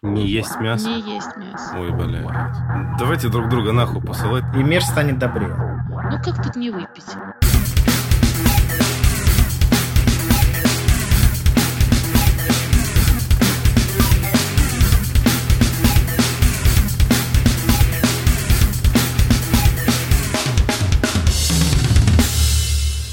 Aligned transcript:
Не 0.00 0.24
есть 0.28 0.60
мясо? 0.60 0.88
Не 0.88 1.14
есть 1.14 1.36
мясо. 1.36 1.76
Ой, 1.76 1.90
блядь. 1.90 2.24
Давайте 3.00 3.28
друг 3.28 3.48
друга 3.48 3.72
нахуй 3.72 4.00
посылать. 4.00 4.44
И 4.54 4.58
мир 4.58 4.80
станет 4.80 5.18
добрее. 5.18 5.56
Ну 6.12 6.22
как 6.22 6.40
тут 6.40 6.54
не 6.54 6.70
выпить? 6.70 7.04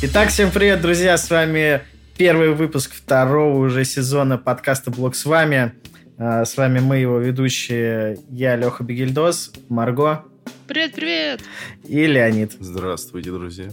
Итак, 0.04 0.30
всем 0.30 0.52
привет, 0.52 0.82
друзья! 0.82 1.18
С 1.18 1.32
вами 1.32 1.82
первый 2.16 2.54
выпуск 2.54 2.94
второго 2.94 3.58
уже 3.58 3.86
сезона 3.86 4.38
подкаста 4.38 4.92
«Блог 4.92 5.16
с 5.16 5.26
вами». 5.26 5.74
А, 6.18 6.46
С 6.46 6.56
вами 6.56 6.80
мы, 6.80 6.98
его 6.98 7.20
ведущие, 7.20 8.18
я, 8.30 8.56
Леха 8.56 8.84
Бегельдос, 8.84 9.52
Марго 9.68 10.24
Привет-привет! 10.68 11.42
и 11.88 12.06
Леонид. 12.08 12.54
Здравствуйте, 12.60 13.32
друзья. 13.32 13.68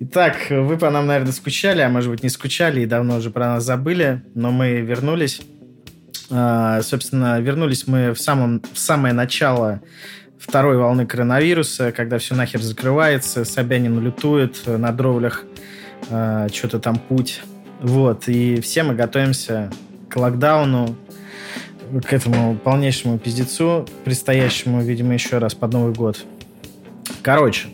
Итак, 0.00 0.36
вы 0.50 0.76
по 0.76 0.90
нам, 0.90 1.06
наверное, 1.06 1.32
скучали, 1.32 1.80
а 1.80 1.88
может 1.88 2.10
быть 2.10 2.22
не 2.22 2.28
скучали 2.28 2.82
и 2.82 2.86
давно 2.86 3.16
уже 3.16 3.30
про 3.30 3.54
нас 3.54 3.64
забыли, 3.64 4.22
но 4.34 4.50
мы 4.50 4.80
вернулись. 4.80 5.40
А, 6.30 6.82
Собственно, 6.82 7.40
вернулись 7.40 7.86
мы 7.86 8.12
в, 8.12 8.20
самом, 8.20 8.62
в 8.72 8.78
самое 8.78 9.14
начало 9.14 9.80
второй 10.38 10.76
волны 10.76 11.06
коронавируса, 11.06 11.90
когда 11.92 12.18
все 12.18 12.34
нахер 12.34 12.60
закрывается, 12.60 13.44
Собянин 13.46 13.98
лютует 13.98 14.62
на 14.66 14.92
дровлях, 14.92 15.44
а, 16.10 16.48
что-то 16.48 16.78
там 16.80 16.98
путь. 16.98 17.40
Вот, 17.80 18.28
и 18.28 18.60
все 18.60 18.82
мы 18.82 18.94
готовимся 18.94 19.70
к 20.10 20.16
локдауну, 20.16 20.96
к 22.04 22.12
этому 22.12 22.56
полнейшему 22.56 23.18
пиздецу, 23.18 23.86
предстоящему, 24.04 24.82
видимо, 24.82 25.14
еще 25.14 25.38
раз 25.38 25.54
под 25.54 25.72
Новый 25.72 25.92
год. 25.92 26.24
Короче, 27.22 27.68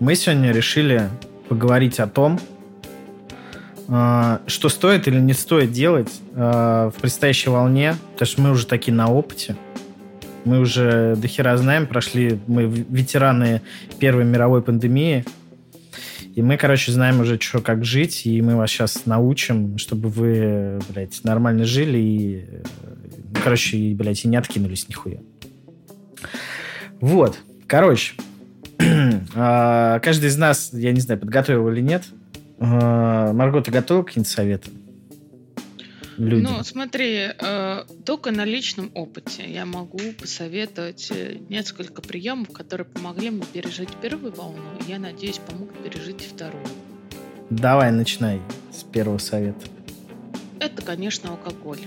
мы 0.00 0.14
сегодня 0.14 0.52
решили 0.52 1.08
поговорить 1.48 1.98
о 1.98 2.06
том, 2.06 2.38
э, 3.88 4.38
что 4.46 4.68
стоит 4.68 5.08
или 5.08 5.18
не 5.18 5.32
стоит 5.32 5.72
делать 5.72 6.20
э, 6.34 6.90
в 6.94 7.00
предстоящей 7.00 7.50
волне, 7.50 7.96
потому 8.12 8.26
что 8.26 8.40
мы 8.42 8.50
уже 8.50 8.66
такие 8.66 8.94
на 8.94 9.10
опыте. 9.10 9.56
Мы 10.44 10.60
уже 10.60 11.16
дохера 11.16 11.56
знаем, 11.56 11.86
прошли, 11.86 12.38
мы 12.46 12.64
ветераны 12.64 13.62
Первой 13.98 14.24
мировой 14.24 14.62
пандемии, 14.62 15.24
и 16.38 16.42
мы, 16.42 16.56
короче, 16.56 16.92
знаем 16.92 17.18
уже, 17.18 17.36
что, 17.40 17.58
как 17.58 17.84
жить, 17.84 18.24
и 18.24 18.40
мы 18.42 18.54
вас 18.54 18.70
сейчас 18.70 19.06
научим, 19.06 19.76
чтобы 19.76 20.08
вы, 20.08 20.78
блядь, 20.88 21.24
нормально 21.24 21.64
жили 21.64 21.98
и, 21.98 22.44
э, 22.48 22.62
короче, 23.42 23.76
и, 23.76 23.92
блядь, 23.92 24.24
и 24.24 24.28
не 24.28 24.36
откинулись 24.36 24.88
нихуя. 24.88 25.18
Вот, 27.00 27.36
короче, 27.66 28.12
а, 29.34 29.98
каждый 29.98 30.28
из 30.28 30.36
нас, 30.36 30.70
я 30.72 30.92
не 30.92 31.00
знаю, 31.00 31.18
подготовил 31.18 31.68
или 31.70 31.80
нет. 31.80 32.04
А, 32.60 33.32
Марго, 33.32 33.60
ты 33.60 33.72
готова 33.72 34.04
к 34.04 34.06
каким-то 34.06 34.30
Людям. 36.18 36.52
Ну, 36.52 36.64
смотри, 36.64 37.28
э, 37.38 37.84
только 38.04 38.32
на 38.32 38.44
личном 38.44 38.90
опыте 38.94 39.48
я 39.48 39.64
могу 39.64 40.00
посоветовать 40.18 41.12
э, 41.12 41.38
несколько 41.48 42.02
приемов, 42.02 42.50
которые 42.50 42.86
помогли 42.86 43.30
мне 43.30 43.44
пережить 43.44 43.90
первую 44.02 44.34
волну, 44.34 44.64
и 44.80 44.90
я 44.90 44.98
надеюсь, 44.98 45.38
помогут 45.38 45.80
пережить 45.80 46.22
вторую. 46.22 46.66
Давай, 47.50 47.92
начинай 47.92 48.40
с 48.72 48.82
первого 48.82 49.18
совета. 49.18 49.64
Это, 50.58 50.82
конечно, 50.82 51.30
алкоголь. 51.30 51.78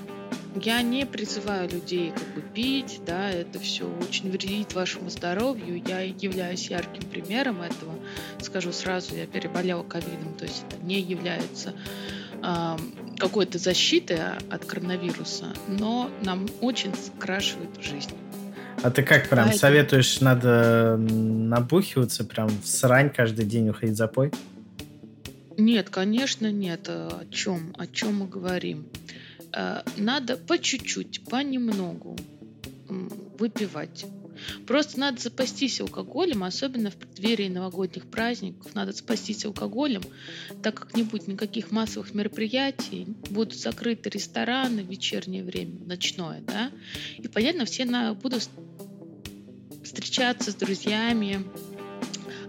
Я 0.56 0.82
не 0.82 1.06
призываю 1.06 1.70
людей 1.70 2.12
как 2.12 2.34
бы 2.34 2.42
пить, 2.42 3.02
да, 3.06 3.30
это 3.30 3.60
все 3.60 3.86
очень 4.02 4.32
вредит 4.32 4.74
вашему 4.74 5.10
здоровью. 5.10 5.82
Я 5.86 6.02
являюсь 6.02 6.70
ярким 6.70 7.04
примером 7.10 7.62
этого. 7.62 7.94
Скажу 8.42 8.72
сразу, 8.72 9.16
я 9.16 9.28
переболела 9.28 9.84
ковидом, 9.84 10.34
то 10.38 10.46
есть 10.46 10.64
это 10.70 10.84
не 10.86 11.00
является 11.02 11.74
какой-то 13.18 13.58
защитой 13.60 14.20
от 14.50 14.66
коронавируса, 14.66 15.54
но 15.68 16.10
нам 16.24 16.48
очень 16.62 16.94
скрашивает 16.96 17.82
жизнь. 17.82 18.12
А 18.84 18.90
ты 18.90 19.04
как 19.04 19.30
прям 19.30 19.46
Поэтому- 19.46 19.60
советуешь, 19.60 20.22
надо 20.22 20.98
набухиваться, 20.98 22.24
прям 22.24 22.48
в 22.50 22.66
срань 22.68 23.12
каждый 23.12 23.46
день 23.46 23.70
уходить 23.70 23.96
запой? 23.96 24.32
Нет, 25.58 25.90
конечно, 25.92 26.52
нет. 26.52 26.86
Э, 26.88 27.10
О 27.22 27.26
чем? 27.30 27.76
О 27.78 27.86
чем 27.86 28.20
мы 28.20 28.28
говорим? 28.28 28.88
Э, 29.54 29.82
Надо 29.98 30.36
по 30.38 30.58
чуть-чуть, 30.58 31.26
понемногу 31.30 32.18
выпивать. 33.38 34.06
Просто 34.68 35.00
надо 35.00 35.22
запастись 35.22 35.82
алкоголем, 35.82 36.44
особенно 36.44 36.92
в 36.92 36.96
преддверии 36.96 37.50
новогодних 37.50 38.06
праздников. 38.06 38.74
Надо 38.76 38.92
запастись 38.92 39.46
алкоголем, 39.46 40.02
так 40.62 40.76
как 40.76 40.96
не 40.96 41.04
будет 41.04 41.28
никаких 41.28 41.72
массовых 41.72 42.14
мероприятий, 42.14 43.08
будут 43.30 43.58
закрыты 43.58 44.10
рестораны 44.10 44.84
в 44.84 44.90
вечернее 44.90 45.44
время, 45.44 45.80
ночное, 45.86 46.42
да. 46.42 46.72
И, 47.18 47.28
понятно, 47.28 47.66
все 47.66 47.86
на, 47.86 48.14
будут 48.14 48.50
встречаться 49.84 50.52
с 50.52 50.56
друзьями, 50.56 51.44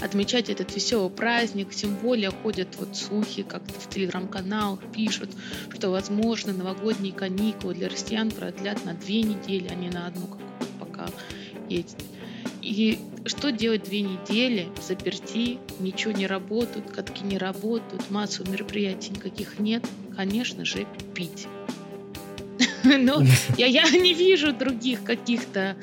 отмечать 0.01 0.51
этот 0.51 0.75
веселый 0.75 1.11
праздник, 1.11 1.71
тем 1.71 1.97
более 1.97 2.31
ходят 2.31 2.69
вот 2.79 2.97
слухи, 2.97 3.43
как 3.43 3.63
в 3.65 3.89
телеграм-каналах 3.89 4.81
пишут, 4.93 5.31
что, 5.75 5.91
возможно, 5.91 6.53
новогодние 6.53 7.13
каникулы 7.13 7.75
для 7.75 7.89
россиян 7.89 8.31
продлят 8.31 8.85
на 8.85 8.95
две 8.95 9.23
недели, 9.23 9.69
а 9.69 9.75
не 9.75 9.91
на 9.91 10.07
одну, 10.07 10.27
как 10.27 10.41
пока 10.81 11.07
есть. 11.73 11.97
И 12.61 12.99
что 13.25 13.51
делать 13.53 13.85
две 13.85 14.03
недели, 14.03 14.69
заперти, 14.81 15.59
ничего 15.81 16.13
не 16.13 16.27
работают, 16.27 16.91
катки 16.91 17.25
не 17.25 17.39
работают, 17.39 18.11
массовых 18.11 18.53
мероприятий 18.53 19.11
никаких 19.11 19.59
нет? 19.59 19.85
Конечно 20.17 20.65
же, 20.65 20.87
пить. 21.15 21.47
Но 22.85 23.23
я, 23.57 23.67
я 23.67 23.89
не 23.91 24.15
вижу 24.15 24.53
других 24.53 25.03
каких-то 25.03 25.77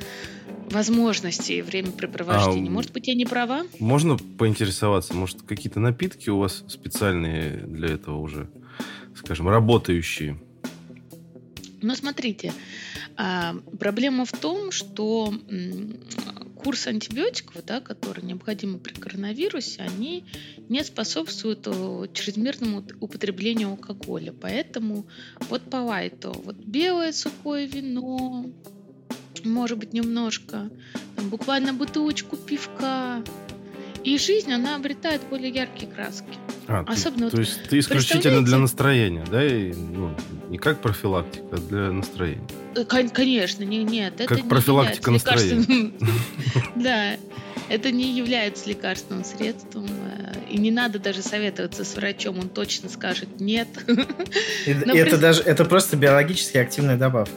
возможностей 0.69 1.61
времяпрепровождения. 1.61 2.69
А, 2.69 2.71
Может 2.71 2.93
быть, 2.93 3.07
я 3.07 3.15
не 3.15 3.25
права? 3.25 3.63
Можно 3.79 4.17
поинтересоваться, 4.17 5.13
может, 5.13 5.41
какие-то 5.41 5.79
напитки 5.79 6.29
у 6.29 6.37
вас 6.37 6.63
специальные 6.67 7.57
для 7.65 7.89
этого 7.89 8.17
уже, 8.17 8.49
скажем, 9.15 9.49
работающие? 9.49 10.39
Но 11.81 11.95
смотрите, 11.95 12.53
проблема 13.79 14.25
в 14.25 14.31
том, 14.31 14.71
что 14.71 15.33
курс 16.55 16.87
антибиотиков, 16.87 17.63
да, 17.65 17.79
которые 17.79 18.25
необходимы 18.25 18.79
при 18.79 18.93
коронавирусе, 18.93 19.81
они 19.81 20.25
не 20.67 20.83
способствуют 20.83 21.63
чрезмерному 22.13 22.83
употреблению 22.99 23.69
алкоголя. 23.69 24.33
Поэтому 24.33 25.05
вот 25.49 25.61
по 25.69 25.77
лайту, 25.77 26.31
вот 26.45 26.55
белое 26.57 27.11
сухое 27.13 27.65
вино, 27.65 28.45
может 29.45 29.77
быть, 29.77 29.93
немножко, 29.93 30.69
там, 31.15 31.29
буквально 31.29 31.73
бутылочку 31.73 32.35
пивка, 32.35 33.23
и 34.03 34.17
жизнь, 34.17 34.51
она 34.51 34.75
обретает 34.75 35.21
более 35.29 35.49
яркие 35.51 35.91
краски. 35.91 36.27
А, 36.67 36.83
ты- 36.85 36.91
Особенно 36.93 37.29
то 37.29 37.37
вот 37.37 37.45
есть 37.45 37.63
ты 37.69 37.79
исключительно 37.79 38.43
для 38.45 38.57
настроения, 38.57 39.25
да? 39.29 39.45
И, 39.45 39.73
ну, 39.73 40.15
не 40.49 40.57
как 40.57 40.81
профилактика, 40.81 41.57
для 41.57 41.91
настроения. 41.91 42.41
Э, 42.75 42.83
кон- 42.83 43.09
Конечно, 43.09 43.63
не, 43.63 43.83
нет, 43.83 44.15
это 44.15 44.27
Как 44.27 44.43
не 44.43 44.49
профилактика 44.49 45.11
является 45.11 45.45
лекарственным. 45.45 45.93
Да, 46.75 47.17
это 47.69 47.91
не 47.91 48.11
является 48.17 48.67
лекарственным 48.69 49.23
средством. 49.23 49.85
э, 49.87 50.33
И 50.49 50.57
не 50.57 50.71
надо 50.71 50.97
даже 50.99 51.21
советоваться 51.21 51.83
с 51.85 51.95
врачом, 51.95 52.39
он 52.39 52.49
точно 52.49 52.89
скажет 52.89 53.39
нет. 53.39 53.67
Это 54.65 55.17
даже 55.17 55.41
это 55.43 55.65
просто 55.65 55.95
биологически 55.97 56.57
активная 56.57 56.97
добавка. 56.97 57.35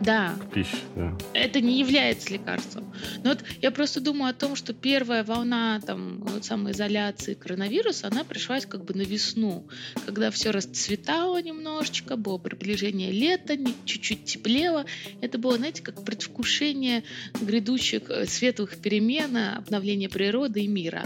Да, 0.00 0.36
Пища, 0.54 0.76
да. 0.94 1.16
это 1.34 1.60
не 1.60 1.80
является 1.80 2.32
лекарством. 2.32 2.92
Но 3.24 3.30
вот 3.30 3.44
я 3.60 3.70
просто 3.70 4.00
думаю 4.00 4.30
о 4.30 4.34
том, 4.34 4.54
что 4.54 4.72
первая 4.72 5.24
волна 5.24 5.80
там, 5.84 6.20
вот 6.20 6.44
самоизоляции 6.44 7.34
коронавируса, 7.34 8.06
она 8.06 8.22
пришлась 8.24 8.64
как 8.64 8.84
бы 8.84 8.94
на 8.94 9.02
весну, 9.02 9.66
когда 10.06 10.30
все 10.30 10.50
расцветало 10.50 11.42
немножечко, 11.42 12.16
было 12.16 12.38
приближение 12.38 13.10
лета, 13.10 13.56
чуть-чуть 13.84 14.24
теплело. 14.24 14.84
Это 15.20 15.36
было, 15.38 15.56
знаете, 15.56 15.82
как 15.82 16.04
предвкушение 16.04 17.02
грядущих 17.40 18.02
э, 18.08 18.26
светлых 18.26 18.76
перемен, 18.76 19.36
э, 19.36 19.56
обновления 19.56 20.08
природы 20.08 20.60
и 20.62 20.68
мира. 20.68 21.04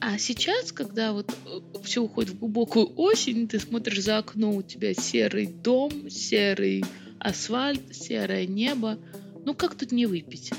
А 0.00 0.16
сейчас, 0.18 0.70
когда 0.70 1.12
вот 1.12 1.34
все 1.82 2.02
уходит 2.02 2.30
в 2.30 2.38
глубокую 2.38 2.92
осень, 2.96 3.48
ты 3.48 3.58
смотришь 3.58 4.02
за 4.02 4.18
окно, 4.18 4.52
у 4.54 4.62
тебя 4.62 4.94
серый 4.94 5.46
дом, 5.46 6.08
серый 6.08 6.84
асфальт, 7.20 7.94
серое 7.94 8.46
небо. 8.46 8.98
Ну 9.44 9.54
как 9.54 9.74
тут 9.74 9.92
не 9.92 10.06
выпить? 10.06 10.52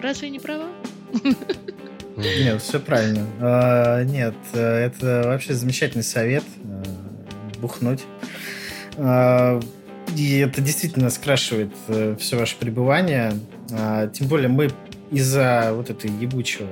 Разве 0.00 0.30
не 0.30 0.38
права? 0.38 0.68
Нет, 2.16 2.62
все 2.62 2.80
правильно. 2.80 3.26
А, 3.40 4.02
Нет, 4.04 4.34
э, 4.54 4.60
это 4.86 5.22
вообще 5.26 5.54
замечательный 5.54 6.02
совет. 6.02 6.44
э, 6.64 6.82
Бухнуть. 7.60 8.04
А, 8.96 9.60
И 10.16 10.38
это 10.38 10.60
действительно 10.62 11.10
скрашивает 11.10 11.72
э, 11.88 12.16
все 12.18 12.38
ваше 12.38 12.56
пребывание. 12.56 13.34
А, 13.72 14.08
тем 14.08 14.28
более 14.28 14.48
мы 14.48 14.70
из-за 15.10 15.72
вот 15.74 15.90
этой 15.90 16.10
ебучего 16.10 16.68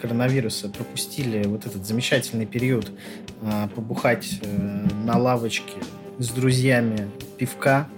коронавируса 0.00 0.68
пропустили 0.68 1.44
вот 1.46 1.66
этот 1.66 1.86
замечательный 1.86 2.46
период 2.46 2.90
а, 3.42 3.68
побухать 3.68 4.40
на 5.04 5.16
лавочке 5.18 5.74
с 6.18 6.28
друзьями 6.30 7.08
пивка, 7.36 7.88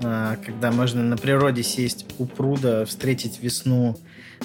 когда 0.00 0.70
можно 0.72 1.02
на 1.02 1.16
природе 1.16 1.62
сесть 1.62 2.06
у 2.18 2.26
пруда, 2.26 2.84
встретить 2.84 3.42
весну, 3.42 3.96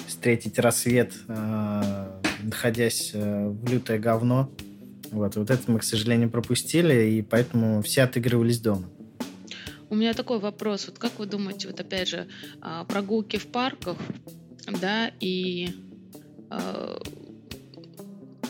встретить 0.06 0.58
рассвет, 0.58 1.12
а, 1.28 2.20
находясь 2.42 3.12
э, 3.14 3.48
в 3.48 3.70
лютое 3.70 3.98
говно. 3.98 4.50
Вот, 5.10 5.36
вот 5.36 5.50
это 5.50 5.70
мы, 5.70 5.78
к 5.78 5.84
сожалению, 5.84 6.30
пропустили, 6.30 7.10
и 7.10 7.22
поэтому 7.22 7.82
все 7.82 8.02
отыгрывались 8.02 8.58
дома. 8.58 8.88
У 9.90 9.94
меня 9.94 10.12
такой 10.12 10.40
вопрос. 10.40 10.86
Вот 10.88 10.98
как 10.98 11.18
вы 11.18 11.26
думаете, 11.26 11.68
вот 11.68 11.78
опять 11.78 12.08
же, 12.08 12.26
прогулки 12.88 13.36
в 13.36 13.46
парках, 13.46 13.96
да, 14.80 15.12
и 15.20 15.68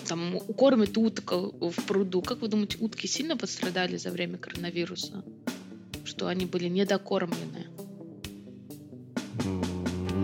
там 0.08 0.38
кормят 0.56 0.96
уток 0.96 1.32
в 1.32 1.86
пруду. 1.86 2.22
Как 2.22 2.40
вы 2.40 2.48
думаете, 2.48 2.78
утки 2.80 3.06
сильно 3.06 3.36
пострадали 3.36 3.96
за 3.96 4.10
время 4.10 4.38
коронавируса? 4.38 5.24
Что 6.04 6.28
они 6.28 6.46
были 6.46 6.68
недокормлены? 6.68 7.66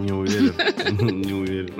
Не 0.02 0.12
уверен. 0.12 1.20
Не 1.22 1.32
уверен. 1.32 1.74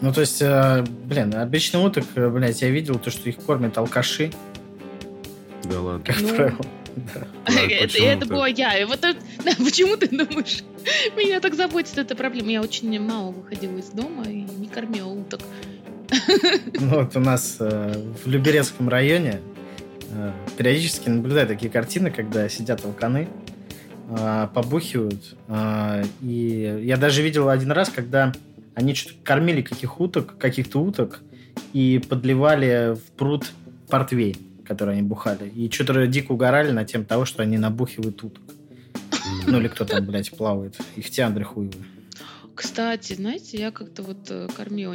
Ну, 0.00 0.12
то 0.14 0.22
есть, 0.22 0.40
э, 0.40 0.82
блин, 1.04 1.34
обычно 1.34 1.82
уток, 1.82 2.04
э, 2.14 2.28
блядь, 2.30 2.62
я 2.62 2.70
видел 2.70 2.98
то, 2.98 3.10
что 3.10 3.28
их 3.28 3.36
кормят 3.36 3.76
алкаши. 3.76 4.32
Да 5.64 5.80
ладно. 5.80 6.04
Как 6.04 6.20
Ну, 6.22 6.34
правило. 6.34 6.60
Да. 6.96 7.26
Это, 7.54 7.98
это 8.02 8.26
была 8.26 8.48
я. 8.48 8.78
И 8.80 8.84
вот 8.84 9.04
это- 9.04 9.20
да, 9.44 9.52
почему 9.58 9.96
ты 9.96 10.08
думаешь? 10.08 10.62
Меня 11.16 11.40
так 11.40 11.54
заботит 11.54 11.98
эта 11.98 12.16
проблема. 12.16 12.50
Я 12.50 12.62
очень 12.62 12.98
мало 12.98 13.30
выходила 13.32 13.76
из 13.76 13.90
дома 13.90 14.24
и 14.24 14.40
не 14.42 14.68
кормила 14.68 15.08
уток. 15.08 15.40
Ну, 16.80 16.88
вот 17.02 17.14
у 17.16 17.20
нас 17.20 17.58
э, 17.60 17.94
в 18.24 18.28
Люберецком 18.28 18.88
районе 18.88 19.40
э, 19.49 19.49
периодически 20.56 21.08
наблюдаю 21.08 21.46
такие 21.46 21.70
картины, 21.70 22.10
когда 22.10 22.48
сидят 22.48 22.84
алканы, 22.84 23.28
э, 24.08 24.48
побухивают. 24.52 25.36
э, 25.48 26.04
и 26.22 26.82
я 26.84 26.96
даже 26.96 27.22
видел 27.22 27.48
один 27.48 27.72
раз, 27.72 27.88
когда 27.90 28.32
они 28.74 28.94
что-то 28.94 29.16
кормили 29.22 29.62
каких 29.62 30.00
уток, 30.00 30.36
каких-то 30.38 30.80
уток 30.80 31.20
и 31.72 32.02
подливали 32.08 32.94
в 32.94 33.12
пруд 33.16 33.52
портвейн, 33.88 34.36
который 34.64 34.94
они 34.94 35.02
бухали. 35.02 35.48
И 35.48 35.70
что-то 35.70 36.06
дико 36.06 36.32
угорали 36.32 36.70
на 36.70 36.84
тем 36.84 37.04
того, 37.04 37.24
что 37.24 37.42
они 37.42 37.58
набухивают 37.58 38.22
уток. 38.22 38.42
Ну 39.46 39.58
или 39.58 39.68
кто 39.68 39.84
там, 39.84 40.04
блядь, 40.06 40.30
плавает. 40.30 40.76
Их 40.96 41.10
тиандры 41.10 41.44
хуевые. 41.44 41.84
Кстати, 42.60 43.14
знаете, 43.14 43.56
я 43.56 43.70
как-то 43.70 44.02
вот 44.02 44.30
э, 44.30 44.46
кормила 44.54 44.94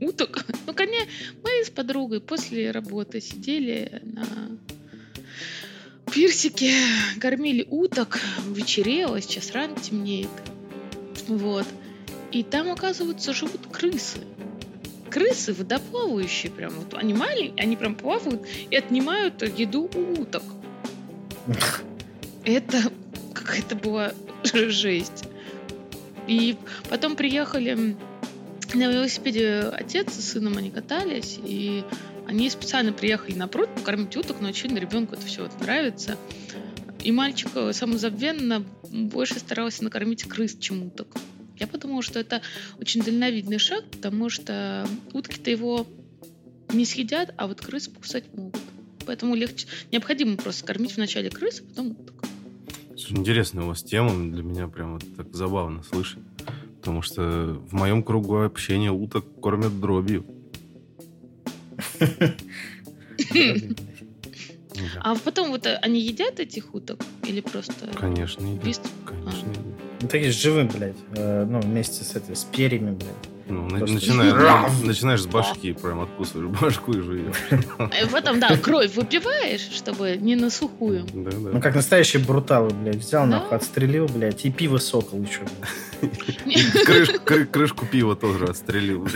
уток. 0.00 0.46
Ну, 0.66 0.72
конечно, 0.72 1.10
мы 1.42 1.62
с 1.62 1.68
подругой 1.68 2.22
после 2.22 2.70
работы 2.70 3.20
сидели 3.20 4.00
на 4.02 4.26
пирсике, 6.10 6.72
кормили 7.20 7.66
уток, 7.68 8.18
вечерело, 8.46 9.20
сейчас 9.20 9.52
рано 9.52 9.76
темнеет. 9.76 10.30
Вот. 11.28 11.66
И 12.32 12.42
там, 12.42 12.70
оказывается, 12.70 13.34
живут 13.34 13.66
крысы. 13.70 14.20
Крысы 15.10 15.52
водоплавающие 15.52 16.50
прям. 16.50 16.70
Вот 16.70 16.94
они 16.94 17.12
маленькие, 17.12 17.62
они 17.62 17.76
прям 17.76 17.94
плавают 17.94 18.46
и 18.70 18.74
отнимают 18.74 19.42
еду 19.58 19.90
у 19.94 20.22
уток. 20.22 20.44
Это 22.46 22.90
какая-то 23.34 23.76
была 23.76 24.14
жесть. 24.44 25.24
И 26.30 26.56
потом 26.88 27.16
приехали 27.16 27.96
на 28.72 28.86
велосипеде 28.88 29.62
отец 29.72 30.14
с 30.14 30.30
сыном, 30.30 30.58
они 30.58 30.70
катались, 30.70 31.40
и 31.44 31.82
они 32.28 32.48
специально 32.50 32.92
приехали 32.92 33.34
на 33.34 33.48
пруд 33.48 33.68
покормить 33.74 34.16
уток, 34.16 34.36
но, 34.40 34.50
очевидно, 34.50 34.78
ребенку 34.78 35.16
это 35.16 35.26
все 35.26 35.42
вот 35.42 35.60
нравится. 35.60 36.16
И 37.02 37.10
мальчик 37.10 37.48
э, 37.56 37.72
самозабвенно 37.72 38.64
больше 38.92 39.40
старался 39.40 39.82
накормить 39.82 40.22
крыс, 40.22 40.56
чем 40.56 40.84
уток. 40.84 41.16
Я 41.58 41.66
подумала, 41.66 42.00
что 42.00 42.20
это 42.20 42.42
очень 42.78 43.02
дальновидный 43.02 43.58
шаг, 43.58 43.84
потому 43.90 44.30
что 44.30 44.86
утки-то 45.12 45.50
его 45.50 45.84
не 46.72 46.84
съедят, 46.84 47.34
а 47.38 47.48
вот 47.48 47.60
крыс 47.60 47.88
покусать 47.88 48.32
могут. 48.34 48.60
Поэтому 49.04 49.34
легче, 49.34 49.66
необходимо 49.90 50.36
просто 50.36 50.64
кормить 50.64 50.94
вначале 50.94 51.28
крыс, 51.28 51.60
а 51.60 51.68
потом 51.70 51.90
уток. 51.90 52.29
Слушай, 53.00 53.16
Интересная 53.18 53.64
у 53.64 53.68
вас 53.68 53.82
тема, 53.82 54.10
для 54.32 54.42
меня 54.42 54.68
прям 54.68 54.94
вот 54.94 55.04
так 55.16 55.34
забавно 55.34 55.82
слышать. 55.82 56.22
Потому 56.80 57.02
что 57.02 57.60
в 57.70 57.72
моем 57.72 58.02
кругу 58.02 58.38
общения 58.42 58.90
уток 58.90 59.24
кормят 59.40 59.80
дробью. 59.80 60.24
А 65.02 65.14
потом 65.14 65.50
вот 65.50 65.66
э, 65.66 65.78
они 65.82 66.00
едят 66.00 66.40
этих 66.40 66.74
уток 66.74 67.04
или 67.24 67.40
просто 67.42 67.86
Конечно, 67.98 68.46
едят. 68.46 68.64
бис- 68.64 68.80
Конечно, 69.04 69.50
едят. 69.50 69.64
Ну, 70.00 70.08
такие 70.08 70.30
живым, 70.32 70.68
блядь. 70.68 70.96
э, 71.16 71.44
ну, 71.44 71.60
вместе 71.60 72.02
с 72.04 72.14
этой, 72.16 72.34
с 72.34 72.44
перьями, 72.44 72.94
блядь. 72.94 73.39
Ну, 73.50 73.68
Просто- 73.68 73.94
начинаешь, 73.94 74.82
начинаешь 74.84 75.22
с 75.22 75.26
башки, 75.26 75.72
прям 75.72 76.00
откусываешь 76.00 76.48
башку 76.60 76.92
и 76.92 77.00
жуешь. 77.00 77.34
Э, 77.50 78.06
Потом, 78.10 78.38
да, 78.40 78.56
кровь 78.56 78.94
выпиваешь, 78.94 79.68
чтобы 79.72 80.16
не 80.16 80.36
на 80.36 80.50
сухую. 80.50 81.04
Да, 81.12 81.30
Ну, 81.36 81.50
да. 81.52 81.60
как 81.60 81.74
настоящие 81.74 82.22
бруталы, 82.22 82.70
блядь. 82.70 82.96
Взял, 82.96 83.24
Да. 83.24 83.40
нахуй, 83.40 83.56
отстрелил, 83.56 84.06
блядь, 84.06 84.44
и 84.44 84.50
пиво 84.50 84.78
сокол 84.78 85.22
еще. 85.22 85.40
Крышку, 86.84 87.16
кры- 87.24 87.44
крышку 87.46 87.86
пива 87.86 88.14
тоже 88.16 88.44
отстрелил. 88.46 89.06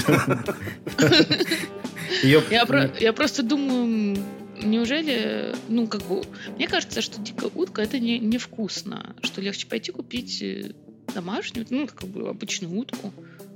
Ее... 2.23 2.43
Я, 2.51 2.67
про- 2.67 2.91
я 3.01 3.13
просто 3.13 3.43
думаю, 3.43 4.17
неужели, 4.63 5.55
ну, 5.69 5.87
как 5.87 6.03
бы, 6.03 6.23
мне 6.57 6.69
кажется, 6.69 7.01
что 7.03 7.21
дикая 7.21 7.51
утка 7.55 7.83
это 7.83 7.99
не, 7.99 8.19
невкусно, 8.19 9.15
что 9.23 9.41
легче 9.41 9.67
пойти 9.67 9.91
купить 9.93 10.41
э, 10.43 10.73
домашнюю, 11.15 11.67
ну, 11.71 11.87
как 11.93 12.09
бы 12.09 12.29
обычную 12.29 12.75
утку, 12.79 13.13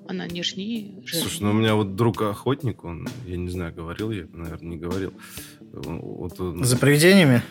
она 0.08 0.26
нежнее, 0.26 1.02
жирнее. 1.04 1.22
Слушай, 1.28 1.42
ну 1.42 1.50
у 1.50 1.54
меня 1.54 1.74
вот 1.74 1.94
друг 1.96 2.20
охотник, 2.22 2.84
он, 2.84 3.06
я 3.26 3.36
не 3.36 3.50
знаю, 3.50 3.74
говорил 3.74 4.10
я, 4.10 4.26
наверное, 4.32 4.68
не 4.70 4.76
говорил. 4.76 5.12
Вот 5.60 6.40
он 6.40 6.64
За 6.64 6.76
привидениями? 6.76 7.42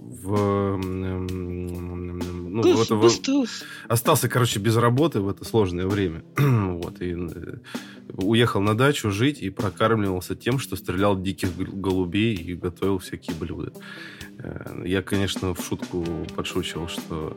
в, 0.00 0.34
м, 0.34 2.18
ну, 2.54 2.62
Гус, 2.62 2.78
в 2.78 2.82
это- 2.82 2.94
в- 2.96 3.00
гус, 3.00 3.20
гус. 3.26 3.64
остался, 3.88 4.28
короче, 4.28 4.58
без 4.60 4.76
работы 4.76 5.20
в 5.20 5.28
это 5.28 5.44
сложное 5.44 5.86
время. 5.86 6.22
вот, 6.36 7.00
и 7.02 7.12
э, 7.14 7.56
уехал 8.14 8.60
на 8.60 8.74
дачу 8.74 9.10
жить 9.10 9.40
и 9.42 9.50
прокармливался 9.50 10.34
тем, 10.34 10.58
что 10.58 10.76
стрелял 10.76 11.20
диких 11.20 11.54
гол- 11.56 11.66
голубей 11.74 12.34
и 12.34 12.54
готовил 12.54 12.98
всякие 12.98 13.36
блюда. 13.36 13.72
Э, 14.38 14.82
Я, 14.86 15.02
конечно, 15.02 15.54
в 15.54 15.60
шутку 15.64 16.04
подшучивал, 16.34 16.88
что 16.88 17.36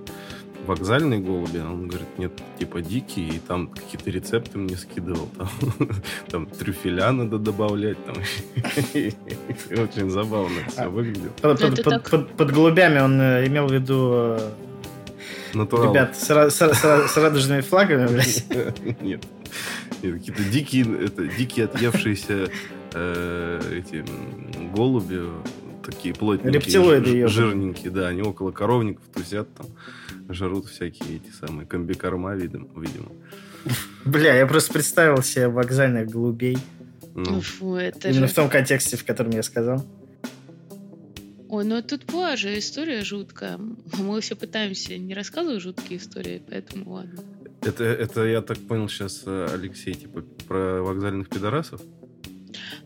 вокзальные 0.68 1.20
голуби, 1.20 1.58
а 1.58 1.66
он 1.72 1.88
говорит, 1.88 2.08
нет, 2.18 2.32
типа 2.60 2.82
дикие, 2.82 3.28
и 3.30 3.40
там 3.40 3.68
какие-то 3.68 4.10
рецепты 4.12 4.58
мне 4.60 4.76
скидывал, 4.78 5.28
там, 5.38 5.50
там 6.30 6.46
трюфеля 6.48 7.12
надо 7.12 7.38
добавлять, 7.40 7.98
там. 8.06 8.16
Очень 9.72 10.10
забавно 10.10 10.58
все 10.68 10.82
А. 10.84 10.90
выглядело. 10.90 11.32
Под, 11.42 11.60
под- 11.60 11.62
Это 11.62 11.84
под- 11.84 11.94
так. 11.94 12.10
под- 12.10 12.30
под 12.38 12.52
голубями 12.52 13.00
он 13.00 13.20
э, 13.20 13.48
имел 13.48 13.68
в 13.68 13.74
виду 13.74 14.12
э, 14.14 14.50
Натурал. 15.54 15.92
ребят 15.94 16.16
с, 16.18 16.30
с 16.30 16.56
с 16.62 17.08
с 17.12 17.18
радужными 17.18 17.62
флагами, 17.62 18.08
блядь. 18.08 18.46
Нет. 19.02 19.24
Нет, 20.04 20.14
Какие-то 20.14 20.44
дикие, 20.44 21.06
это, 21.06 21.26
дикие 21.28 21.66
отъевшиеся 21.66 22.50
э, 22.94 23.62
эти 23.80 24.04
голуби, 24.74 25.22
такие 25.88 26.14
плотненькие, 26.14 26.54
Рептилоиды 26.54 27.06
ж- 27.06 27.10
ебаные. 27.10 27.28
жирненькие, 27.28 27.92
да, 27.92 28.08
они 28.08 28.22
около 28.22 28.52
коровников 28.52 29.06
тусят 29.14 29.48
там, 29.56 29.68
жрут 30.30 30.66
всякие 30.68 31.18
эти 31.18 31.32
самые 31.32 31.66
комбикорма, 31.66 32.36
видимо. 32.36 32.68
видимо. 32.80 33.08
Бля, 34.06 34.36
я 34.36 34.46
просто 34.46 34.74
представил 34.74 35.24
себе 35.24 35.48
вокзальных 35.48 36.10
голубей. 36.10 36.58
Ну, 37.16 37.42
Фу, 37.42 37.76
это 37.76 38.10
Именно 38.10 38.28
же... 38.28 38.34
в 38.34 38.36
том 38.36 38.50
контексте, 38.50 38.96
в 38.98 39.04
котором 39.06 39.32
я 39.32 39.42
сказал. 39.44 39.84
Ой, 41.50 41.64
ну 41.64 41.82
тут 41.82 42.06
была 42.06 42.36
же 42.36 42.58
история 42.60 43.02
жуткая. 43.04 43.58
Мы 43.98 44.20
все 44.22 44.36
пытаемся 44.36 44.98
не 44.98 45.14
рассказывать 45.14 45.62
жуткие 45.62 45.98
истории, 46.00 46.44
поэтому 46.48 46.92
ладно. 46.92 47.24
это, 47.62 47.86
это, 47.86 48.26
я 48.26 48.42
так 48.42 48.58
понял, 48.60 48.90
сейчас 48.90 49.24
Алексей, 49.26 49.94
типа, 49.94 50.24
про 50.48 50.82
вокзальных 50.82 51.30
пидорасов? 51.30 51.82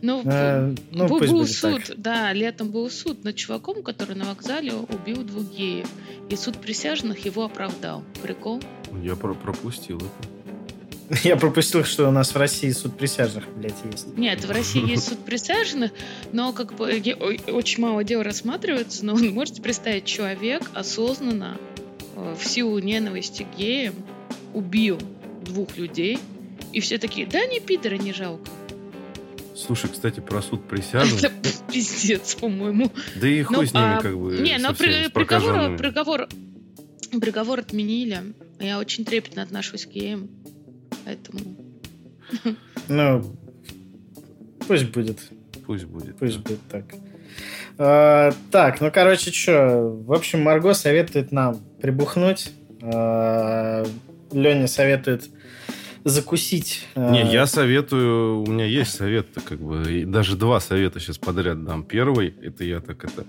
Ну, 0.01 0.21
Э, 0.25 0.73
ну, 0.91 1.07
был, 1.07 1.19
был 1.19 1.47
суд, 1.47 1.83
так. 1.85 1.99
да, 1.99 2.33
летом 2.33 2.69
был 2.71 2.89
суд 2.89 3.23
над 3.23 3.35
чуваком, 3.35 3.83
который 3.83 4.15
на 4.15 4.25
вокзале 4.25 4.73
убил 4.73 5.23
двух 5.23 5.51
геев. 5.51 5.87
И 6.29 6.35
суд 6.35 6.57
присяжных 6.57 7.25
его 7.25 7.43
оправдал. 7.45 8.03
Прикол? 8.21 8.61
Я 9.03 9.15
про- 9.15 9.33
пропустил 9.33 9.97
это. 9.97 11.17
Я 11.27 11.35
пропустил, 11.35 11.83
что 11.83 12.07
у 12.07 12.11
нас 12.11 12.33
в 12.33 12.37
России 12.37 12.71
суд 12.71 12.97
присяжных, 12.97 13.43
блядь, 13.57 13.75
есть. 13.91 14.17
Нет, 14.17 14.45
в 14.45 14.49
России 14.51 14.89
есть 14.89 15.09
суд 15.09 15.19
присяжных, 15.19 15.91
но 16.31 16.53
как 16.53 16.73
бы 16.75 16.85
очень 17.47 17.81
мало 17.81 18.03
дел 18.05 18.23
рассматривается, 18.23 19.05
но 19.05 19.13
вы 19.15 19.29
можете 19.29 19.61
представить, 19.61 20.05
человек 20.05 20.61
осознанно 20.73 21.57
э, 22.15 22.35
в 22.39 22.45
силу 22.47 22.79
ненависти 22.79 23.43
к 23.43 23.57
геям 23.57 23.95
убил 24.53 24.99
двух 25.43 25.75
людей, 25.77 26.17
и 26.71 26.79
все 26.79 26.97
такие, 26.97 27.27
да 27.27 27.45
не 27.45 27.59
пидора, 27.59 27.95
не 27.95 28.13
жалко. 28.13 28.49
Слушай, 29.65 29.91
кстати, 29.91 30.19
про 30.19 30.41
суд 30.41 30.63
присяжных. 30.67 31.23
Это 31.23 31.49
пиздец, 31.71 32.35
по-моему. 32.35 32.91
Да 33.15 33.27
и 33.27 33.43
хуй 33.43 33.57
ну, 33.57 33.65
с 33.65 33.73
ними, 33.73 33.97
а, 33.97 34.01
как 34.01 34.17
бы. 34.17 34.37
Не, 34.37 34.57
но 34.57 34.73
при, 34.73 35.09
приговор, 35.09 35.77
приговор, 35.77 36.27
приговор 37.19 37.59
отменили. 37.59 38.33
Я 38.59 38.79
очень 38.79 39.05
трепетно 39.05 39.43
отношусь 39.43 39.85
к 39.85 39.89
геям. 39.89 40.29
Поэтому. 41.05 41.39
Ну, 42.87 43.23
пусть 44.67 44.89
будет. 44.89 45.19
Пусть 45.65 45.85
будет. 45.85 46.17
Пусть 46.17 46.37
да. 46.37 46.41
будет 46.41 46.59
так. 46.69 46.85
А, 47.77 48.33
так, 48.49 48.81
ну, 48.81 48.91
короче, 48.91 49.31
что? 49.31 49.79
В 50.05 50.11
общем, 50.11 50.41
Марго 50.41 50.73
советует 50.73 51.31
нам 51.31 51.57
прибухнуть. 51.79 52.51
А, 52.81 53.85
Леня 54.31 54.67
советует 54.67 55.29
закусить. 56.03 56.87
А, 56.95 57.11
Не, 57.11 57.31
я 57.31 57.45
советую, 57.45 58.41
у 58.41 58.45
меня 58.47 58.65
есть 58.65 58.93
совет, 58.93 59.27
как 59.45 59.59
бы, 59.59 60.05
даже 60.05 60.35
два 60.35 60.59
совета 60.59 60.99
сейчас 60.99 61.17
подряд 61.17 61.63
дам. 61.63 61.83
Первый, 61.83 62.33
это 62.41 62.63
я 62.63 62.79
так 62.79 63.03
это... 63.03 63.25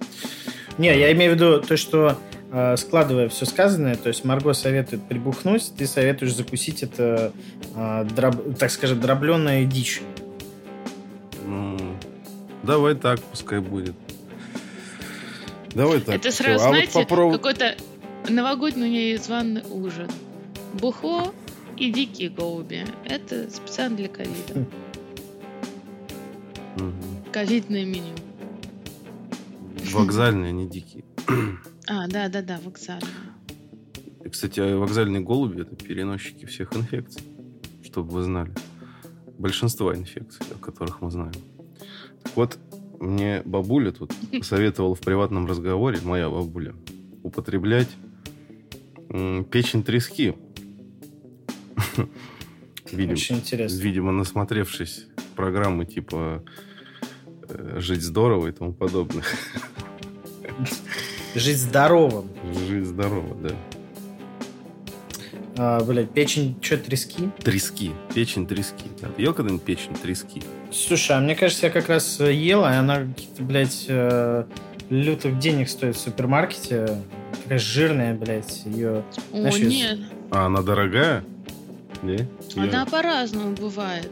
Не, 0.79 0.99
я 0.99 1.12
имею 1.12 1.33
в 1.33 1.35
виду 1.35 1.61
то, 1.61 1.76
что 1.76 2.19
а, 2.50 2.76
складывая 2.76 3.29
все 3.29 3.45
сказанное, 3.45 3.95
то 3.97 4.09
есть 4.09 4.25
Марго 4.25 4.52
советует 4.52 5.02
прибухнуть, 5.02 5.73
ты 5.76 5.87
советуешь 5.87 6.35
закусить 6.35 6.83
это, 6.83 7.33
а, 7.75 8.05
дроб, 8.05 8.57
так 8.59 8.71
скажем, 8.71 9.00
дробленная 9.00 9.64
дичь. 9.64 10.00
Ну, 11.47 11.79
давай 12.62 12.95
так, 12.95 13.21
пускай 13.21 13.61
будет. 13.61 13.95
Давай 15.75 16.00
так. 16.00 16.14
Это 16.14 16.31
сразу, 16.31 16.64
а 16.64 16.69
знаете, 16.69 16.93
вот 16.95 17.09
попробуй... 17.09 17.37
какой-то 17.38 17.75
новогодний 18.29 19.12
незваный 19.12 19.62
ужин. 19.71 20.09
Бухло 20.75 21.35
и 21.83 21.91
дикие 21.91 22.29
голуби. 22.31 22.87
Это 23.05 23.51
специально 23.51 23.97
для 23.97 24.09
ковида. 24.09 24.67
Ковидное 27.33 27.85
меню. 27.85 28.15
Вокзальные, 29.91 30.53
не 30.53 30.69
дикие. 30.69 31.05
А, 31.89 32.07
да, 32.07 32.29
да, 32.29 32.41
да, 32.41 32.61
вокзальные. 32.65 33.11
И, 34.25 34.29
кстати, 34.29 34.61
а 34.61 34.77
вокзальные 34.77 35.23
голуби 35.23 35.62
это 35.62 35.75
переносчики 35.75 36.47
всех 36.47 36.73
инфекций, 36.77 37.23
чтобы 37.83 38.12
вы 38.12 38.23
знали. 38.23 38.53
Большинство 39.37 39.93
инфекций, 39.93 40.47
о 40.55 40.65
которых 40.65 41.01
мы 41.01 41.11
знаем. 41.11 41.35
Так 42.23 42.37
вот, 42.37 42.59
мне 43.01 43.43
бабуля 43.45 43.91
тут 43.91 44.15
посоветовала 44.31 44.95
в 44.95 45.01
приватном 45.01 45.47
разговоре, 45.47 45.99
моя 46.05 46.31
бабуля, 46.31 46.77
употреблять 47.25 47.89
печень 49.51 49.83
трески. 49.83 50.37
Видимо, 52.93 53.12
Очень 53.12 53.37
интересно. 53.37 53.81
Видимо, 53.81 54.12
насмотревшись 54.12 55.07
программы 55.37 55.87
типа 55.87 56.43
э, 57.49 57.79
«Жить 57.81 58.02
здорово» 58.02 58.49
и 58.49 58.52
тому 58.52 58.73
подобное. 58.73 59.25
Жить 61.35 61.59
здоровым. 61.59 62.29
Жить 62.69 62.87
здорово, 62.87 63.35
да. 63.37 63.57
А, 65.57 65.85
блядь, 65.85 66.11
печень 66.11 66.57
что, 66.61 66.79
трески? 66.79 67.31
Трески. 67.43 67.93
Печень 68.14 68.47
трески. 68.47 68.87
Да. 69.00 69.09
Ты 69.09 69.23
ел 69.23 69.35
когда-нибудь 69.35 69.64
печень 69.64 69.95
трески? 69.95 70.43
Слушай, 70.71 71.17
а 71.17 71.21
мне 71.21 71.35
кажется, 71.37 71.67
я 71.67 71.73
как 71.73 71.88
раз 71.88 72.21
э, 72.21 72.33
ел, 72.33 72.64
и 72.64 72.69
она 72.69 73.07
блядь, 73.38 73.85
э, 73.88 74.45
лютых 74.88 75.38
денег 75.38 75.69
стоит 75.69 75.97
в 75.97 76.00
супермаркете. 76.00 77.02
Такая 77.43 77.59
жирная, 77.59 78.14
блядь, 78.14 78.62
ее... 78.64 79.05
О, 79.33 79.37
знаешь, 79.38 79.59
нет. 79.59 79.99
А 80.31 80.47
она 80.47 80.62
дорогая? 80.62 81.25
Да? 82.02 82.26
Она 82.56 82.80
я... 82.80 82.87
по-разному 82.87 83.54
бывает. 83.54 84.11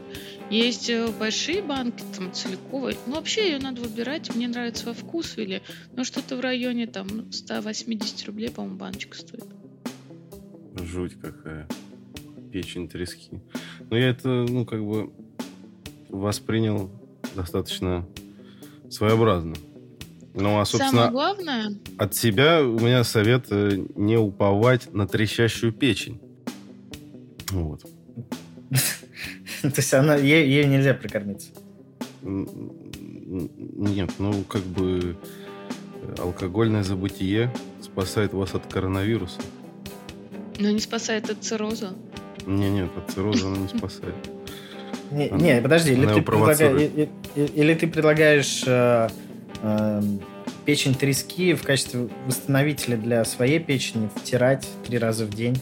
Есть 0.49 0.89
э, 0.89 1.07
большие 1.17 1.61
банки, 1.61 2.03
там, 2.15 2.33
целиковые. 2.33 2.97
Ну, 3.05 3.15
вообще 3.15 3.51
ее 3.51 3.59
надо 3.59 3.81
выбирать. 3.81 4.33
Мне 4.35 4.47
нравится 4.47 4.85
во 4.85 4.93
вкус 4.93 5.37
или... 5.37 5.61
Ну, 5.95 6.03
что-то 6.03 6.35
в 6.35 6.41
районе, 6.41 6.87
там, 6.87 7.31
180 7.31 8.25
рублей, 8.27 8.49
по-моему, 8.49 8.77
баночка 8.77 9.17
стоит. 9.17 9.45
Жуть 10.75 11.13
какая. 11.21 11.67
Печень 12.51 12.89
трески. 12.89 13.39
Но 13.89 13.97
я 13.97 14.09
это, 14.09 14.27
ну, 14.27 14.65
как 14.65 14.83
бы 14.83 15.11
воспринял 16.09 16.91
достаточно 17.33 18.05
своеобразно. 18.89 19.55
Ну, 20.33 20.59
а, 20.59 20.65
собственно, 20.65 20.91
Самое 20.91 21.11
главное... 21.11 21.73
от 21.97 22.15
себя 22.15 22.61
у 22.61 22.79
меня 22.79 23.03
совет 23.03 23.47
э, 23.51 23.85
не 23.95 24.17
уповать 24.17 24.93
на 24.93 25.07
трещащую 25.07 25.73
печень. 25.73 26.19
Вот. 27.51 27.83
То 29.61 29.73
есть 29.77 29.93
она, 29.93 30.15
ей, 30.15 30.47
ей 30.47 30.65
нельзя 30.65 30.93
прокормиться? 30.93 31.49
Нет, 32.21 34.11
ну 34.19 34.43
как 34.43 34.63
бы 34.63 35.17
э, 36.01 36.15
алкогольное 36.19 36.83
забытие 36.83 37.53
спасает 37.81 38.33
вас 38.33 38.53
от 38.55 38.65
коронавируса. 38.67 39.41
Но 40.59 40.69
не 40.69 40.79
спасает 40.79 41.29
от 41.29 41.43
цирроза. 41.43 41.93
Не, 42.45 42.69
нет, 42.69 42.89
от 42.97 43.11
цирроза 43.13 43.47
она 43.47 43.57
не 43.57 43.67
спасает. 43.77 44.15
Не, 45.11 45.29
не 45.29 45.61
подожди, 45.61 45.93
или 45.93 46.05
ты, 46.05 46.21
предлагаешь, 46.21 47.09
или 47.35 47.73
ты 47.73 47.87
предлагаешь 47.87 48.63
э, 48.65 49.09
э, 49.61 50.01
печень 50.65 50.95
трески 50.95 51.53
в 51.53 51.63
качестве 51.63 52.07
восстановителя 52.25 52.97
для 52.97 53.25
своей 53.25 53.59
печени 53.59 54.09
втирать 54.15 54.67
три 54.85 54.97
раза 54.97 55.25
в 55.25 55.29
день? 55.29 55.59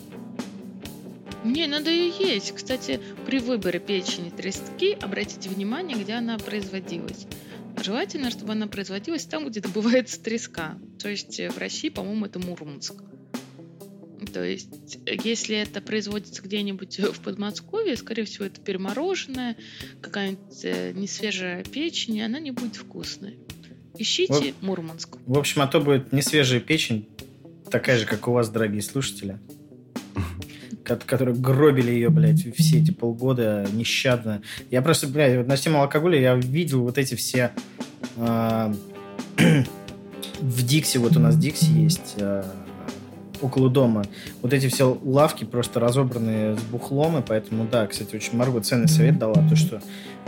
Не, 1.44 1.68
надо 1.68 1.90
ее 1.90 2.12
есть. 2.20 2.54
Кстати, 2.54 3.00
при 3.26 3.40
выборе 3.40 3.80
печени 3.80 4.30
трески 4.30 4.98
обратите 5.00 5.50
внимание, 5.50 5.98
где 5.98 6.14
она 6.14 6.38
производилась. 6.38 7.28
Желательно, 7.82 8.30
чтобы 8.30 8.54
она 8.54 8.68
производилась 8.68 9.26
там, 9.26 9.48
где 9.48 9.62
добывается 9.62 10.22
треска. 10.22 10.78
То 11.02 11.08
есть 11.08 11.40
э, 11.40 11.50
в 11.50 11.58
России, 11.58 11.90
по-моему, 11.90 12.26
это 12.26 12.40
Мурманск. 12.40 12.96
То 14.34 14.44
есть, 14.44 15.00
если 15.24 15.56
это 15.56 15.82
производится 15.82 16.42
где-нибудь 16.42 17.00
в 17.00 17.22
Подмосковье, 17.22 17.96
скорее 17.96 18.26
всего, 18.26 18.46
это 18.46 18.60
перемороженная, 18.60 19.56
какая-нибудь 20.02 20.60
э, 20.64 20.92
несвежая 20.92 21.64
печень, 21.64 22.18
и 22.18 22.22
она 22.22 22.40
не 22.40 22.52
будет 22.52 22.76
вкусной. 22.76 23.38
Ищите 23.98 24.54
в, 24.60 24.64
Мурманск. 24.64 25.18
В 25.26 25.38
общем, 25.38 25.62
а 25.62 25.68
то 25.68 25.80
будет 25.80 26.12
несвежая 26.12 26.60
печень, 26.60 27.08
такая 27.72 27.98
же, 27.98 28.06
как 28.06 28.28
у 28.28 28.34
вас, 28.34 28.50
дорогие 28.50 28.82
слушатели 28.82 29.40
которые 30.98 31.36
гробили 31.36 31.92
ее, 31.92 32.10
блядь, 32.10 32.46
все 32.56 32.80
эти 32.80 32.92
полгода 32.92 33.68
нещадно. 33.74 34.42
Я 34.72 34.82
просто, 34.82 35.08
блядь, 35.08 35.38
вот 35.38 35.48
на 35.48 35.58
тему 35.58 35.82
алкоголя 35.82 36.20
я 36.20 36.36
видел 36.36 36.84
вот 36.84 36.98
эти 36.98 37.16
все... 37.16 37.52
Э, 38.18 38.74
в 40.40 40.66
Дикси, 40.66 40.98
вот 40.98 41.18
у 41.18 41.20
нас 41.20 41.38
Дикси 41.38 41.72
есть 41.72 42.16
э, 42.18 42.44
около 43.42 43.70
дома. 43.70 44.04
Вот 44.42 44.54
эти 44.54 44.68
все 44.68 44.98
лавки 45.04 45.44
просто 45.44 45.80
разобранные 45.80 46.58
с 46.58 46.62
бухлом, 46.62 47.18
и 47.20 47.22
поэтому, 47.22 47.68
да, 47.70 47.88
кстати, 47.88 48.16
очень 48.16 48.38
Марго 48.38 48.62
ценный 48.62 48.88
совет 48.88 49.18
дала, 49.18 49.36
то, 49.50 49.56
что 49.56 49.82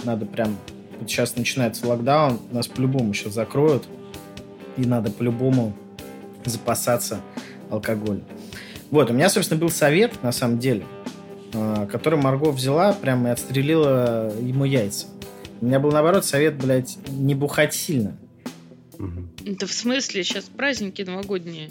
надо 0.04 0.26
прям... 0.26 0.58
Вот 1.00 1.10
сейчас 1.10 1.36
начинается 1.36 1.88
локдаун, 1.88 2.40
нас 2.52 2.68
по-любому 2.68 3.14
сейчас 3.14 3.34
закроют, 3.34 3.86
и 4.78 4.86
надо 4.86 5.10
по-любому 5.12 5.74
запасаться 6.46 7.22
алкоголем. 7.70 8.24
Вот, 8.92 9.10
у 9.10 9.14
меня, 9.14 9.30
собственно, 9.30 9.60
был 9.60 9.70
совет, 9.70 10.22
на 10.22 10.34
самом 10.34 10.60
деле, 10.60 10.86
а, 11.54 11.88
который 11.88 12.20
Марго 12.20 12.52
взяла 12.52 12.92
прямо 12.94 13.30
и 13.30 13.32
отстрелила 13.32 14.32
ему 14.40 14.66
яйца. 14.66 15.08
У 15.62 15.66
меня 15.66 15.80
был, 15.80 15.92
наоборот, 15.92 16.26
совет, 16.26 16.58
блядь, 16.58 16.98
не 17.10 17.34
бухать 17.34 17.74
сильно. 17.74 18.18
Да 19.00 19.66
в 19.66 19.72
смысле? 19.72 20.24
Сейчас 20.24 20.46
праздники 20.46 21.02
новогодние. 21.04 21.70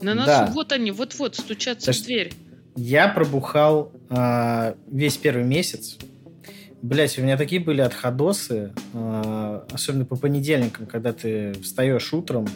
На 0.00 0.14
нас 0.14 0.26
да. 0.26 0.50
вот 0.54 0.72
они, 0.72 0.92
вот-вот 0.92 1.36
стучатся 1.36 1.92
в 1.92 2.02
дверь. 2.02 2.32
Я 2.76 3.08
пробухал 3.08 3.92
э, 4.08 4.74
весь 4.86 5.16
первый 5.16 5.44
месяц. 5.44 5.98
Блять, 6.80 7.18
у 7.18 7.22
меня 7.22 7.36
такие 7.36 7.60
были 7.60 7.82
отходосы, 7.82 8.72
э, 8.94 9.60
особенно 9.72 10.06
по 10.06 10.16
понедельникам, 10.16 10.86
когда 10.86 11.12
ты 11.12 11.52
встаешь 11.54 12.12
утром, 12.14 12.46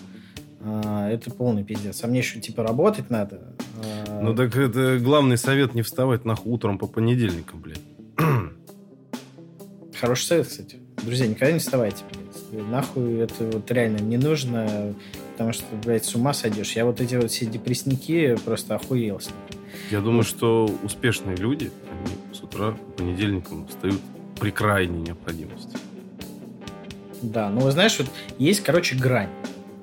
это 0.65 1.31
полный 1.31 1.65
пиздец. 1.65 2.03
А 2.05 2.07
мне 2.07 2.19
еще, 2.19 2.41
типа, 2.41 2.63
работать 2.63 3.11
надо. 3.11 3.55
А, 3.83 4.21
ну, 4.23 4.35
так 4.35 4.57
это 4.57 4.99
главный 4.99 5.37
совет 5.37 5.75
не 5.75 5.83
вставать 5.83 6.25
нахуй 6.25 6.53
утром 6.53 6.79
по 6.79 6.87
понедельникам, 6.87 7.61
блядь. 7.61 7.81
Хороший 10.01 10.25
совет, 10.25 10.49
кстати. 10.49 10.79
Друзья, 11.03 11.27
никогда 11.27 11.53
не 11.53 11.59
вставайте, 11.59 12.05
блядь. 12.11 12.69
Нахуй 12.69 13.19
это 13.19 13.45
вот 13.45 13.71
реально 13.71 13.99
не 13.99 14.17
нужно, 14.17 14.95
потому 15.33 15.53
что, 15.53 15.65
блядь, 15.85 16.05
с 16.05 16.15
ума 16.15 16.33
сойдешь. 16.33 16.73
Я 16.73 16.85
вот 16.85 17.01
эти 17.01 17.17
вот 17.17 17.31
все 17.31 17.47
депрессники 17.47 18.37
просто 18.45 18.77
охуел 18.77 19.21
с 19.21 19.31
Я 19.91 20.01
думаю, 20.01 20.23
что 20.23 20.71
успешные 20.83 21.37
люди, 21.37 21.71
они 21.91 22.15
утра 22.55 22.73
по 22.73 22.93
понедельникам 23.03 23.67
встают 23.67 24.01
при 24.41 24.51
крайней 24.51 25.01
необходимости. 25.01 25.77
Да, 27.23 27.49
ну, 27.51 27.69
знаешь, 27.71 27.99
вот 27.99 28.09
есть, 28.39 28.63
короче, 28.63 28.97
грань. 28.97 29.31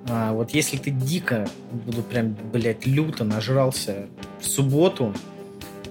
А, 0.07 0.33
вот 0.33 0.51
если 0.51 0.77
ты 0.77 0.91
дико, 0.91 1.47
буду 1.71 2.03
прям, 2.03 2.35
блядь, 2.51 2.85
люто 2.85 3.23
нажрался 3.23 4.07
в 4.39 4.45
субботу, 4.45 5.13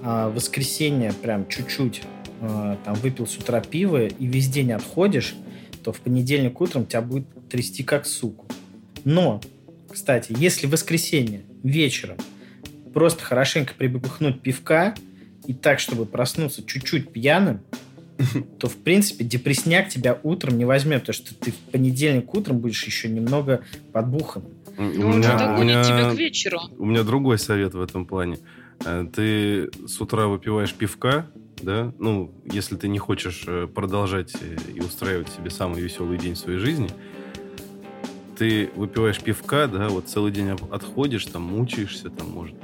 а 0.03 0.29
в 0.29 0.35
воскресенье 0.35 1.13
прям 1.13 1.47
чуть-чуть 1.47 2.03
а, 2.41 2.77
там 2.83 2.95
выпил 2.95 3.27
с 3.27 3.37
утра 3.37 3.61
пиво 3.61 4.05
и 4.05 4.25
весь 4.25 4.49
день 4.49 4.71
отходишь, 4.71 5.35
то 5.83 5.91
в 5.91 5.99
понедельник 5.99 6.59
утром 6.59 6.85
тебя 6.85 7.01
будет 7.01 7.27
трясти 7.49 7.83
как 7.83 8.05
суку. 8.05 8.45
Но, 9.03 9.41
кстати, 9.91 10.33
если 10.37 10.67
в 10.67 10.71
воскресенье 10.71 11.41
вечером 11.63 12.17
просто 12.93 13.23
хорошенько 13.23 13.73
прибухнуть 13.73 14.41
пивка 14.41 14.95
и 15.45 15.53
так, 15.53 15.79
чтобы 15.79 16.05
проснуться 16.05 16.63
чуть-чуть 16.63 17.11
пьяным, 17.11 17.61
то, 18.59 18.67
в 18.67 18.75
принципе, 18.77 19.23
депресняк 19.23 19.89
тебя 19.89 20.19
утром 20.23 20.57
не 20.57 20.65
возьмет, 20.65 21.01
потому 21.01 21.13
что 21.13 21.35
ты 21.35 21.51
в 21.51 21.57
понедельник 21.71 22.33
утром 22.33 22.59
будешь 22.59 22.83
еще 22.85 23.09
немного 23.09 23.61
подбухан. 23.91 24.43
У 24.77 24.81
ну, 24.83 25.13
меня, 25.13 25.55
у 25.57 25.61
меня, 25.61 25.83
тебя 25.83 26.11
к 26.11 26.15
вечеру. 26.15 26.59
У 26.77 26.85
меня 26.85 27.03
другой 27.03 27.37
совет 27.37 27.73
в 27.73 27.81
этом 27.81 28.05
плане. 28.05 28.37
Э, 28.85 29.05
ты 29.13 29.69
с 29.87 29.99
утра 29.99 30.27
выпиваешь 30.27 30.73
пивка, 30.73 31.27
да, 31.61 31.93
ну, 31.99 32.31
если 32.45 32.75
ты 32.75 32.87
не 32.87 32.97
хочешь 32.97 33.43
э, 33.47 33.67
продолжать 33.67 34.33
э, 34.41 34.57
и 34.73 34.79
устраивать 34.79 35.29
себе 35.29 35.49
самый 35.49 35.81
веселый 35.81 36.17
день 36.17 36.33
в 36.33 36.37
своей 36.37 36.57
жизни, 36.57 36.89
ты 38.37 38.71
выпиваешь 38.75 39.19
пивка, 39.19 39.67
да, 39.67 39.89
вот 39.89 40.07
целый 40.07 40.31
день 40.31 40.49
отходишь, 40.71 41.25
там, 41.25 41.43
мучаешься, 41.43 42.09
там, 42.09 42.31
может, 42.31 42.55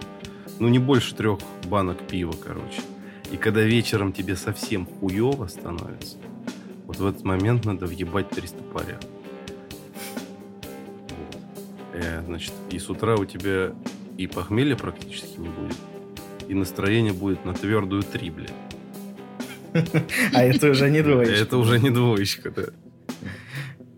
ну, 0.60 0.68
не 0.70 0.80
больше 0.80 1.14
трех 1.14 1.40
банок 1.70 2.00
пива, 2.08 2.34
короче. 2.34 2.82
И 3.32 3.38
когда 3.38 3.62
вечером 3.62 4.14
тебе 4.14 4.36
совсем 4.36 4.86
хуево 4.86 5.48
становится, 5.48 6.18
вот 6.86 6.98
в 6.98 7.06
этот 7.06 7.24
момент 7.24 7.66
надо 7.66 7.86
въебать 7.86 8.30
300 8.30 8.64
паря. 8.64 9.00
Вот. 11.10 11.38
Э, 11.94 12.24
значит, 12.26 12.54
и 12.70 12.80
с 12.80 12.90
утра 12.90 13.16
у 13.16 13.26
тебя 13.26 13.74
и 14.18 14.28
похмелья 14.28 14.76
практически 14.76 15.40
не 15.40 15.50
будет, 15.50 15.78
и 16.48 16.54
настроение 16.54 17.14
будет 17.14 17.44
на 17.46 17.54
твердую 17.54 18.04
три, 18.04 18.30
блядь. 18.30 18.54
А 20.34 20.44
это 20.44 20.72
уже 20.72 20.90
не 20.90 21.04
двоечка. 21.04 21.36
Это 21.36 21.58
уже 21.58 21.80
не 21.80 21.90
двоечка, 21.90 22.50
да. 22.52 22.64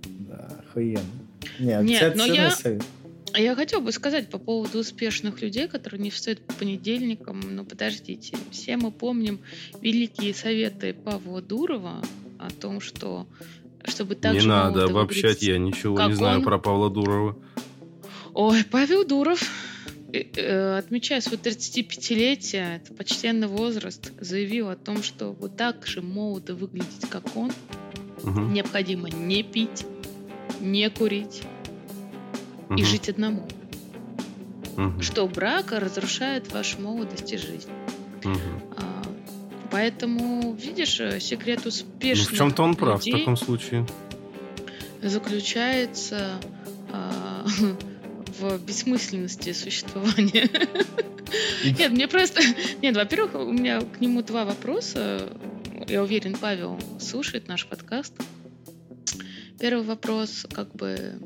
Да, 0.06 0.50
охуенно. 0.60 1.00
Нет, 1.60 1.84
Нет 1.84 2.16
но 2.16 2.26
я... 2.26 2.52
Я 3.36 3.56
хотел 3.56 3.82
бы 3.82 3.92
сказать 3.92 4.30
по 4.30 4.38
поводу 4.38 4.80
успешных 4.80 5.42
людей, 5.42 5.68
которые 5.68 6.02
не 6.02 6.10
встают 6.10 6.40
по 6.42 6.54
понедельникам. 6.54 7.42
Ну, 7.50 7.64
подождите. 7.66 8.38
Все 8.52 8.78
мы 8.78 8.92
помним 8.92 9.40
великие 9.82 10.34
советы 10.34 10.94
Павла 10.94 11.42
Дурова 11.42 12.02
о 12.38 12.50
том, 12.50 12.82
что 12.82 13.28
чтобы 13.86 14.16
так 14.16 14.34
Не 14.34 14.42
надо 14.42 14.86
обобщать, 14.86 15.42
я 15.42 15.58
ничего 15.58 16.02
не 16.02 16.14
знаю 16.14 16.40
он... 16.40 16.46
про 16.46 16.60
Павла 16.60 16.90
Дурова. 16.90 17.38
Ой, 18.34 18.64
Павел 18.64 19.06
Дуров, 19.06 19.42
э, 20.14 20.24
э, 20.36 20.78
отмечая 20.78 21.22
свое 21.22 21.40
35-летие, 21.40 22.78
это 22.78 22.94
почтенный 22.94 23.48
возраст, 23.48 24.12
заявил 24.20 24.70
о 24.70 24.76
том, 24.76 25.02
что 25.02 25.34
вот 25.34 25.58
так 25.58 25.88
же 25.88 26.02
молодо 26.02 26.56
выглядеть, 26.56 27.10
как 27.10 27.36
он, 27.36 27.52
угу. 28.24 28.42
необходимо 28.42 29.10
не 29.10 29.44
пить, 29.44 29.86
не 30.62 30.90
курить, 30.90 31.42
угу. 32.70 32.80
и 32.80 32.84
жить 32.84 33.10
одному. 33.10 33.48
Угу. 34.78 35.02
Что 35.02 35.28
брак 35.28 35.72
разрушает 35.72 36.52
вашу 36.54 36.82
молодость 36.82 37.34
и 37.34 37.38
жизнь. 37.38 37.70
Угу. 38.24 38.40
А, 38.78 39.04
поэтому, 39.72 40.54
видишь, 40.54 41.00
э, 41.00 41.20
секрет 41.20 41.66
успешных 41.66 42.30
ну, 42.30 42.36
В 42.36 42.38
чем-то 42.38 42.64
он 42.64 42.76
прав 42.76 43.04
в 43.04 43.12
таком 43.12 43.36
случае. 43.36 43.86
Заключается 45.02 46.40
а, 46.92 47.46
в 48.40 48.58
бессмысленности 48.60 49.54
существования. 49.54 50.50
Нет, 51.64 51.92
мне 51.92 52.08
просто... 52.08 52.42
Нет, 52.82 52.96
во-первых, 52.96 53.36
у 53.36 53.52
меня 53.52 53.82
к 53.82 54.00
нему 54.00 54.22
два 54.22 54.46
вопроса. 54.46 55.30
Я 55.88 56.04
уверен, 56.04 56.36
Павел 56.40 56.80
слушает 57.00 57.48
наш 57.48 57.66
подкаст. 57.66 58.14
Первый 59.60 59.84
вопрос, 59.84 60.46
как 60.54 60.74
бы, 60.74 61.20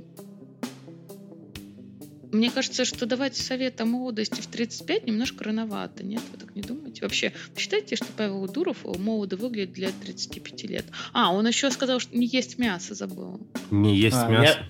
мне 2.33 2.49
кажется, 2.49 2.83
что 2.83 3.05
давать 3.05 3.37
совет 3.37 3.79
о 3.79 3.85
молодости 3.85 4.41
в 4.41 4.47
35 4.47 5.05
немножко 5.05 5.43
рановато, 5.43 6.03
нет? 6.03 6.21
Вы 6.31 6.39
так 6.39 6.55
не 6.55 6.63
думаете? 6.63 7.03
Вообще, 7.03 7.31
считаете, 7.55 7.95
что 7.95 8.07
Павел 8.17 8.47
Дуров 8.47 8.77
молодо 8.83 9.37
выглядит 9.37 9.73
для 9.73 9.91
35 9.91 10.63
лет? 10.63 10.85
А, 11.13 11.31
он 11.31 11.47
еще 11.47 11.69
сказал, 11.69 11.99
что 11.99 12.17
не 12.17 12.25
есть 12.25 12.57
мясо, 12.57 12.95
забыл. 12.95 13.39
Не 13.69 13.95
есть 13.95 14.17
а, 14.17 14.27
мясо? 14.27 14.65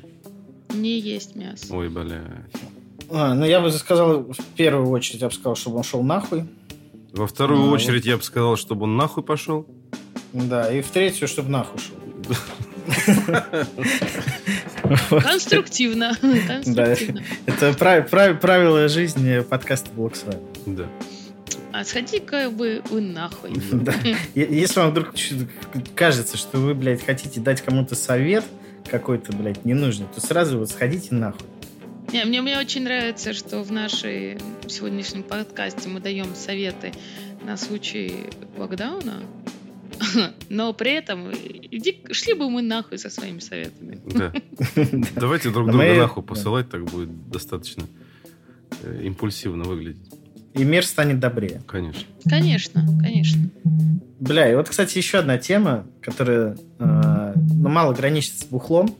Я... 0.69 0.75
Не 0.75 0.99
есть 0.99 1.35
мясо. 1.35 1.73
Ой, 1.73 1.89
бля. 1.89 2.45
А, 3.09 3.33
ну, 3.33 3.45
я 3.45 3.61
бы 3.61 3.71
сказал, 3.71 4.23
в 4.23 4.45
первую 4.57 4.89
очередь, 4.89 5.21
я 5.21 5.29
бы 5.29 5.33
сказал, 5.33 5.55
чтобы 5.55 5.77
он 5.77 5.83
шел 5.83 6.03
нахуй. 6.03 6.45
Во 7.13 7.27
вторую 7.27 7.61
ну, 7.61 7.71
очередь, 7.71 8.03
вот. 8.03 8.09
я 8.09 8.17
бы 8.17 8.23
сказал, 8.23 8.57
чтобы 8.57 8.83
он 8.83 8.97
нахуй 8.97 9.23
пошел. 9.23 9.65
Да, 10.33 10.73
и 10.73 10.81
в 10.81 10.89
третью, 10.89 11.27
чтобы 11.27 11.49
нахуй 11.49 11.79
шел. 11.79 11.95
Конструктивно. 15.09 16.17
Конструктивно. 16.47 17.23
Это 17.45 17.73
правило 17.73 18.87
жизни 18.87 19.41
подкаста 19.41 19.89
Блоксвай. 19.91 20.37
Да. 20.65 20.87
А 21.71 21.83
сходи-ка 21.83 22.49
вы, 22.49 22.81
вы 22.89 23.01
нахуй. 23.01 23.51
Да. 23.71 23.93
Если 24.35 24.79
вам 24.79 24.91
вдруг 24.91 25.13
кажется, 25.95 26.37
что 26.37 26.59
вы, 26.59 26.75
блядь, 26.75 27.03
хотите 27.03 27.39
дать 27.39 27.61
кому-то 27.61 27.95
совет 27.95 28.45
какой-то, 28.89 29.35
блядь, 29.35 29.65
ненужный, 29.65 30.07
то 30.13 30.21
сразу 30.21 30.59
вот 30.59 30.69
сходите 30.69 31.15
нахуй. 31.15 31.47
Не, 32.11 32.25
мне, 32.25 32.41
мне 32.41 32.59
очень 32.59 32.83
нравится, 32.83 33.33
что 33.33 33.63
в 33.63 33.71
нашей 33.71 34.37
сегодняшнем 34.67 35.23
подкасте 35.23 35.89
мы 35.89 35.99
даем 35.99 36.35
советы 36.35 36.91
на 37.41 37.57
случай 37.57 38.27
локдауна. 38.55 39.23
Но 40.49 40.73
при 40.73 40.93
этом 40.93 41.31
иди, 41.31 42.03
шли 42.11 42.33
бы 42.33 42.49
мы 42.49 42.61
нахуй 42.61 42.97
со 42.97 43.09
своими 43.09 43.39
советами. 43.39 43.99
Да. 44.05 44.33
Давайте 45.15 45.49
друг 45.49 45.69
друга 45.69 45.95
нахуй 45.95 46.23
посылать, 46.23 46.69
так 46.69 46.83
будет 46.85 47.29
достаточно 47.29 47.83
э, 48.81 49.01
импульсивно 49.03 49.63
выглядеть. 49.63 50.11
И 50.53 50.63
мир 50.63 50.85
станет 50.85 51.19
добрее. 51.19 51.61
Конечно. 51.67 52.03
Конечно, 52.25 52.85
конечно. 53.01 53.49
Бля, 54.19 54.51
и 54.51 54.55
вот, 54.55 54.69
кстати, 54.69 54.97
еще 54.97 55.17
одна 55.19 55.37
тема, 55.37 55.87
которая 56.01 56.55
э, 56.79 57.33
ну, 57.35 57.69
мало 57.69 57.93
граничит 57.93 58.39
с 58.39 58.45
бухлом. 58.45 58.95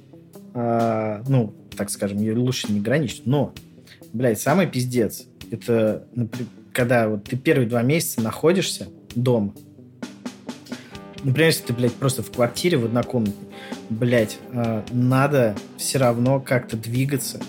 Э, 0.54 1.24
ну, 1.28 1.54
так 1.78 1.90
скажем, 1.90 2.18
ее 2.20 2.36
лучше 2.36 2.72
не 2.72 2.80
граничить. 2.80 3.26
Но, 3.26 3.54
блядь, 4.14 4.42
самый 4.42 4.68
пиздец, 4.68 5.26
это 5.52 6.08
когда 6.74 7.08
вот 7.08 7.26
ты 7.26 7.38
первые 7.38 7.70
два 7.70 7.84
месяца 7.84 8.22
находишься 8.22 8.88
дома, 9.16 9.54
Например, 11.24 11.48
если 11.48 11.64
ты, 11.64 11.74
блядь, 11.74 11.94
просто 11.94 12.22
в 12.22 12.32
квартире 12.32 12.78
в 12.78 12.86
однокомнатной, 12.86 13.48
блядь, 13.90 14.38
э, 14.52 14.84
надо 14.92 15.56
все 15.78 15.98
равно 15.98 16.42
как-то 16.42 16.76
двигаться 16.76 17.40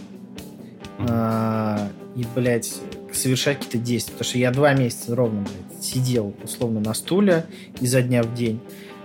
э, 1.01 1.89
и, 2.15 2.25
блядь, 2.37 2.73
совершать 3.13 3.59
какие-то 3.59 3.79
действия. 3.79 4.13
Потому 4.13 4.29
что 4.29 4.39
я 4.39 4.51
два 4.53 4.73
месяца 4.75 5.17
ровно, 5.17 5.41
блядь, 5.41 5.85
сидел 5.85 6.35
условно 6.45 6.81
на 6.81 6.95
стуле 6.95 7.47
изо 7.81 8.01
дня 8.01 8.23
в 8.23 8.33
день 8.35 8.61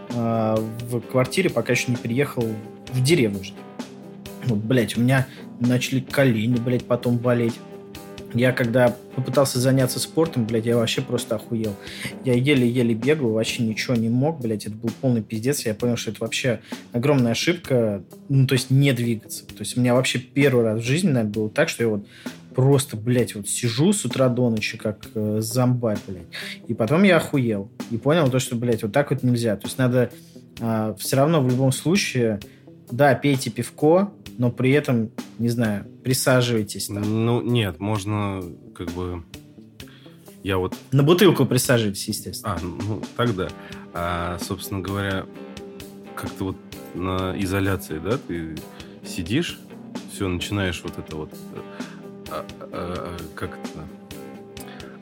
э, 0.10 0.56
в 0.90 1.02
квартире, 1.02 1.50
пока 1.50 1.74
еще 1.74 1.86
не 1.92 1.98
переехал 1.98 2.46
в 2.94 3.04
деревню. 3.04 3.42
Вот, 4.46 4.60
блядь, 4.60 4.96
у 4.98 5.02
меня 5.02 5.28
начали 5.60 6.00
колени, 6.00 6.58
блядь, 6.58 6.86
потом 6.86 7.18
болеть. 7.18 7.56
Я 8.34 8.52
когда 8.52 8.96
попытался 9.16 9.60
заняться 9.60 10.00
спортом, 10.00 10.46
блядь, 10.46 10.66
я 10.66 10.78
вообще 10.78 11.02
просто 11.02 11.36
охуел. 11.36 11.76
Я 12.24 12.34
еле-еле 12.34 12.94
бегал, 12.94 13.32
вообще 13.32 13.64
ничего 13.64 13.96
не 13.96 14.10
мог, 14.10 14.40
блядь, 14.40 14.68
это 14.68 14.76
был 14.76 14.92
полный 15.02 15.24
пиздец. 15.24 15.66
Я 15.66 15.74
понял, 15.74 15.98
что 15.98 16.12
это 16.12 16.22
вообще 16.22 16.60
огромная 16.92 17.32
ошибка, 17.32 18.04
ну, 18.30 18.46
то 18.46 18.54
есть 18.54 18.70
не 18.70 18.94
двигаться. 18.94 19.46
То 19.48 19.60
есть 19.60 19.78
у 19.78 19.82
меня 19.82 19.96
вообще 19.96 20.20
первый 20.20 20.64
раз 20.64 20.82
в 20.82 20.86
жизни, 20.86 21.08
наверное, 21.08 21.32
было 21.32 21.50
так, 21.50 21.70
что 21.70 21.84
я 21.84 21.90
вот 21.90 22.06
просто, 22.54 22.98
блядь, 22.98 23.36
вот 23.36 23.48
сижу 23.48 23.94
с 23.94 24.06
утра 24.06 24.30
до 24.30 24.50
ночи, 24.50 24.78
как 24.78 25.08
э, 25.16 25.38
зомбарь, 25.42 25.98
блядь. 26.08 26.28
И 26.68 26.74
потом 26.74 27.04
я 27.04 27.18
охуел. 27.18 27.72
И 27.90 27.98
понял 27.98 28.30
то, 28.30 28.40
что, 28.40 28.56
блядь, 28.56 28.84
вот 28.84 28.92
так 28.92 29.12
вот 29.12 29.24
нельзя. 29.24 29.56
То 29.56 29.68
есть 29.68 29.78
надо 29.78 30.12
э, 30.60 30.96
все 31.00 31.16
равно 31.16 31.42
в 31.42 31.50
любом 31.50 31.72
случае, 31.72 32.40
да, 32.92 33.16
пейте 33.16 33.50
пивко, 33.50 34.12
но 34.40 34.50
при 34.52 34.72
этом, 34.72 35.12
не 35.38 35.50
знаю, 35.50 35.86
присаживайтесь 36.02 36.88
там. 36.88 37.26
Ну, 37.26 37.42
нет, 37.42 37.80
можно 37.80 38.42
как 38.74 38.90
бы... 38.92 39.24
Я 40.44 40.58
вот... 40.58 40.78
На 40.94 41.04
бутылку 41.04 41.46
присаживайтесь, 41.46 42.08
естественно. 42.08 42.56
А, 42.56 42.60
ну, 42.62 43.04
тогда. 43.18 43.50
А, 43.94 44.40
собственно 44.40 44.80
говоря, 44.80 45.26
как-то 46.16 46.46
вот 46.46 46.56
на 46.96 47.36
изоляции, 47.38 48.00
да, 48.00 48.18
ты 48.18 48.56
сидишь, 49.06 49.60
все, 50.14 50.30
начинаешь 50.30 50.82
вот 50.84 50.98
это 50.98 51.18
вот... 51.18 51.34
А, 52.32 52.46
а, 52.62 53.18
как 53.36 53.58
это... 53.58 53.86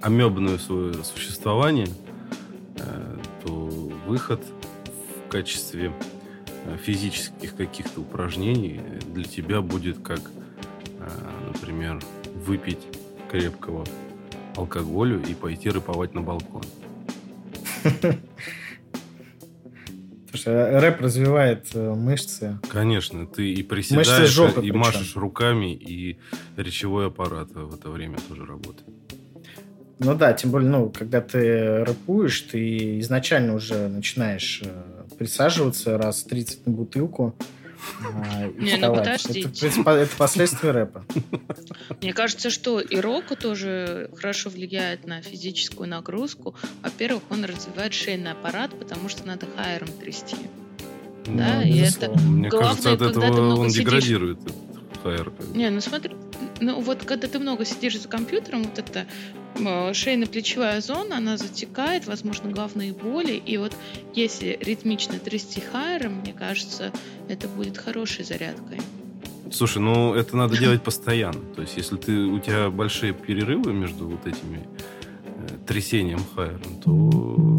Амебное 0.02 0.58
свое 0.58 0.96
существование, 1.04 1.90
а, 2.80 3.20
то 3.46 3.52
выход 4.08 4.42
в 5.28 5.30
качестве 5.30 5.92
э, 5.92 6.17
физических 6.76 7.56
каких-то 7.56 8.02
упражнений 8.02 8.82
для 9.14 9.24
тебя 9.24 9.62
будет 9.62 10.00
как, 10.00 10.20
э, 11.00 11.10
например, 11.54 12.02
выпить 12.46 12.86
крепкого 13.30 13.86
алкоголю 14.56 15.22
и 15.24 15.34
пойти 15.34 15.70
рыповать 15.70 16.14
на 16.14 16.22
балкон. 16.22 16.64
Слушай, 20.30 20.80
рэп 20.80 21.02
развивает 21.02 21.68
э, 21.74 21.94
мышцы. 21.94 22.60
Конечно, 22.70 23.26
ты 23.26 23.54
и 23.54 23.64
приседаешь, 23.64 24.30
жопы, 24.30 24.60
и 24.60 24.72
причем. 24.72 24.78
машешь 24.78 25.16
руками, 25.16 25.74
и 25.74 26.20
речевой 26.58 27.08
аппарат 27.08 27.50
в 27.54 27.74
это 27.74 27.90
время 27.90 28.18
тоже 28.28 28.46
работает. 28.46 28.88
Ну 30.00 30.16
да, 30.16 30.34
тем 30.34 30.52
более, 30.52 30.70
ну, 30.70 30.90
когда 30.90 31.22
ты 31.22 31.84
рэпуешь, 31.84 32.42
ты 32.42 33.00
изначально 33.00 33.56
уже 33.56 33.88
начинаешь 33.88 34.62
э, 34.64 35.16
присаживаться 35.18 35.98
раз 35.98 36.24
30 36.24 36.68
на 36.68 36.74
бутылку, 36.74 37.36
а, 38.02 38.48
Не, 38.58 38.78
ну 38.78 38.94
подождите. 38.94 39.68
Это, 39.68 39.92
это 39.92 40.16
последствия 40.18 40.72
рэпа. 40.72 41.06
Мне 42.02 42.14
кажется, 42.14 42.50
что 42.50 42.80
и 42.80 42.98
рока 43.00 43.36
тоже 43.36 44.10
хорошо 44.16 44.50
влияет 44.50 45.08
на 45.08 45.22
физическую 45.22 45.88
нагрузку. 45.90 46.56
Во-первых, 46.84 47.24
он 47.30 47.46
развивает 47.46 47.94
шейный 47.94 48.32
аппарат, 48.32 48.78
потому 48.78 49.10
что 49.10 49.26
надо 49.26 49.46
хайером 49.56 49.90
трясти. 50.00 50.36
Ну, 51.28 51.38
да, 51.38 51.64
и 51.64 51.78
это 51.80 52.10
Мне 52.12 52.50
главное, 52.50 52.70
кажется, 52.70 52.94
от 52.94 53.02
этого 53.02 53.56
он 53.56 53.70
сидишь... 53.70 53.86
деградирует. 53.86 54.40
Хайер. 55.04 55.32
Не, 55.54 55.70
ну 55.70 55.82
смотри, 55.82 56.16
ну 56.60 56.82
вот 56.82 57.04
когда 57.04 57.28
ты 57.28 57.40
много 57.40 57.66
сидишь 57.66 58.00
за 58.00 58.08
компьютером, 58.08 58.64
вот 58.64 58.80
это 58.80 59.06
шейно-плечевая 59.56 60.82
зона, 60.82 61.18
она 61.18 61.38
затекает, 61.38 62.08
возможно, 62.08 62.52
главные 62.52 62.94
боли. 62.94 63.34
И 63.34 63.58
вот 63.58 63.76
если 64.14 64.58
ритмично 64.62 65.20
трясти 65.20 65.62
хайером, 65.62 66.20
мне 66.22 66.34
кажется, 66.34 66.92
это 67.28 67.48
будет 67.48 67.78
хорошей 67.78 68.24
зарядкой. 68.24 68.80
Слушай, 69.52 69.80
ну 69.80 70.14
это 70.14 70.36
надо 70.38 70.58
делать 70.60 70.84
постоянно. 70.84 71.42
То 71.56 71.62
есть, 71.62 71.78
если 71.78 71.98
ты, 71.98 72.26
у 72.26 72.40
тебя 72.40 72.70
большие 72.70 73.14
перерывы 73.14 73.74
между 73.74 74.08
вот 74.08 74.26
этими 74.28 74.68
э, 75.26 75.48
трясением 75.66 76.20
хайером, 76.36 76.82
то 76.84 77.58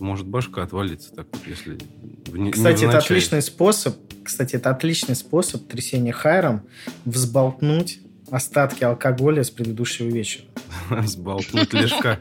может 0.00 0.26
башка 0.26 0.62
отвалиться 0.62 1.12
так 1.12 1.26
вот, 1.32 1.42
если 1.46 1.78
в, 2.26 2.50
Кстати, 2.50 2.84
это 2.84 2.98
отличный 2.98 3.42
способ. 3.42 3.96
Кстати, 4.24 4.56
это 4.56 4.70
отличный 4.70 5.14
способ 5.14 5.66
трясения 5.66 6.12
хайром 6.12 6.62
взболтнуть 7.04 8.00
остатки 8.30 8.84
алкоголя 8.84 9.44
с 9.44 9.50
предыдущего 9.50 10.06
вечера. 10.08 10.44
Сболтнуть 11.02 11.72
лишка. 11.72 12.18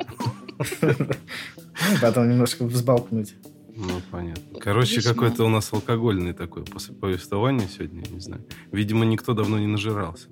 Ну, 0.81 1.97
потом 2.01 2.29
немножко 2.29 2.65
взболтнуть. 2.65 3.33
Ну, 3.75 4.01
понятно. 4.11 4.59
Короче, 4.59 5.01
какой-то 5.01 5.45
у 5.45 5.49
нас 5.49 5.71
алкогольный 5.73 6.33
такой 6.33 6.63
повествование 6.63 7.67
сегодня, 7.67 8.03
не 8.09 8.19
знаю. 8.19 8.43
Видимо, 8.71 9.05
никто 9.05 9.33
давно 9.33 9.57
не 9.57 9.67
нажирался. 9.67 10.27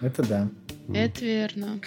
Это 0.00 0.26
да. 0.26 0.50
Это 0.92 1.24
верно. 1.24 1.80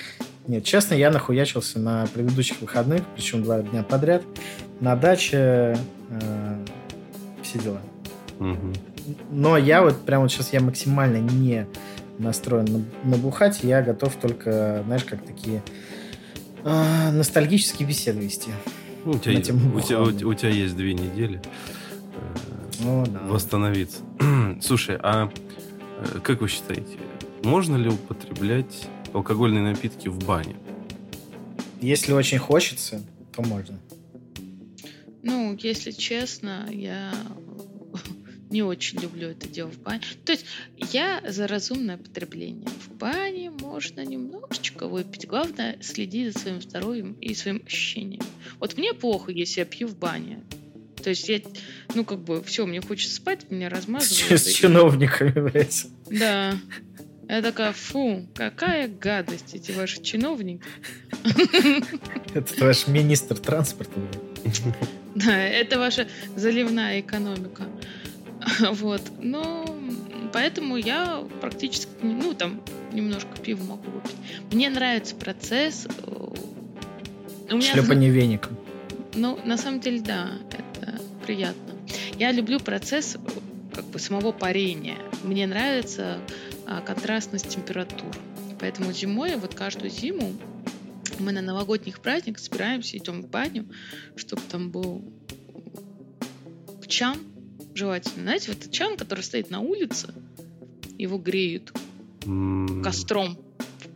Нет, 0.47 0.63
честно, 0.63 0.95
я 0.95 1.11
нахуячился 1.11 1.79
на 1.79 2.07
предыдущих 2.07 2.61
выходных, 2.61 3.03
причем 3.15 3.43
два 3.43 3.61
дня 3.61 3.83
подряд, 3.83 4.23
на 4.79 4.95
даче 4.95 5.77
э, 6.09 6.65
все 7.43 7.59
дела. 7.59 7.81
Угу. 8.39 8.73
Но 9.29 9.57
я 9.57 9.81
вот 9.81 10.05
прямо 10.05 10.23
вот 10.23 10.31
сейчас 10.31 10.53
я 10.53 10.61
максимально 10.61 11.17
не 11.17 11.67
настроен 12.17 12.85
набухать, 13.03 13.63
я 13.63 13.81
готов 13.81 14.15
только, 14.15 14.83
знаешь, 14.85 15.05
как 15.05 15.25
такие 15.25 15.63
э, 16.63 17.11
ностальгические 17.11 17.87
беседы 17.87 18.19
вести. 18.19 18.51
Ну, 19.05 19.11
у, 19.11 19.17
тебя, 19.17 19.37
у, 19.37 19.79
тебя, 19.79 20.01
у, 20.01 20.29
у 20.29 20.33
тебя 20.33 20.49
есть 20.49 20.75
две 20.75 20.93
недели 20.93 21.41
э, 22.81 22.85
О, 22.85 23.05
да. 23.05 23.19
восстановиться. 23.21 23.99
Слушай, 24.61 24.97
а 25.01 25.31
э, 25.99 26.19
как 26.21 26.41
вы 26.41 26.49
считаете, 26.49 26.97
можно 27.43 27.77
ли 27.77 27.89
употреблять 27.89 28.87
алкогольные 29.13 29.63
напитки 29.63 30.09
в 30.09 30.19
бане? 30.25 30.57
Если 31.81 32.11
очень 32.11 32.39
хочется, 32.39 33.01
то 33.33 33.41
можно. 33.41 33.79
Ну, 35.23 35.57
если 35.61 35.91
честно, 35.91 36.67
я 36.69 37.13
не 38.49 38.63
очень 38.63 38.99
люблю 38.99 39.29
это 39.29 39.47
дело 39.47 39.69
в 39.69 39.79
бане. 39.79 40.01
То 40.25 40.31
есть 40.31 40.45
я 40.91 41.21
за 41.27 41.47
разумное 41.47 41.97
потребление. 41.97 42.67
В 42.67 42.93
бане 42.95 43.51
можно 43.51 44.03
немножечко 44.03 44.87
выпить. 44.87 45.27
Главное 45.27 45.77
следить 45.81 46.33
за 46.33 46.39
своим 46.39 46.61
здоровьем 46.61 47.13
и 47.13 47.33
своим 47.35 47.61
ощущением. 47.65 48.23
Вот 48.59 48.77
мне 48.77 48.93
плохо, 48.93 49.31
если 49.31 49.61
я 49.61 49.65
пью 49.65 49.87
в 49.87 49.97
бане. 49.97 50.43
То 51.03 51.11
есть 51.11 51.29
я, 51.29 51.39
ну, 51.95 52.03
как 52.03 52.19
бы, 52.19 52.43
все, 52.43 52.65
мне 52.65 52.81
хочется 52.81 53.15
спать, 53.15 53.49
меня 53.49 53.69
размазывают. 53.69 54.41
С, 54.41 54.45
с 54.45 54.53
чиновниками, 54.53 55.31
блядь. 55.31 55.85
Да. 56.09 56.57
Я 57.29 57.43
такая, 57.43 57.73
фу, 57.73 58.27
какая 58.33 58.87
гадость 58.87 59.53
эти 59.53 59.71
ваши 59.71 60.01
чиновники. 60.01 60.63
Это 62.33 62.65
ваш 62.65 62.87
министр 62.87 63.37
транспорта. 63.37 63.99
Да, 65.15 65.37
это 65.37 65.77
ваша 65.77 66.07
заливная 66.35 66.99
экономика. 66.99 67.67
Вот. 68.71 69.01
Ну, 69.19 69.65
поэтому 70.33 70.77
я 70.77 71.23
практически, 71.41 71.89
ну, 72.01 72.33
там, 72.33 72.61
немножко 72.93 73.37
пива 73.37 73.63
могу 73.63 73.89
выпить. 73.91 74.15
Мне 74.51 74.69
нравится 74.69 75.15
процесс. 75.15 75.87
Э, 76.05 77.51
у 77.51 77.55
меня... 77.55 77.73
Шлепание 77.73 78.09
веником. 78.09 78.57
Ну, 79.15 79.39
на 79.45 79.57
самом 79.57 79.79
деле, 79.79 80.01
да, 80.01 80.29
это 80.51 81.01
приятно. 81.25 81.73
Я 82.17 82.31
люблю 82.31 82.59
процесс 82.59 83.17
как 83.73 83.85
бы 83.85 83.99
самого 83.99 84.31
парения. 84.31 84.97
Мне 85.23 85.47
нравится 85.47 86.19
а, 86.65 86.81
контрастность 86.81 87.49
температур. 87.49 88.15
Поэтому 88.59 88.91
зимой, 88.91 89.35
вот 89.37 89.55
каждую 89.55 89.89
зиму, 89.89 90.33
мы 91.17 91.31
на 91.31 91.41
новогодних 91.41 91.99
праздниках 92.01 92.43
собираемся, 92.43 92.97
идем 92.97 93.21
в 93.21 93.29
баню, 93.29 93.65
чтобы 94.15 94.41
там 94.49 94.69
был 94.69 95.01
чан 96.87 97.17
желательно. 97.79 98.23
Знаете, 98.23 98.51
вот 98.51 98.71
чан, 98.71 98.97
который 98.97 99.21
стоит 99.21 99.49
на 99.49 99.61
улице, 99.61 100.13
его 100.97 101.17
греют 101.17 101.73
mm. 102.21 102.83
костром 102.83 103.37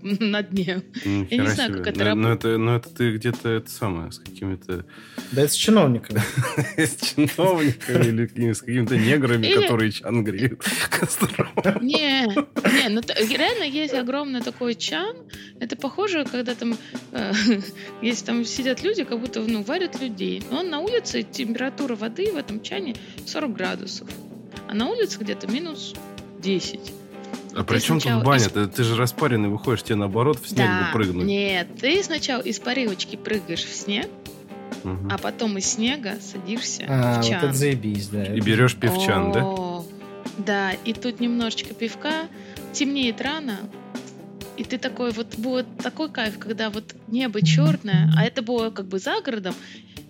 на 0.19 0.43
дне. 0.43 0.83
Я 1.05 1.37
не 1.37 1.47
знаю, 1.47 1.73
себе. 1.73 1.83
как 1.83 1.95
это 1.95 2.05
работает. 2.05 2.15
Но 2.15 2.33
это, 2.33 2.57
но 2.57 2.75
это 2.75 2.89
ты 2.89 3.15
где-то 3.15 3.49
это 3.49 3.69
самое, 3.69 4.11
с 4.11 4.19
какими-то... 4.19 4.85
Да 5.31 5.43
это 5.43 5.51
с 5.51 5.55
чиновниками. 5.55 6.21
С 6.77 6.97
чиновниками 6.97 8.05
или 8.07 8.51
с 8.51 8.59
какими-то 8.59 8.97
неграми, 8.97 9.53
которые 9.53 9.91
чан 9.91 10.23
греют 10.23 10.61
костром. 10.89 11.47
Не, 11.81 12.25
не, 12.27 12.89
ну 12.89 13.01
реально 13.01 13.63
есть 13.63 13.93
огромный 13.93 14.41
такой 14.41 14.75
чан. 14.75 15.15
Это 15.59 15.75
похоже, 15.75 16.25
когда 16.25 16.55
там, 16.55 16.77
э, 17.11 17.31
если 18.01 18.25
там 18.25 18.45
сидят 18.45 18.83
люди, 18.83 19.03
как 19.03 19.19
будто 19.19 19.41
ну, 19.41 19.63
варят 19.63 20.01
людей. 20.01 20.43
Но 20.51 20.59
он 20.59 20.69
на 20.69 20.79
улице, 20.79 21.23
температура 21.23 21.95
воды 21.95 22.31
в 22.31 22.37
этом 22.37 22.61
чане 22.61 22.95
40 23.25 23.53
градусов. 23.53 24.09
А 24.67 24.73
на 24.73 24.87
улице 24.87 25.19
где-то 25.19 25.49
минус 25.49 25.93
10. 26.39 27.02
А 27.55 27.63
при 27.63 27.79
чем 27.79 27.99
тут 27.99 28.23
баня? 28.23 28.45
Из... 28.45 28.51
Ты, 28.51 28.67
ты 28.67 28.83
же 28.83 28.95
распаренный 28.95 29.49
выходишь, 29.49 29.83
тебе 29.83 29.95
наоборот 29.95 30.39
в 30.39 30.47
снег 30.47 30.67
да, 30.67 30.87
бы 30.87 30.93
прыгнуть. 30.93 31.25
Нет, 31.25 31.67
ты 31.79 32.03
сначала 32.03 32.41
из 32.41 32.59
парилочки 32.59 33.15
прыгаешь 33.15 33.63
в 33.63 33.75
снег, 33.75 34.07
угу. 34.83 35.07
а 35.09 35.17
потом 35.17 35.57
из 35.57 35.65
снега 35.65 36.17
садишься 36.21 36.85
а, 36.87 37.21
в 37.21 37.25
чан. 37.25 37.41
вот 37.41 37.49
это 37.49 37.57
заебись, 37.57 38.07
да. 38.09 38.25
И 38.25 38.39
берешь 38.39 38.75
пивчан, 38.75 39.31
О, 39.35 39.85
да? 40.37 40.43
Да, 40.45 40.71
и 40.85 40.93
тут 40.93 41.19
немножечко 41.19 41.73
пивка, 41.73 42.27
темнеет 42.71 43.21
рано, 43.21 43.59
и 44.57 44.63
ты 44.63 44.77
такой, 44.77 45.11
вот 45.11 45.35
будет 45.37 45.77
такой 45.77 46.09
кайф, 46.09 46.37
когда 46.39 46.69
вот 46.69 46.95
небо 47.07 47.41
черное, 47.41 48.11
а 48.17 48.23
это 48.23 48.41
было 48.41 48.69
как 48.69 48.87
бы 48.87 48.99
за 48.99 49.21
городом, 49.21 49.53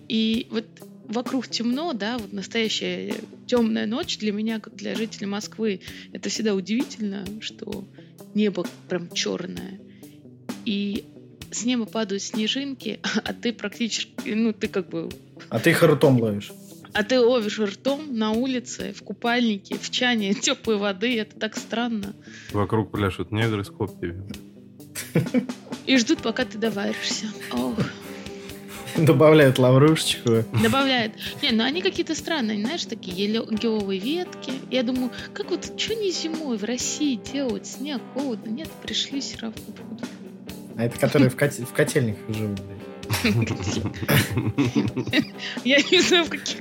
и 0.08 0.48
вот 0.50 0.64
вокруг 1.08 1.48
темно, 1.48 1.92
да, 1.92 2.18
вот 2.18 2.32
настоящая 2.32 3.14
темная 3.46 3.86
ночь 3.86 4.18
для 4.18 4.32
меня, 4.32 4.60
как 4.60 4.74
для 4.76 4.94
жителей 4.94 5.26
Москвы, 5.26 5.80
это 6.12 6.28
всегда 6.28 6.54
удивительно, 6.54 7.24
что 7.40 7.84
небо 8.34 8.66
прям 8.88 9.10
черное. 9.12 9.80
И 10.64 11.04
с 11.50 11.64
неба 11.64 11.86
падают 11.86 12.22
снежинки, 12.22 13.00
а 13.24 13.32
ты 13.32 13.52
практически, 13.52 14.30
ну, 14.30 14.52
ты 14.52 14.68
как 14.68 14.88
бы... 14.88 15.08
А 15.48 15.58
ты 15.58 15.70
их 15.70 15.82
ртом 15.82 16.20
ловишь. 16.20 16.52
А 16.92 17.02
ты 17.02 17.18
ловишь 17.18 17.58
ртом 17.58 18.16
на 18.16 18.30
улице, 18.30 18.92
в 18.92 19.02
купальнике, 19.02 19.76
в 19.76 19.90
чане 19.90 20.32
теплой 20.34 20.76
воды. 20.76 21.18
Это 21.18 21.38
так 21.38 21.56
странно. 21.56 22.14
Вокруг 22.52 22.92
пляшут 22.92 23.32
негры 23.32 23.64
с 23.64 23.68
копьями. 23.68 24.24
И 25.86 25.96
ждут, 25.98 26.22
пока 26.22 26.44
ты 26.44 26.56
доваришься. 26.56 27.26
Ох. 27.52 27.76
Добавляют 29.06 29.58
лаврушечку. 29.58 30.44
Добавляют. 30.62 31.12
Не, 31.42 31.50
ну 31.50 31.64
они 31.64 31.82
какие-то 31.82 32.14
странные, 32.14 32.60
знаешь, 32.60 32.84
такие 32.84 33.32
еловые 33.32 34.00
ветки. 34.00 34.52
Я 34.70 34.82
думаю, 34.82 35.10
как 35.32 35.50
вот, 35.50 35.72
что 35.80 35.94
не 35.94 36.10
зимой 36.10 36.56
в 36.56 36.64
России 36.64 37.20
делать? 37.32 37.66
Снег, 37.66 38.00
холодно. 38.14 38.50
Нет, 38.50 38.68
пришли 38.82 39.20
все 39.20 39.38
равно. 39.38 39.56
А 40.76 40.84
это 40.84 40.98
которые 40.98 41.30
в, 41.30 41.36
кот... 41.36 41.52
в 41.52 41.72
котельниках 41.72 42.34
живут, 42.34 42.60
Я 45.64 45.78
не 45.78 46.00
знаю, 46.00 46.24
в 46.24 46.30
каких, 46.30 46.58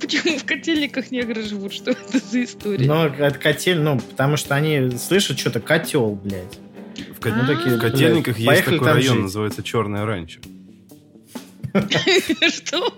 почему 0.00 0.38
в 0.38 0.44
котельниках 0.44 1.10
негры 1.10 1.42
живут, 1.42 1.72
что 1.72 1.92
это 1.92 2.18
за 2.18 2.44
история. 2.44 2.86
Но 2.86 3.04
от 3.04 3.38
котель, 3.38 3.78
ну, 3.80 4.00
потому 4.00 4.36
что 4.36 4.54
они 4.54 4.90
слышат 4.98 5.38
что-то 5.38 5.60
котел, 5.60 6.18
блядь. 6.22 6.58
В, 7.16 7.20
ко- 7.20 7.30
А. 7.30 7.54
в 7.54 7.78
Котельниках 7.78 8.38
есть 8.38 8.64
такой 8.64 8.86
район, 8.86 9.14
жить. 9.14 9.22
называется 9.24 9.62
Черное 9.62 10.04
Ранчо. 10.04 10.40
Что? 12.50 12.92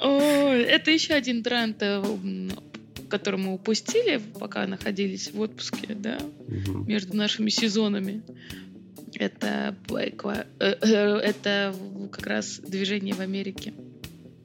О, 0.00 0.50
это 0.52 0.90
еще 0.90 1.14
один 1.14 1.42
тренд, 1.42 1.76
э, 1.80 2.02
который 3.08 3.38
мы 3.38 3.54
упустили, 3.54 4.20
пока 4.38 4.66
находились 4.66 5.30
в 5.32 5.40
отпуске, 5.40 5.94
да, 5.94 6.18
между 6.86 7.16
нашими 7.16 7.50
сезонами. 7.50 8.22
Это 9.14 9.76
э, 9.90 10.10
э, 10.58 10.86
это 10.88 11.74
как 12.10 12.26
раз 12.26 12.58
движение 12.58 13.14
в 13.14 13.20
Америке. 13.20 13.74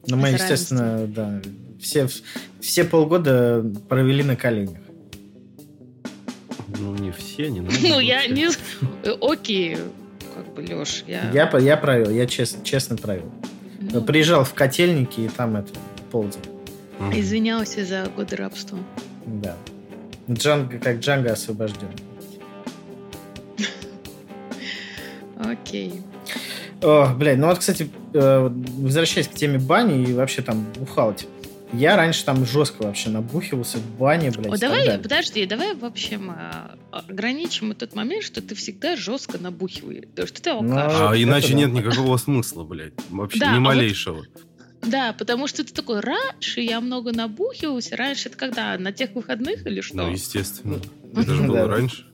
Ну, 0.08 0.18
мы, 0.18 0.30
естественно, 0.30 1.08
да, 1.08 1.42
все, 1.80 2.08
все 2.62 2.84
полгода 2.84 3.66
провели 3.90 4.24
на 4.24 4.36
коленях. 4.36 4.80
Ну, 6.80 6.96
не 6.96 7.12
все, 7.12 7.50
не 7.50 7.62
надо. 7.62 7.76
Ну, 7.82 8.00
я 8.00 8.28
не... 8.28 8.48
Окей, 9.22 9.78
как 10.38 10.54
бы, 10.54 10.62
Леш, 10.62 11.04
я... 11.08 11.32
Я, 11.32 11.58
я 11.58 11.78
провел, 11.78 12.10
я 12.10 12.26
честно, 12.28 12.64
честно 12.64 12.98
провел. 12.98 13.32
ну, 13.80 14.02
Приезжал 14.02 14.44
в 14.44 14.54
котельники, 14.54 15.22
и 15.22 15.30
там 15.30 15.56
это, 15.56 15.74
полдень. 16.12 16.42
Извинялся 17.14 17.86
за 17.86 18.06
годы 18.16 18.36
рабства. 18.36 18.80
Да. 19.26 19.56
Джанго, 20.30 20.80
как 20.80 21.00
Джанго 21.00 21.32
освобожден. 21.32 21.90
Окей. 25.40 26.02
О, 26.82 27.14
блядь, 27.14 27.38
ну 27.38 27.48
вот, 27.48 27.60
кстати, 27.60 27.90
э, 28.14 28.50
возвращаясь 28.78 29.28
к 29.28 29.34
теме 29.34 29.58
бани 29.60 30.04
и 30.04 30.14
вообще 30.14 30.42
там 30.42 30.66
бухалать. 30.78 31.28
Я 31.74 31.98
раньше 31.98 32.24
там 32.24 32.46
жестко 32.46 32.84
вообще 32.84 33.10
набухивался 33.10 33.78
в 33.78 33.98
бане, 33.98 34.32
блядь. 34.32 34.54
О, 34.54 34.58
давай, 34.58 34.86
далее. 34.86 35.00
подожди, 35.02 35.46
давай 35.46 35.76
в 35.76 35.84
общем 35.84 36.32
а, 36.32 36.76
ограничим 36.92 37.76
тот 37.76 37.94
момент, 37.94 38.24
что 38.24 38.42
ты 38.42 38.56
всегда 38.56 38.96
жестко 38.96 39.38
набухиваешь, 39.38 40.06
что 40.28 40.42
ты 40.42 40.54
Ну, 40.54 40.60
алкаш. 40.60 40.94
А 40.96 41.06
Это 41.14 41.24
иначе 41.24 41.54
нет 41.54 41.74
никакого 41.74 42.16
смысла, 42.18 42.64
блядь. 42.64 42.94
Вообще 43.10 43.40
Да, 43.40 43.48
ни 43.52 43.56
а 43.56 43.60
вот- 43.60 43.66
малейшего. 43.66 44.26
Да, 44.82 45.14
потому 45.14 45.48
что 45.48 45.64
ты 45.66 45.74
такой, 45.74 46.00
раньше 46.00 46.62
я 46.62 46.80
много 46.80 47.12
набухивался, 47.12 47.98
раньше 47.98 48.30
это 48.30 48.38
когда, 48.38 48.78
на 48.78 48.94
тех 48.94 49.14
выходных 49.16 49.66
или 49.66 49.82
что? 49.82 49.98
Ну, 49.98 50.12
естественно. 50.12 50.80
Это 51.16 51.34
же 51.34 51.44
было 51.44 51.68
раньше. 51.68 52.06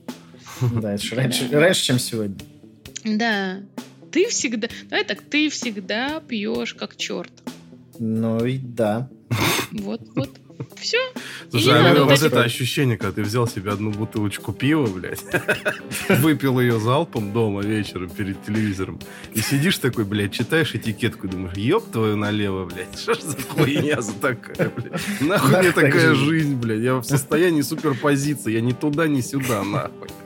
Да, 0.80 0.94
это 0.94 1.14
раньше, 1.16 1.48
раньше, 1.50 1.82
чем 1.84 1.98
сегодня. 1.98 2.36
Да. 3.04 3.60
Ты 4.10 4.28
всегда, 4.28 4.68
давай 4.88 5.04
так, 5.04 5.20
ты 5.22 5.50
всегда 5.50 6.20
пьешь 6.20 6.74
как 6.74 6.96
черт. 6.96 7.32
Ну 7.98 8.44
и 8.44 8.58
да. 8.58 9.08
Вот, 9.72 10.00
вот. 10.14 10.30
Все. 10.76 10.98
Слушай, 11.50 11.90
а 11.90 11.94
вот 11.94 12.10
вот 12.10 12.22
это 12.22 12.42
ощущение, 12.42 12.96
когда 12.96 13.12
ты 13.12 13.22
взял 13.22 13.48
себе 13.48 13.72
одну 13.72 13.90
бутылочку 13.90 14.52
пива, 14.52 14.86
блядь, 14.86 15.24
выпил 16.20 16.60
ее 16.60 16.78
залпом 16.78 17.32
дома 17.32 17.62
вечером 17.62 18.08
перед 18.10 18.44
телевизором, 18.44 19.00
и 19.32 19.40
сидишь 19.40 19.78
такой, 19.78 20.04
блядь, 20.04 20.32
читаешь 20.32 20.74
этикетку, 20.74 21.26
и 21.26 21.30
думаешь, 21.30 21.56
ёб 21.56 21.90
твою 21.90 22.16
налево, 22.16 22.66
блядь, 22.66 22.98
что 22.98 23.14
ж 23.14 23.20
за 23.20 23.36
хуйня 23.42 24.00
за 24.00 24.12
такая, 24.14 24.70
блядь? 24.70 25.20
Нахуй 25.20 25.58
мне 25.58 25.72
такая 25.72 26.14
жизнь, 26.14 26.54
блядь, 26.54 26.80
я 26.80 26.94
в 26.96 27.04
состоянии 27.04 27.62
суперпозиции, 27.62 28.52
я 28.52 28.60
ни 28.60 28.72
туда, 28.72 29.08
ни 29.08 29.20
сюда, 29.20 29.62
нахуй. 29.64 30.08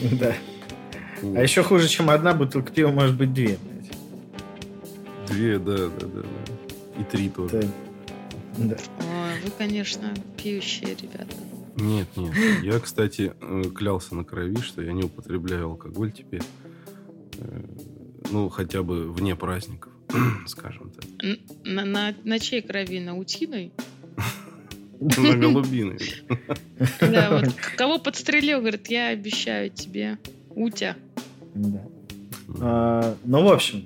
Да. 0.00 0.34
А 1.22 1.42
еще 1.42 1.62
хуже, 1.62 1.88
чем 1.88 2.10
одна 2.10 2.34
бутылка 2.34 2.70
пива, 2.70 2.90
может 2.90 3.16
быть 3.16 3.32
две. 3.32 3.56
блядь. 3.62 3.73
Две, 5.28 5.58
да, 5.58 5.76
да, 5.76 6.06
да, 6.06 6.06
да. 6.22 7.00
И 7.00 7.04
три 7.04 7.28
тоже. 7.28 7.68
Да. 8.58 8.76
Ой, 9.00 9.40
вы, 9.44 9.50
конечно, 9.58 10.12
пьющие 10.36 10.90
ребята. 10.90 11.34
Нет, 11.76 12.06
нет. 12.16 12.32
Я, 12.62 12.78
кстати, 12.78 13.32
э, 13.40 13.62
клялся 13.74 14.14
на 14.14 14.24
крови, 14.24 14.60
что 14.60 14.80
я 14.82 14.92
не 14.92 15.02
употребляю 15.02 15.70
алкоголь 15.70 16.12
теперь. 16.12 16.42
Э, 17.38 17.62
Ну, 18.30 18.48
хотя 18.48 18.82
бы 18.82 19.12
вне 19.12 19.34
праздников, 19.36 19.92
скажем 20.46 20.90
так. 20.90 21.04
На, 21.64 21.84
на, 21.84 22.14
на 22.24 22.38
чьей 22.38 22.62
крови? 22.62 23.00
На 23.00 23.16
утиной? 23.16 23.72
На 25.00 25.34
голубиной. 25.36 25.98
Да, 27.00 27.30
вот 27.40 27.52
кого 27.76 27.98
подстрелил, 27.98 28.60
говорит, 28.60 28.88
я 28.88 29.08
обещаю 29.08 29.70
тебе, 29.70 30.18
Утя. 30.50 30.96
Да. 31.54 31.82
А, 32.60 33.16
ну, 33.24 33.42
в 33.44 33.52
общем, 33.52 33.84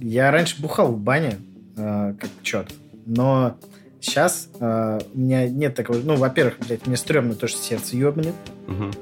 я 0.00 0.30
раньше 0.30 0.60
бухал 0.60 0.92
в 0.92 0.98
бане, 0.98 1.38
а, 1.76 2.14
как 2.14 2.30
черт. 2.42 2.72
Но 3.06 3.56
сейчас 4.00 4.48
а, 4.60 4.98
у 5.14 5.18
меня 5.18 5.48
нет 5.48 5.74
такого... 5.74 5.98
Ну, 5.98 6.16
во-первых, 6.16 6.56
блядь, 6.66 6.86
мне 6.86 6.96
стрёмно 6.96 7.34
то, 7.34 7.46
что 7.48 7.60
сердце 7.62 7.96
ёбнет. 7.96 8.34
Мгм. 8.66 8.92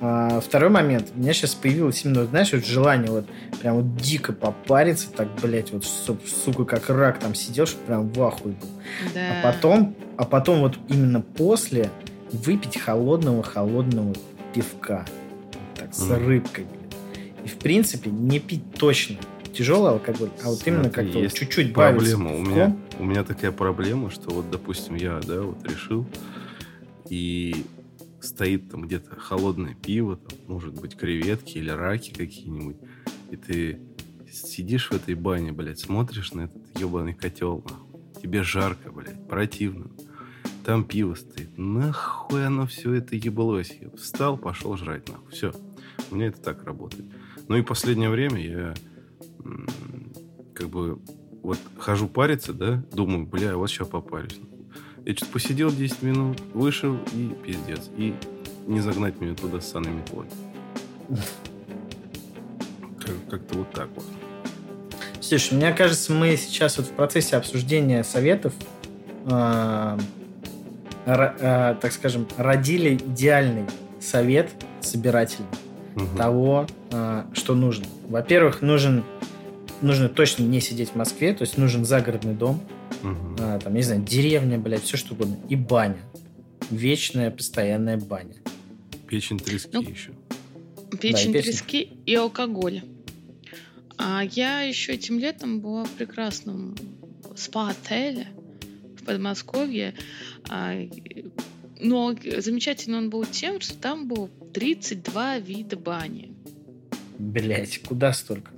А, 0.00 0.40
второй 0.40 0.70
момент. 0.70 1.08
У 1.16 1.18
меня 1.20 1.32
сейчас 1.32 1.54
появилось 1.54 2.04
именно, 2.04 2.24
знаешь, 2.26 2.52
вот 2.52 2.64
желание 2.64 3.10
вот 3.10 3.26
прям 3.60 3.76
вот 3.76 3.96
дико 3.96 4.32
попариться, 4.32 5.10
так, 5.10 5.28
блядь, 5.42 5.72
вот, 5.72 5.84
су- 5.84 6.18
сука, 6.44 6.64
как 6.64 6.88
рак 6.88 7.18
там 7.18 7.34
сидел, 7.34 7.66
что 7.66 7.78
прям 7.84 8.08
в 8.08 8.22
ахуе 8.22 8.54
был. 8.54 8.68
Да. 9.14 9.40
А 9.40 9.52
потом, 9.52 9.94
а 10.16 10.24
потом 10.24 10.60
вот 10.60 10.78
именно 10.88 11.20
после 11.20 11.90
выпить 12.30 12.78
холодного-холодного 12.78 14.14
пивка. 14.54 15.04
Так, 15.74 15.92
с 15.94 16.02
Мгм. 16.08 16.26
рыбкой, 16.26 16.64
блядь. 16.64 17.44
И, 17.44 17.48
в 17.48 17.56
принципе, 17.58 18.10
не 18.10 18.38
пить 18.38 18.74
точно 18.74 19.16
тяжелый 19.52 19.92
алкоголь, 19.92 20.30
а 20.44 20.48
вот 20.48 20.66
именно 20.66 20.84
Смотри, 20.84 21.04
как-то 21.04 21.18
вот 21.20 21.32
чуть-чуть 21.32 21.74
Проблема. 21.74 22.34
У 22.34 22.40
меня, 22.40 22.76
у 22.98 23.04
меня 23.04 23.24
такая 23.24 23.52
проблема, 23.52 24.10
что 24.10 24.30
вот, 24.30 24.50
допустим, 24.50 24.94
я, 24.94 25.20
да, 25.26 25.42
вот 25.42 25.62
решил, 25.68 26.06
и 27.08 27.64
стоит 28.20 28.70
там 28.70 28.82
где-то 28.82 29.16
холодное 29.16 29.74
пиво, 29.74 30.16
там, 30.16 30.38
может 30.46 30.74
быть, 30.74 30.96
креветки 30.96 31.58
или 31.58 31.70
раки 31.70 32.10
какие-нибудь, 32.10 32.76
и 33.30 33.36
ты 33.36 33.80
сидишь 34.30 34.90
в 34.90 34.94
этой 34.94 35.14
бане, 35.14 35.52
блядь, 35.52 35.80
смотришь 35.80 36.32
на 36.32 36.42
этот 36.42 36.78
ебаный 36.78 37.14
котел, 37.14 37.64
тебе 38.22 38.42
жарко, 38.42 38.90
блядь, 38.90 39.26
противно. 39.28 39.90
Там 40.64 40.84
пиво 40.84 41.14
стоит. 41.14 41.56
Нахуй 41.56 42.46
оно 42.46 42.66
все 42.66 42.92
это 42.92 43.16
ебалось. 43.16 43.74
Я 43.80 43.88
встал, 43.96 44.36
пошел 44.36 44.76
жрать, 44.76 45.08
нахуй. 45.08 45.32
Все. 45.32 45.52
У 46.10 46.14
меня 46.14 46.26
это 46.26 46.42
так 46.42 46.64
работает. 46.64 47.06
Ну 47.48 47.56
и 47.56 47.62
последнее 47.62 48.10
время 48.10 48.38
я 48.38 48.74
как 50.54 50.68
бы 50.68 50.98
вот 51.42 51.58
хожу 51.78 52.08
париться, 52.08 52.52
да, 52.52 52.82
думаю, 52.92 53.26
бля, 53.26 53.56
вот 53.56 53.68
сейчас 53.70 53.88
попарюсь. 53.88 54.38
Я 55.04 55.14
что-то 55.14 55.32
посидел 55.32 55.70
10 55.70 56.02
минут, 56.02 56.40
вышел 56.52 56.96
и 57.14 57.28
пиздец. 57.44 57.88
И 57.96 58.14
не 58.66 58.80
загнать 58.80 59.20
меня 59.20 59.34
туда 59.34 59.60
с 59.60 59.70
саной 59.70 59.92
метлой. 59.92 60.26
Как- 63.00 63.28
Как-то 63.30 63.58
вот 63.58 63.70
так 63.72 63.88
вот. 63.94 64.04
Слушай, 65.20 65.54
мне 65.54 65.72
кажется, 65.72 66.12
мы 66.12 66.36
сейчас 66.36 66.76
вот 66.78 66.86
в 66.86 66.90
процессе 66.92 67.36
обсуждения 67.36 68.02
советов, 68.04 68.52
а, 69.26 69.98
а, 71.06 71.74
так 71.76 71.92
скажем, 71.92 72.26
родили 72.36 72.94
идеальный 72.96 73.64
совет 74.00 74.50
собирательный 74.80 75.48
Мгм. 75.94 76.16
того, 76.16 76.66
а, 76.92 77.26
что 77.34 77.54
нужно. 77.54 77.86
Во-первых, 78.08 78.62
нужен 78.62 79.04
нужно 79.82 80.08
точно 80.08 80.42
не 80.44 80.60
сидеть 80.60 80.90
в 80.90 80.94
Москве, 80.96 81.32
то 81.34 81.42
есть 81.42 81.56
нужен 81.58 81.84
загородный 81.84 82.34
дом, 82.34 82.60
Мгм. 83.02 83.36
а, 83.40 83.58
там, 83.58 83.74
не 83.74 83.82
знаю, 83.82 84.02
деревня, 84.02 84.58
блядь, 84.58 84.82
все 84.82 84.96
что 84.96 85.14
угодно, 85.14 85.36
и 85.48 85.56
баня. 85.56 85.98
Вечная, 86.70 87.30
постоянная 87.30 87.96
баня. 87.96 88.34
Печень 89.08 89.38
трески 89.38 89.70
Ну, 89.72 89.82
еще. 89.82 90.10
Печень 91.00 91.32
печень. 91.32 91.52
трески 91.52 91.80
и 92.06 92.14
алкоголь. 92.14 92.82
А 93.96 94.22
я 94.24 94.60
еще 94.62 94.92
этим 94.92 95.18
летом 95.18 95.60
была 95.60 95.84
в 95.84 95.90
прекрасном 95.90 96.76
спа-отеле 97.36 98.28
в 99.00 99.04
Подмосковье. 99.04 99.94
А, 100.48 100.74
Но 101.80 102.14
замечательно 102.38 102.98
он 102.98 103.08
был 103.10 103.24
тем, 103.24 103.60
что 103.60 103.74
там 103.76 104.08
было 104.08 104.28
32 104.52 105.38
вида 105.38 105.76
бани. 105.76 106.32
Блять, 107.18 107.80
куда 107.82 108.12
столько? 108.12 108.50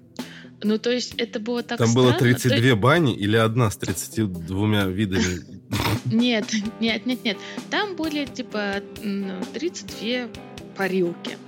Ну, 0.63 0.79
то 0.79 0.91
есть 0.91 1.15
это 1.17 1.41
было 1.41 1.63
так 1.63 1.79
Там 1.79 1.95
было 1.95 2.13
странно. 2.13 2.35
То 2.35 2.43
32 2.43 2.77
бани 2.77 3.15
или 3.15 3.37
одна 3.37 3.71
с 3.71 3.77
32 3.77 4.85
видами? 4.87 5.61
Нет, 6.07 6.47
нет, 6.81 7.07
нет, 7.07 7.25
нет. 7.25 7.39
Там 7.71 7.95
были 7.95 8.25
типа 8.25 8.83
м, 9.03 9.41
32 9.55 10.29
парилки, 10.77 11.39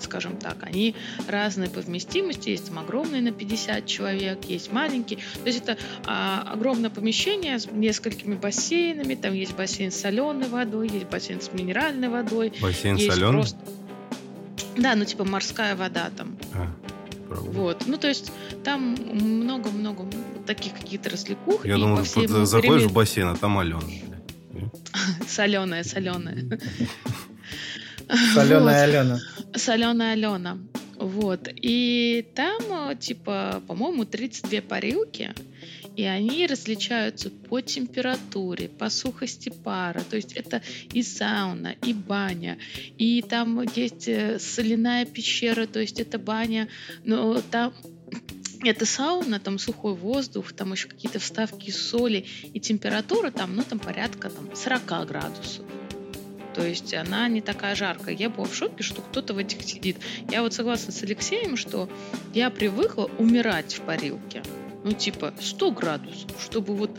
скажем 0.00 0.36
так. 0.36 0.56
Они 0.62 0.96
разной 1.28 1.68
по 1.68 1.80
вместимости. 1.80 2.50
Есть 2.50 2.66
там 2.66 2.80
огромные 2.80 3.22
на 3.22 3.30
50 3.30 3.86
человек, 3.86 4.44
есть 4.44 4.72
маленькие. 4.72 5.20
То 5.42 5.46
есть 5.46 5.62
это 5.62 5.78
а, 6.06 6.42
огромное 6.52 6.90
помещение 6.90 7.58
с 7.58 7.70
несколькими 7.70 8.34
бассейнами. 8.34 9.14
Там 9.14 9.34
есть 9.34 9.54
бассейн 9.54 9.92
с 9.92 9.96
соленой 9.96 10.48
водой, 10.48 10.88
есть 10.88 11.06
бассейн 11.06 11.40
с 11.40 11.52
минеральной 11.52 12.08
водой. 12.08 12.52
Бассейн 12.60 12.96
есть 12.96 13.12
соленый? 13.12 13.32
просто... 13.32 13.58
Да, 14.76 14.94
ну 14.94 15.04
типа 15.04 15.24
морская 15.24 15.76
вода 15.76 16.10
там. 16.16 16.36
А, 16.54 16.72
правда. 17.28 17.50
Вот. 17.50 17.84
Ну, 17.86 17.96
то 17.96 18.08
есть 18.08 18.32
там 18.64 18.96
много-много 19.12 20.06
таких 20.46 20.74
каких-то 20.74 21.10
развлекух. 21.10 21.64
Я 21.64 21.76
и 21.76 21.80
думал, 21.80 21.98
по 21.98 22.02
всей 22.04 22.26
вот 22.26 22.46
заходишь 22.46 22.82
время- 22.82 22.88
в 22.88 22.92
бассейн, 22.92 23.26
а 23.28 23.36
там 23.36 23.58
Алена. 23.58 23.80
Соленая, 25.28 25.84
соленая. 25.84 26.36
Соленая 28.34 28.84
Алена. 28.84 29.18
Соленая 29.54 30.12
Алена. 30.12 30.58
Вот. 30.98 31.48
И 31.54 32.26
там, 32.34 32.90
э, 32.90 32.96
типа, 32.96 33.62
по-моему, 33.66 34.04
32 34.04 34.60
парилки, 34.62 35.32
и 35.98 36.04
они 36.04 36.46
различаются 36.46 37.28
по 37.28 37.60
температуре, 37.60 38.68
по 38.68 38.88
сухости 38.88 39.48
пара. 39.64 40.00
То 40.08 40.14
есть 40.14 40.32
это 40.32 40.62
и 40.92 41.02
сауна, 41.02 41.74
и 41.82 41.92
баня, 41.92 42.56
и 42.98 43.20
там 43.20 43.62
есть 43.74 44.06
э, 44.06 44.38
соляная 44.38 45.06
пещера, 45.06 45.66
то 45.66 45.80
есть 45.80 45.98
это 45.98 46.20
баня, 46.20 46.68
но 47.02 47.40
там 47.40 47.74
это 48.64 48.86
сауна, 48.86 49.40
там 49.40 49.58
сухой 49.58 49.94
воздух, 49.94 50.52
там 50.52 50.70
еще 50.70 50.86
какие-то 50.86 51.18
вставки 51.18 51.72
соли, 51.72 52.26
и 52.54 52.60
температура 52.60 53.32
там, 53.32 53.56
ну, 53.56 53.64
там 53.64 53.80
порядка 53.80 54.30
там, 54.30 54.54
40 54.54 54.84
градусов. 55.08 55.66
То 56.54 56.64
есть 56.64 56.94
она 56.94 57.26
не 57.26 57.40
такая 57.40 57.74
жаркая. 57.74 58.14
Я 58.14 58.30
была 58.30 58.46
в 58.46 58.54
шоке, 58.54 58.84
что 58.84 59.02
кто-то 59.02 59.34
в 59.34 59.38
этих 59.38 59.64
сидит. 59.64 59.96
Я 60.30 60.42
вот 60.42 60.54
согласна 60.54 60.92
с 60.92 61.02
Алексеем, 61.02 61.56
что 61.56 61.88
я 62.34 62.50
привыкла 62.50 63.10
умирать 63.18 63.74
в 63.74 63.80
парилке. 63.80 64.44
Ну, 64.84 64.92
типа 64.92 65.34
100 65.40 65.70
градусов, 65.72 66.30
чтобы 66.40 66.74
вот 66.74 66.90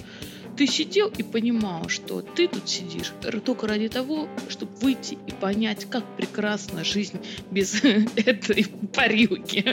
ты 0.58 0.68
сидел 0.68 1.08
и 1.08 1.24
понимал, 1.24 1.88
что 1.88 2.22
ты 2.22 2.50
тут 2.50 2.68
сидишь 2.68 3.14
только 3.46 3.66
ради 3.68 3.88
того, 3.88 4.28
чтобы 4.50 4.76
выйти 4.82 5.18
и 5.26 5.32
понять, 5.32 5.86
как 5.86 6.04
прекрасна 6.18 6.84
жизнь 6.84 7.20
без 7.50 7.82
этой 7.84 8.66
парилки. 8.94 9.64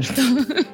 Что, 0.00 0.64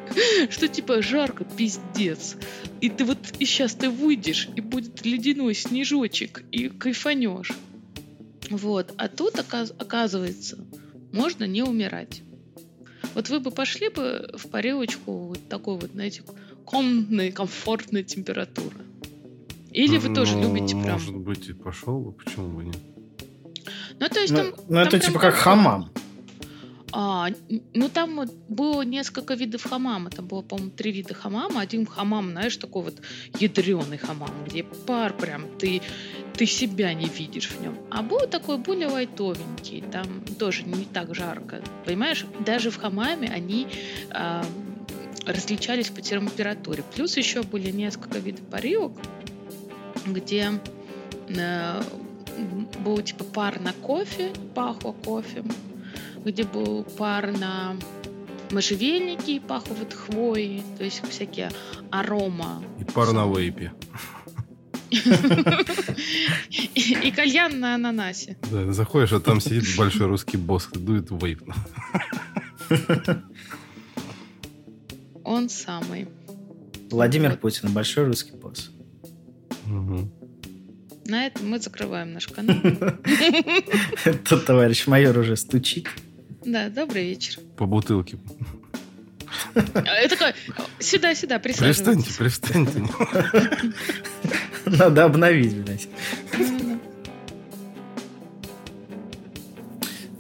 что 0.50 0.68
типа 0.68 1.03
жарко, 1.03 1.44
пиздец. 1.44 2.37
И 2.81 2.88
ты 2.88 3.05
вот 3.05 3.18
и 3.38 3.44
сейчас 3.46 3.74
ты 3.74 3.88
выйдешь, 3.88 4.48
и 4.55 4.61
будет 4.61 5.05
ледяной 5.05 5.55
снежочек, 5.55 6.44
и 6.53 6.68
кайфанешь. 6.68 7.53
Вот. 8.50 8.92
А 8.96 9.09
тут, 9.09 9.37
оказ- 9.37 9.74
оказывается, 9.79 10.59
можно 11.12 11.44
не 11.44 11.62
умирать. 11.62 12.22
Вот 13.14 13.29
вы 13.29 13.40
бы 13.40 13.50
пошли 13.50 13.88
бы 13.88 14.29
в 14.37 14.48
парилочку 14.48 15.12
вот 15.29 15.48
такой 15.48 15.77
вот, 15.79 15.92
знаете, 15.92 16.22
комнатной, 16.64 17.31
комфортной 17.31 18.03
температуры. 18.03 18.77
Или 19.70 19.98
вы 19.98 20.14
тоже 20.14 20.37
Ну, 20.37 20.42
любите 20.42 20.77
прям... 20.77 20.92
Может 20.92 21.16
быть, 21.16 21.48
и 21.48 21.53
пошел 21.53 21.98
бы, 22.00 22.12
почему 22.12 22.48
бы 22.48 22.64
нет? 22.64 22.77
Ну, 23.98 24.09
то 24.09 24.20
есть 24.20 24.33
Ну, 24.33 24.38
там... 24.38 24.55
ну, 24.68 24.79
это 24.79 24.90
там 24.92 25.00
типа 25.00 25.18
прям 25.18 25.33
как 25.33 25.40
хамам. 25.40 25.90
А, 26.96 27.28
ну 27.74 27.88
там 27.88 28.20
было 28.48 28.83
несколько 28.83 29.35
видов 29.35 29.64
хамама. 29.64 30.11
Там 30.11 30.28
было, 30.28 30.42
по-моему, 30.42 30.70
три 30.70 30.92
вида 30.92 31.12
хамама. 31.12 31.61
Один 31.61 31.87
хамам, 31.87 32.30
знаешь, 32.30 32.57
такой 32.57 32.85
вот 32.85 33.02
ядреный 33.40 33.98
хамам, 33.98 34.30
где 34.46 34.62
пар 34.62 35.12
прям, 35.12 35.48
ты, 35.59 35.83
ты 36.35 36.46
себя 36.46 36.94
не 36.94 37.07
видишь 37.07 37.48
в 37.48 37.61
нем. 37.61 37.76
А 37.90 38.02
был 38.02 38.20
такой 38.28 38.59
более 38.59 38.87
лайтовенький, 38.87 39.83
там 39.90 40.07
тоже 40.38 40.62
не 40.62 40.85
так 40.85 41.16
жарко. 41.16 41.61
Понимаешь, 41.85 42.26
даже 42.46 42.70
в 42.70 42.76
хамаме 42.76 43.28
они 43.28 43.66
а, 44.11 44.44
различались 45.26 45.90
по 45.90 46.00
температуре. 46.00 46.85
Плюс 46.94 47.16
еще 47.16 47.42
были 47.42 47.72
несколько 47.72 48.20
видов 48.20 48.46
парилок, 48.46 48.92
где 50.07 50.61
э, 51.28 51.83
был 52.85 53.02
типа 53.02 53.24
пар 53.24 53.61
на 53.61 53.72
кофе, 53.72 54.33
пахло 54.54 54.92
кофе, 54.92 55.42
где 56.25 56.45
был 56.45 56.85
пар 56.85 57.33
на 57.33 57.77
можжевельнике 58.51 59.37
и 59.37 59.41
пахло 59.41 59.75
вот 59.75 59.93
хвоей, 59.93 60.63
то 60.79 60.85
есть 60.85 61.03
всякие 61.09 61.51
арома. 61.91 62.63
И 62.79 62.85
пар 62.85 63.13
на 63.13 63.27
вейпе. 63.27 63.73
И, 64.91 65.01
кальян 67.11 67.59
на 67.59 67.75
ананасе. 67.75 68.37
Да, 68.51 68.73
заходишь, 68.73 69.13
а 69.13 69.21
там 69.21 69.41
сидит 69.41 69.65
большой 69.77 70.07
русский 70.07 70.37
босс, 70.37 70.69
и 70.73 70.79
дует 70.79 71.11
вейп. 71.11 71.43
Он 75.25 75.49
самый. 75.49 76.09
Владимир. 76.91 77.37
Путин, 77.37 77.73
большой 77.73 78.07
русский 78.07 78.37
босс. 78.37 78.71
На 81.07 81.27
этом 81.27 81.49
мы 81.49 81.59
закрываем 81.59 82.13
наш 82.13 82.29
канал. 82.29 82.57
Тут 84.29 84.47
товарищ 84.47 84.87
майор 84.87 85.19
уже 85.19 85.37
стучит. 85.37 85.89
Да, 86.44 86.68
добрый 86.68 87.04
вечер. 87.11 87.38
По 87.57 87.66
бутылке. 87.66 88.18
А, 89.54 90.00
Я 90.02 90.09
такой, 90.09 90.33
сюда, 90.78 91.14
сюда, 91.14 91.38
Пристаньте, 91.38 91.74
присаживайтесь. 91.74 92.16
пристаньте. 92.16 92.85
Надо 94.66 95.04
обновить, 95.04 95.54
блядь. 95.57 95.88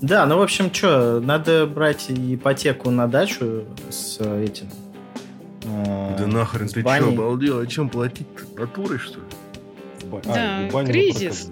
Да, 0.00 0.26
ну, 0.26 0.38
в 0.38 0.42
общем, 0.42 0.72
что, 0.72 1.20
надо 1.20 1.66
брать 1.66 2.06
ипотеку 2.10 2.90
на 2.90 3.06
дачу 3.06 3.64
с 3.88 4.18
этим. 4.20 4.68
э, 5.62 6.16
Да 6.18 6.26
нахрен, 6.26 6.68
ты 6.68 6.80
что, 6.80 7.08
обалдел? 7.08 7.60
А 7.60 7.66
чем 7.66 7.88
платить? 7.88 8.26
Натурой, 8.56 8.98
что 8.98 9.18
ли? 9.20 9.24
Да, 10.24 10.66
и 10.66 10.68
в 10.68 10.72
баню 10.72 10.86
на 10.88 10.92
кризис. 10.92 11.48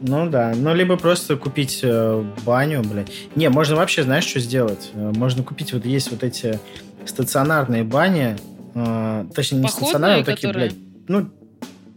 Ну 0.00 0.30
да, 0.30 0.52
ну 0.54 0.74
либо 0.74 0.96
просто 0.96 1.36
купить 1.36 1.80
э, 1.82 2.24
баню, 2.44 2.82
блядь. 2.82 3.10
Не, 3.34 3.48
можно 3.48 3.76
вообще, 3.76 4.02
знаешь, 4.02 4.24
что 4.24 4.40
сделать? 4.40 4.90
Э, 4.94 5.12
Можно 5.14 5.42
купить, 5.42 5.72
вот 5.72 5.84
есть 5.84 6.10
вот 6.10 6.22
эти 6.22 6.60
стационарные 7.04 7.84
бани, 7.84 8.36
э, 8.74 9.26
точнее, 9.34 9.58
не 9.58 9.64
Походные, 9.64 9.88
стационарные, 9.88 10.18
вот 10.18 10.26
такие, 10.26 10.48
которые? 10.48 10.70
блядь, 10.70 10.78
ну, 11.08 11.30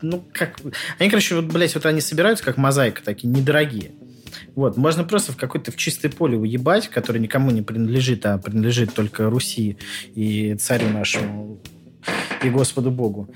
ну, 0.02 0.24
как... 0.34 0.60
Они, 0.98 1.10
короче, 1.10 1.36
вот, 1.36 1.46
блядь, 1.46 1.76
вот 1.76 1.86
они 1.86 2.02
собираются 2.02 2.44
как 2.44 2.58
мозаика, 2.58 3.04
такие, 3.04 3.30
недорогие. 3.30 3.92
Вот, 4.56 4.78
можно 4.78 5.04
просто 5.04 5.32
в 5.32 5.38
какое-то 5.38 5.72
в 5.72 5.78
чистое 5.78 6.12
поле 6.12 6.38
уебать, 6.38 6.88
которое 6.88 7.20
никому 7.20 7.52
не 7.52 7.62
принадлежит, 7.62 8.26
а 8.26 8.38
принадлежит 8.38 8.94
только 8.94 9.30
Руси 9.30 9.78
и 10.16 10.56
царю 10.56 10.90
нашему 10.90 11.60
и 12.44 12.50
Господу 12.50 12.92
Богу. 12.92 13.30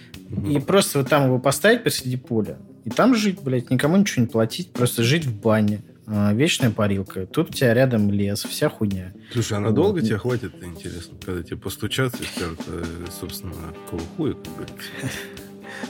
И 0.47 0.60
просто 0.60 0.99
вот 0.99 1.10
там 1.10 1.25
его 1.25 1.39
поставить 1.39 1.84
посреди 1.84 2.17
поля, 2.17 2.58
и 2.84 2.89
там 2.89 3.15
жить, 3.15 3.39
блядь, 3.41 3.69
никому 3.69 3.97
ничего 3.97 4.23
не 4.25 4.28
платить, 4.28 4.71
просто 4.73 5.04
жить 5.04 5.25
в 5.25 5.39
бане. 5.39 5.82
А, 6.08 6.34
Вечная 6.34 6.69
парилка. 6.69 7.25
Тут 7.25 7.49
у 7.49 7.54
тебя 7.54 7.73
рядом 7.73 8.12
лес, 8.12 8.43
вся 8.43 8.69
хуйня. 8.69 9.12
Слушай, 9.34 9.58
а 9.58 9.62
Вот. 9.62 9.67
надолго 9.69 10.01
тебе 10.01 10.19
хватит, 10.19 10.54
интересно, 10.63 11.17
когда 11.25 11.41
тебе 11.41 11.58
постучатся 11.58 12.21
и 12.21 12.25
скажут, 12.28 12.60
э, 12.67 12.84
собственно, 13.19 13.54
какого 13.86 14.04
хуя, 14.15 14.34
как 14.34 14.54
говорится. 14.54 14.89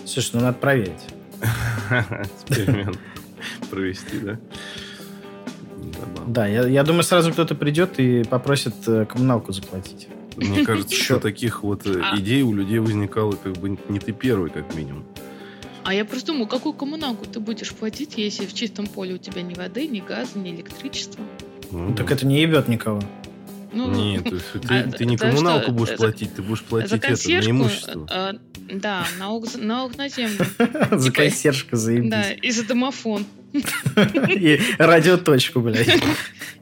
Слушай, 0.06 0.32
ну 0.36 0.40
надо 0.42 0.58
проверить. 0.58 1.06
Эксперимент 2.48 2.98
провести, 3.70 4.20
да? 4.20 4.40
Да, 6.28 6.48
я, 6.48 6.66
я 6.66 6.84
думаю, 6.84 7.04
сразу 7.04 7.32
кто-то 7.32 7.54
придет 7.56 8.00
и 8.00 8.24
попросит 8.24 8.74
э, 8.88 9.06
коммуналку 9.06 9.52
заплатить. 9.52 10.08
Мне 10.36 10.66
кажется, 10.66 10.96
что 10.96 11.20
таких 11.20 11.64
вот 11.64 11.86
э, 11.86 12.02
А. 12.04 12.18
идей 12.20 12.42
у 12.44 12.54
людей 12.54 12.80
возникало 12.80 13.34
как 13.34 13.54
бы 13.58 13.78
не 13.90 14.00
ты 14.00 14.12
первый, 14.12 14.50
как 14.50 14.74
минимум. 14.76 15.06
А 15.84 15.94
я 15.94 16.04
просто 16.04 16.28
думаю, 16.28 16.48
какую 16.48 16.74
коммуналку 16.74 17.26
ты 17.26 17.40
будешь 17.40 17.72
платить, 17.72 18.18
если 18.18 18.46
в 18.46 18.54
чистом 18.54 18.88
поле 18.88 19.14
у 19.14 19.18
тебя 19.20 19.42
ни 19.44 19.54
воды, 19.54 19.88
ни 19.88 20.00
газа, 20.00 20.40
ни 20.40 20.50
электричества? 20.52 21.24
Ну, 21.72 21.94
Так 21.94 22.12
это 22.12 22.26
не 22.26 22.42
ебет 22.42 22.68
никого. 22.68 23.02
Ну, 23.72 23.92
Нет, 23.94 24.24
то 24.24 24.36
есть 24.36 24.46
ты, 24.68 24.74
А, 24.74 24.92
ты 24.92 25.06
не 25.06 25.18
коммуналку 25.18 25.64
что, 25.66 25.72
будешь 25.74 25.90
за- 25.90 25.96
платить, 25.98 26.34
ты 26.34 26.42
будешь 26.42 26.64
платить 26.64 26.90
за 26.90 26.96
это, 26.96 27.04
на 27.06 27.10
консьержку, 27.10 27.52
имущество. 27.52 28.08
э, 28.10 28.34
да, 28.74 29.06
налог, 29.20 29.46
налог 29.58 29.98
на 29.98 30.08
землю, 30.10 30.38
За 30.92 30.98
Типа- 31.10 31.16
консьержка 31.16 31.72
да, 31.72 31.78
заебись. 31.78 32.40
и 32.42 32.52
за 32.52 32.66
домофон, 32.66 33.26
И 34.30 34.60
радиоточку, 34.78 35.60
блядь. 35.62 35.88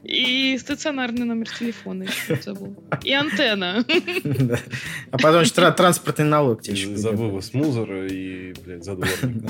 и 0.04 0.56
стационарный 0.58 1.24
номер 1.24 1.48
телефона 1.48 2.04
еще 2.04 2.40
забыл, 2.42 2.76
и 3.02 3.12
антенна. 3.12 3.84
Да. 4.24 4.58
А 5.10 5.18
потом 5.18 5.42
еще 5.42 5.52
тра- 5.52 5.70
транспортный 5.72 6.24
налог 6.26 6.62
тебе 6.62 6.74
еще 6.76 6.96
За 6.96 7.08
придет. 7.10 7.20
вывоз 7.26 7.54
мусора 7.54 8.06
и, 8.06 8.52
блядь, 8.64 8.84
за 8.84 8.94
дворника. 8.96 9.48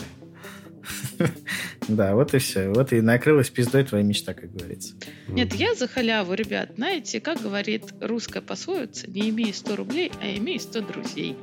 Да, 1.89 2.15
вот 2.15 2.35
и 2.35 2.39
все. 2.39 2.69
Вот 2.71 2.93
и 2.93 3.01
накрылась 3.01 3.51
пиздой 3.51 3.85
твоя 3.85 4.03
мечта, 4.05 4.33
как 4.35 4.53
говорится. 4.55 4.95
Нет, 5.29 5.55
я 5.55 5.75
за 5.75 5.87
халяву, 5.87 6.35
ребят. 6.35 6.71
Знаете, 6.77 7.21
как 7.21 7.41
говорит 7.43 7.85
русская 8.01 8.41
пословица, 8.41 9.11
не 9.11 9.29
имей 9.31 9.53
100 9.53 9.77
рублей, 9.77 10.11
а 10.23 10.27
имей 10.37 10.59
100 10.59 10.81
друзей. 10.83 11.37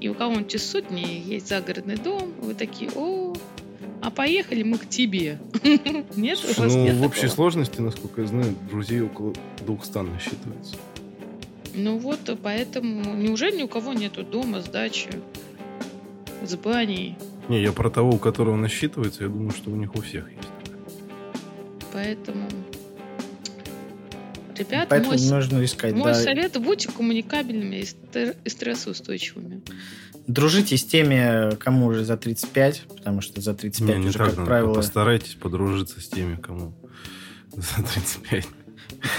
И 0.00 0.08
у 0.08 0.14
кого-нибудь 0.14 0.54
из 0.54 0.68
сотни 0.68 1.22
есть 1.24 1.48
загородный 1.48 1.96
дом, 1.96 2.32
вы 2.40 2.54
такие, 2.54 2.90
о, 2.94 3.27
а 4.02 4.10
поехали 4.10 4.62
мы 4.62 4.78
к 4.78 4.88
тебе. 4.88 5.38
Нет, 6.16 6.38
у 6.44 6.60
вас 6.60 6.74
Ну, 6.74 6.84
нет 6.84 6.96
в 6.96 7.02
общей 7.04 7.22
такого? 7.22 7.34
сложности, 7.34 7.80
насколько 7.80 8.20
я 8.22 8.26
знаю, 8.26 8.54
друзей 8.70 9.00
около 9.02 9.34
200 9.66 9.98
насчитывается. 9.98 10.76
Ну 11.74 11.98
вот, 11.98 12.18
поэтому 12.42 13.14
неужели 13.14 13.58
ни 13.58 13.62
у 13.62 13.68
кого 13.68 13.92
нету 13.92 14.22
дома 14.24 14.60
с 14.60 14.64
дачей, 14.64 15.12
с 16.44 16.54
баней? 16.56 17.16
Не, 17.48 17.62
я 17.62 17.72
про 17.72 17.88
того, 17.90 18.10
у 18.10 18.18
которого 18.18 18.56
насчитывается, 18.56 19.24
я 19.24 19.28
думаю, 19.28 19.50
что 19.52 19.70
у 19.70 19.76
них 19.76 19.94
у 19.94 20.00
всех 20.00 20.28
есть. 20.30 20.48
Поэтому 21.92 22.48
Ребята, 24.56 24.86
Поэтому 24.90 25.12
мой, 25.16 25.30
нужно 25.30 25.64
искать. 25.64 25.94
мой 25.94 26.12
да. 26.12 26.14
совет– 26.14 26.60
будьте 26.60 26.90
коммуникабельными 26.90 27.76
и 27.76 27.82
стр- 27.84 28.34
и 28.44 28.48
стрессоустойчивыми. 28.48 29.60
Дружите 30.28 30.76
с 30.76 30.84
теми, 30.84 31.54
кому 31.56 31.86
уже 31.86 32.04
за 32.04 32.18
35, 32.18 32.82
потому 32.98 33.22
что 33.22 33.40
за 33.40 33.54
35 33.54 33.96
Не, 33.96 34.02
не 34.02 34.08
уже, 34.10 34.18
так 34.18 34.34
как 34.36 34.44
правило, 34.44 34.74
Постарайтесь 34.74 35.34
подружиться 35.34 36.02
с 36.02 36.08
теми, 36.08 36.36
кому 36.36 36.74
за 37.56 37.82
35. 37.82 38.46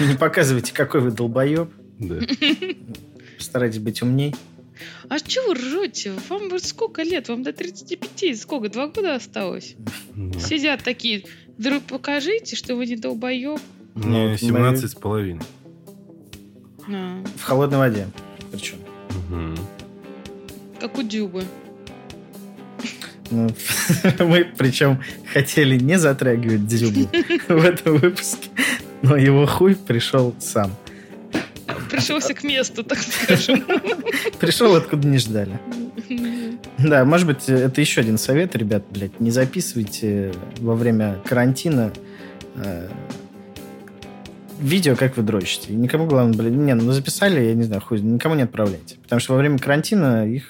не 0.00 0.14
показывайте, 0.14 0.72
какой 0.72 1.00
вы 1.00 1.10
долбоеб. 1.10 1.68
Да. 1.98 2.20
Старайтесь 3.38 3.80
быть 3.80 4.02
умней. 4.02 4.36
А 5.08 5.18
что 5.18 5.42
вы 5.48 5.54
ржете? 5.54 6.12
Вам 6.28 6.56
сколько 6.60 7.02
лет? 7.02 7.28
Вам 7.28 7.42
до 7.42 7.52
35? 7.52 8.40
Сколько? 8.40 8.68
Два 8.68 8.86
года 8.86 9.16
осталось? 9.16 9.74
Да. 10.14 10.38
Сидят 10.38 10.84
такие, 10.84 11.24
друг, 11.58 11.82
покажите, 11.82 12.54
что 12.54 12.76
вы 12.76 12.86
не 12.86 12.96
долбоеб. 12.96 13.60
Мне 13.94 14.28
мы- 14.28 14.38
17 14.38 14.90
с 14.92 14.94
половиной. 14.94 15.42
А, 16.88 17.24
В 17.36 17.42
холодной 17.42 17.78
воде. 17.78 18.06
Причем. 18.52 18.78
Мгм. 19.28 19.56
Как 20.80 20.96
у 20.98 21.02
Дюбы. 21.02 21.44
Ну, 23.30 23.48
Мы, 24.18 24.44
причем, 24.56 25.00
хотели 25.32 25.78
не 25.78 25.98
затрагивать 25.98 26.66
Дзюбу 26.66 27.08
в 27.48 27.64
этом 27.64 27.98
выпуске, 27.98 28.48
но 29.02 29.16
его 29.16 29.46
хуй 29.46 29.76
пришел 29.76 30.34
сам. 30.40 30.74
Пришелся 31.90 32.34
к 32.34 32.42
месту, 32.42 32.82
так 32.82 32.98
скажем. 32.98 33.64
Пришел, 34.40 34.74
откуда 34.74 35.06
не 35.06 35.18
ждали. 35.18 35.58
Да, 36.78 37.04
может 37.04 37.26
быть, 37.26 37.48
это 37.48 37.80
еще 37.80 38.00
один 38.00 38.18
совет, 38.18 38.56
ребят, 38.56 38.84
блядь, 38.90 39.20
не 39.20 39.30
записывайте 39.30 40.32
во 40.58 40.74
время 40.74 41.20
карантина 41.24 41.92
э, 42.56 42.88
видео, 44.60 44.96
как 44.96 45.16
вы 45.16 45.22
дрочите. 45.22 45.72
И 45.72 45.76
никому, 45.76 46.06
главное, 46.06 46.36
блядь, 46.36 46.52
не, 46.52 46.74
ну 46.74 46.92
записали, 46.92 47.40
я 47.44 47.54
не 47.54 47.62
знаю, 47.64 47.80
хуй, 47.82 48.00
никому 48.00 48.34
не 48.34 48.42
отправляйте. 48.42 48.96
Потому 49.02 49.20
что 49.20 49.32
во 49.34 49.38
время 49.38 49.58
карантина 49.58 50.26
их 50.28 50.48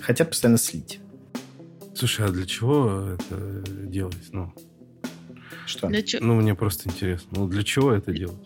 хотят 0.00 0.28
постоянно 0.30 0.58
слить. 0.58 1.00
Слушай, 1.94 2.26
а 2.26 2.30
для 2.30 2.46
чего 2.46 3.08
это 3.14 3.62
делать? 3.86 4.16
Ну, 4.32 4.52
Что? 5.66 5.88
Для 5.88 6.02
чё- 6.02 6.18
ну 6.20 6.34
мне 6.34 6.54
просто 6.54 6.88
интересно. 6.88 7.28
Ну, 7.32 7.46
для 7.48 7.62
чего 7.62 7.92
это 7.92 8.12
делать? 8.12 8.36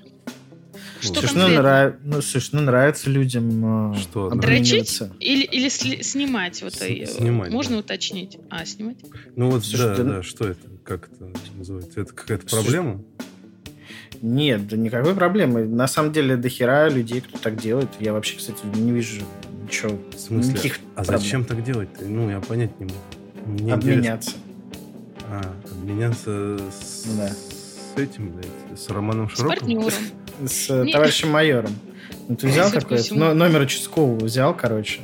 Что 1.01 1.21
Слушай, 1.21 1.35
ну, 1.37 1.49
нрав- 1.61 1.95
ну, 2.03 2.23
слушай, 2.23 2.49
ну 2.53 2.61
нравится 2.63 3.11
людям 3.11 3.93
э, 3.93 3.97
Что? 3.99 4.31
Дрочить 4.31 5.03
или, 5.21 5.45
или 5.45 5.69
сли- 5.69 6.03
снимать? 6.03 6.63
Вот, 6.63 6.73
С- 6.75 6.79
снимать, 7.17 7.51
Можно 7.51 7.77
да. 7.77 7.81
уточнить? 7.81 8.39
А, 8.49 8.65
снимать? 8.65 8.97
Ну 9.37 9.51
вот, 9.51 9.65
Слушай, 9.67 9.89
да, 9.89 9.95
ты- 9.97 10.05
да, 10.05 10.23
что 10.23 10.49
это? 10.49 10.67
Как 10.83 11.11
это 11.13 11.31
называется? 11.57 12.01
Это 12.01 12.13
какая-то 12.15 12.49
Слушай, 12.49 12.63
проблема? 12.65 13.03
Нет, 14.23 14.67
да 14.69 14.77
никакой 14.77 15.15
проблемы. 15.15 15.65
На 15.65 15.87
самом 15.87 16.13
деле, 16.13 16.37
до 16.37 16.49
хера 16.49 16.89
людей, 16.89 17.21
кто 17.21 17.39
так 17.39 17.57
делает. 17.61 17.89
Я 18.01 18.13
вообще, 18.13 18.37
кстати, 18.37 18.59
не 18.75 18.93
вижу 18.93 19.23
ничего. 19.65 19.99
В 20.15 20.19
смысле? 20.19 20.53
Никаких 20.53 20.79
А 20.95 21.03
проблем. 21.03 21.21
зачем 21.21 21.45
так 21.45 21.63
делать-то? 21.65 22.05
Ну, 22.05 22.31
я 22.31 22.41
понять 22.41 22.79
не 22.81 22.87
могу. 22.87 22.97
Мне 23.47 23.73
интересно. 23.73 23.75
Обменяться. 23.75 24.31
А, 25.29 25.43
обменяться 25.71 26.59
с, 26.71 27.05
Да. 27.17 27.29
с 27.29 27.99
этим, 28.01 28.31
блядь, 28.33 28.79
с 28.79 28.89
Романом 28.89 29.29
С 29.31 29.37
Широковым? 29.37 29.83
партнером. 29.85 29.93
С 30.49 30.71
э, 30.71 30.91
товарищем 30.93 31.31
майором. 31.31 31.73
Ну, 32.29 32.37
ты 32.37 32.49
взял 32.49 32.71
какой-то 32.71 33.03
всему. 33.03 33.21
но- 33.21 33.35
номер 33.35 33.61
участкового, 33.63 34.25
взял, 34.25 34.55
короче, 34.57 35.01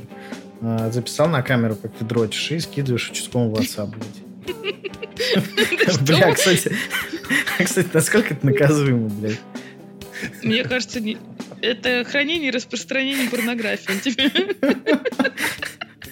э, 0.61 0.91
записал 0.91 1.27
на 1.29 1.41
камеру, 1.41 1.75
как 1.75 1.91
ты 1.93 2.03
дрочишь, 2.05 2.51
и 2.51 2.59
скидываешь 2.59 3.09
участковому 3.09 3.53
в 3.55 3.59
WhatsApp, 3.59 3.91
блядь. 3.95 4.21
Бля, 6.01 6.33
кстати, 6.33 6.71
кстати, 7.65 7.89
насколько 7.93 8.33
это 8.33 8.45
наказуемо, 8.45 9.09
блядь. 9.09 9.39
Мне 10.43 10.63
кажется, 10.63 10.99
не- 10.99 11.17
это 11.61 12.03
хранение 12.03 12.49
и 12.49 12.51
распространение 12.51 13.29
порнографии. 13.29 13.93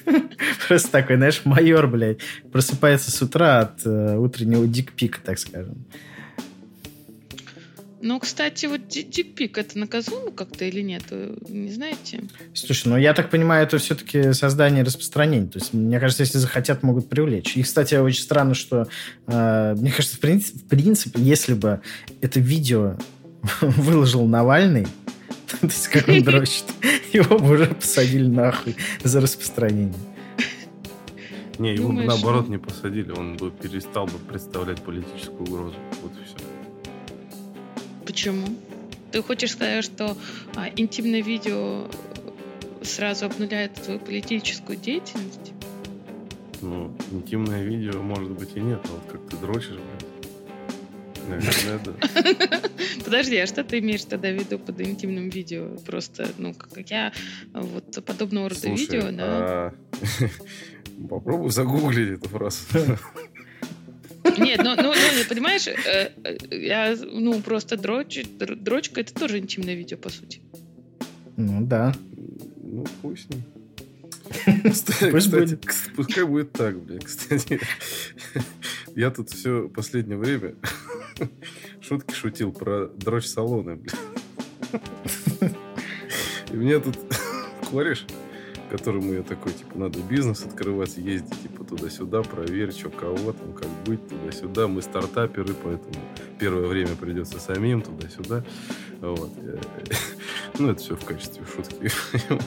Просто 0.67 0.91
такой, 0.91 1.17
знаешь, 1.17 1.41
майор, 1.45 1.87
блядь, 1.87 2.19
просыпается 2.51 3.11
с 3.11 3.21
утра 3.21 3.59
от 3.59 3.85
э, 3.85 4.17
утреннего 4.17 4.67
дикпика, 4.67 5.19
так 5.23 5.37
скажем. 5.39 5.85
Ну, 8.01 8.19
кстати, 8.19 8.65
вот 8.65 8.87
ди- 8.87 9.03
дикпик 9.03 9.57
это 9.57 9.77
наказуемо 9.77 10.31
как-то 10.31 10.63
или 10.65 10.81
нет? 10.81 11.03
Вы 11.11 11.35
Не 11.49 11.71
знаете? 11.71 12.23
Слушай, 12.53 12.87
ну 12.87 12.97
я 12.97 13.13
так 13.13 13.29
понимаю, 13.29 13.63
это 13.65 13.77
все-таки 13.77 14.31
создание 14.33 14.81
и 14.81 14.85
распространение. 14.85 15.49
То 15.49 15.59
есть, 15.59 15.73
мне 15.73 15.99
кажется, 15.99 16.23
если 16.23 16.37
захотят, 16.37 16.81
могут 16.81 17.09
привлечь. 17.09 17.57
И, 17.57 17.63
кстати, 17.63 17.95
очень 17.95 18.21
странно, 18.23 18.53
что 18.53 18.87
э, 19.27 19.75
мне 19.77 19.91
кажется, 19.91 20.15
в, 20.15 20.19
принцип- 20.19 20.55
в 20.63 20.67
принципе, 20.67 21.21
если 21.21 21.53
бы 21.53 21.81
это 22.21 22.39
видео 22.39 22.97
выложил 23.61 24.25
Навальный, 24.25 24.87
то 25.59 25.67
есть 25.67 25.87
как 25.89 26.07
он 26.07 26.23
дрочит, 26.23 26.65
его 27.13 27.37
бы 27.37 27.53
уже 27.53 27.65
посадили 27.67 28.27
нахуй 28.27 28.75
за 29.03 29.19
распространение. 29.19 29.93
Не, 31.57 31.75
его 31.75 31.91
бы 31.91 32.03
наоборот 32.05 32.47
не 32.47 32.57
посадили, 32.57 33.11
он 33.11 33.35
бы 33.35 33.51
перестал 33.51 34.05
бы 34.05 34.17
представлять 34.19 34.81
политическую 34.81 35.41
угрозу. 35.41 35.75
Вот 36.01 36.13
и 36.13 36.23
все. 36.25 36.35
Почему? 38.09 38.47
Ты 39.11 39.21
хочешь 39.21 39.51
сказать, 39.51 39.85
что 39.85 40.17
а, 40.55 40.67
интимное 40.75 41.21
видео 41.21 41.85
сразу 42.81 43.27
обнуляет 43.27 43.75
твою 43.75 43.99
политическую 43.99 44.79
деятельность? 44.79 45.53
Ну, 46.59 46.91
интимное 47.11 47.63
видео, 47.63 48.01
может 48.01 48.31
быть, 48.31 48.49
и 48.55 48.61
нет, 48.61 48.81
а 48.85 48.87
вот 48.87 49.11
как 49.11 49.29
ты 49.29 49.37
дрочишь, 49.37 49.75
блядь. 49.75 50.09
Наверное, 51.29 51.79
да. 51.85 52.61
Подожди, 53.05 53.37
а 53.37 53.45
что 53.45 53.63
ты 53.63 53.77
имеешь 53.77 54.05
тогда 54.05 54.31
в 54.31 54.33
виду 54.33 54.57
под 54.57 54.81
интимным 54.81 55.29
видео? 55.29 55.77
Просто, 55.85 56.29
ну, 56.39 56.55
как 56.55 56.89
я, 56.89 57.13
вот 57.53 58.03
подобного 58.03 58.49
рода 58.49 58.59
Слушай, 58.59 58.81
видео, 58.81 59.11
да. 59.11 59.21
а, 59.21 59.73
попробуй 61.09 61.51
загуглить 61.51 62.17
эту 62.17 62.27
фразу. 62.27 62.57
Нет, 64.39 64.61
ну, 64.63 64.75
ну, 64.75 64.93
ну, 64.93 65.23
понимаешь, 65.27 65.67
э, 65.67 66.11
э, 66.23 66.37
я, 66.51 66.95
ну, 66.99 67.41
просто 67.41 67.77
дрочь, 67.77 68.17
др- 68.37 68.55
дрочка 68.55 69.01
это 69.01 69.13
тоже 69.13 69.39
интимное 69.39 69.75
видео, 69.75 69.97
по 69.97 70.09
сути. 70.09 70.41
Ну 71.37 71.65
да. 71.65 71.93
Ну, 72.61 72.85
пусть. 73.01 73.27
Кстати, 74.69 75.09
Пусть 75.11 75.31
будет. 75.31 75.65
пускай 75.95 76.23
будет 76.23 76.51
так, 76.51 76.79
блядь. 76.79 77.03
Кстати, 77.05 77.59
я 78.95 79.09
тут 79.09 79.29
все 79.31 79.67
последнее 79.69 80.17
время 80.17 80.55
шутки 81.81 82.13
шутил 82.13 82.51
про 82.51 82.87
дрочь-салоны, 82.89 83.75
блядь. 83.77 83.95
И 86.51 86.55
мне 86.55 86.79
тут 86.79 86.97
кореш, 87.71 88.05
которому 88.69 89.13
я 89.13 89.23
такой, 89.23 89.53
типа, 89.53 89.77
надо 89.77 89.99
бизнес 89.99 90.43
открывать, 90.43 90.97
ездить, 90.97 91.41
типа, 91.41 91.63
туда-сюда, 91.63 92.21
проверь, 92.21 92.71
что 92.71 92.89
кого 92.89 93.33
там, 93.33 93.53
как 93.53 93.67
быть, 93.85 94.07
туда-сюда. 94.07 94.67
Мы 94.67 94.81
стартаперы, 94.81 95.53
поэтому 95.53 95.95
первое 96.39 96.67
время 96.67 96.95
придется 96.95 97.39
самим 97.39 97.81
туда-сюда. 97.81 98.43
Вот. 99.01 99.31
Э, 99.37 99.59
Ну, 100.59 100.71
это 100.71 100.81
все 100.81 100.95
в 100.95 101.05
качестве 101.05 101.43
шутки. 101.45 101.89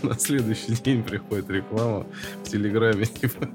На 0.06 0.18
следующий 0.18 0.74
день 0.74 1.02
приходит 1.02 1.48
реклама 1.48 2.06
в 2.44 2.48
Телеграме, 2.48 3.06
типа, 3.20 3.48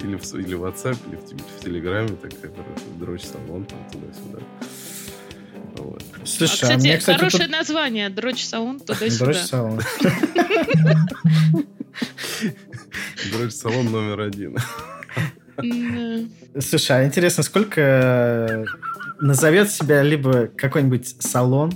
или 0.00 0.16
в, 0.16 0.34
или 0.34 0.54
в 0.54 0.64
WhatsApp, 0.64 0.96
или 1.08 1.16
в, 1.16 1.22
в 1.22 1.64
Телеграме, 1.64 2.10
такая, 2.10 2.52
короче, 2.52 2.84
дрочь 3.00 3.24
салон, 3.24 3.64
там, 3.64 3.78
туда-сюда. 3.90 4.38
Вот. 5.78 6.02
Слушай, 6.24 6.50
а, 6.50 6.54
а, 6.54 6.76
кстати, 6.76 6.80
мне, 6.80 6.98
кстати, 6.98 7.18
хорошее 7.18 7.44
тут... 7.44 7.52
название 7.52 8.08
дрочь 8.08 8.44
саун 8.44 8.78
Дрочь 8.78 8.98
туда-сюда. 8.98 9.34
салон. 9.34 9.80
Дрочь 13.32 13.52
салон 13.52 13.86
номер 13.86 14.20
один. 14.20 14.56
Слушай, 16.60 17.00
а 17.00 17.04
интересно, 17.06 17.42
сколько 17.42 17.80
э, 17.80 18.64
назовет 19.20 19.70
себя 19.70 20.02
либо 20.02 20.46
какой-нибудь 20.46 21.16
салон 21.20 21.72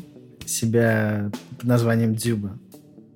себя 0.47 1.31
под 1.59 1.65
названием 1.65 2.15
Дзюба? 2.15 2.59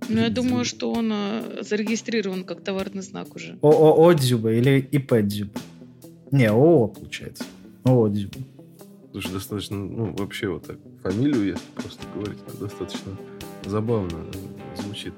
Ну, 0.09 0.21
я 0.21 0.29
думаю, 0.29 0.65
что 0.65 0.93
он 0.93 1.11
э, 1.13 1.63
зарегистрирован 1.63 2.45
как 2.45 2.63
товарный 2.63 3.03
знак 3.03 3.35
уже. 3.35 3.59
ООО 3.63 4.13
Дзюба 4.15 4.53
или 4.53 4.79
ИП 4.79 5.15
Дзюба? 5.23 5.61
Не, 6.31 6.47
ООО, 6.47 6.89
получается. 6.89 7.45
ООО 7.85 8.09
Дзюба. 8.09 8.39
Слушай, 9.17 9.33
достаточно, 9.33 9.79
ну, 9.79 10.15
вообще 10.15 10.49
вот 10.49 10.67
так, 10.67 10.77
фамилию, 11.03 11.47
если 11.47 11.65
просто 11.75 12.03
говорить, 12.15 12.39
достаточно 12.61 13.13
забавно 13.65 14.11
э, 14.77 14.83
звучит. 14.83 15.15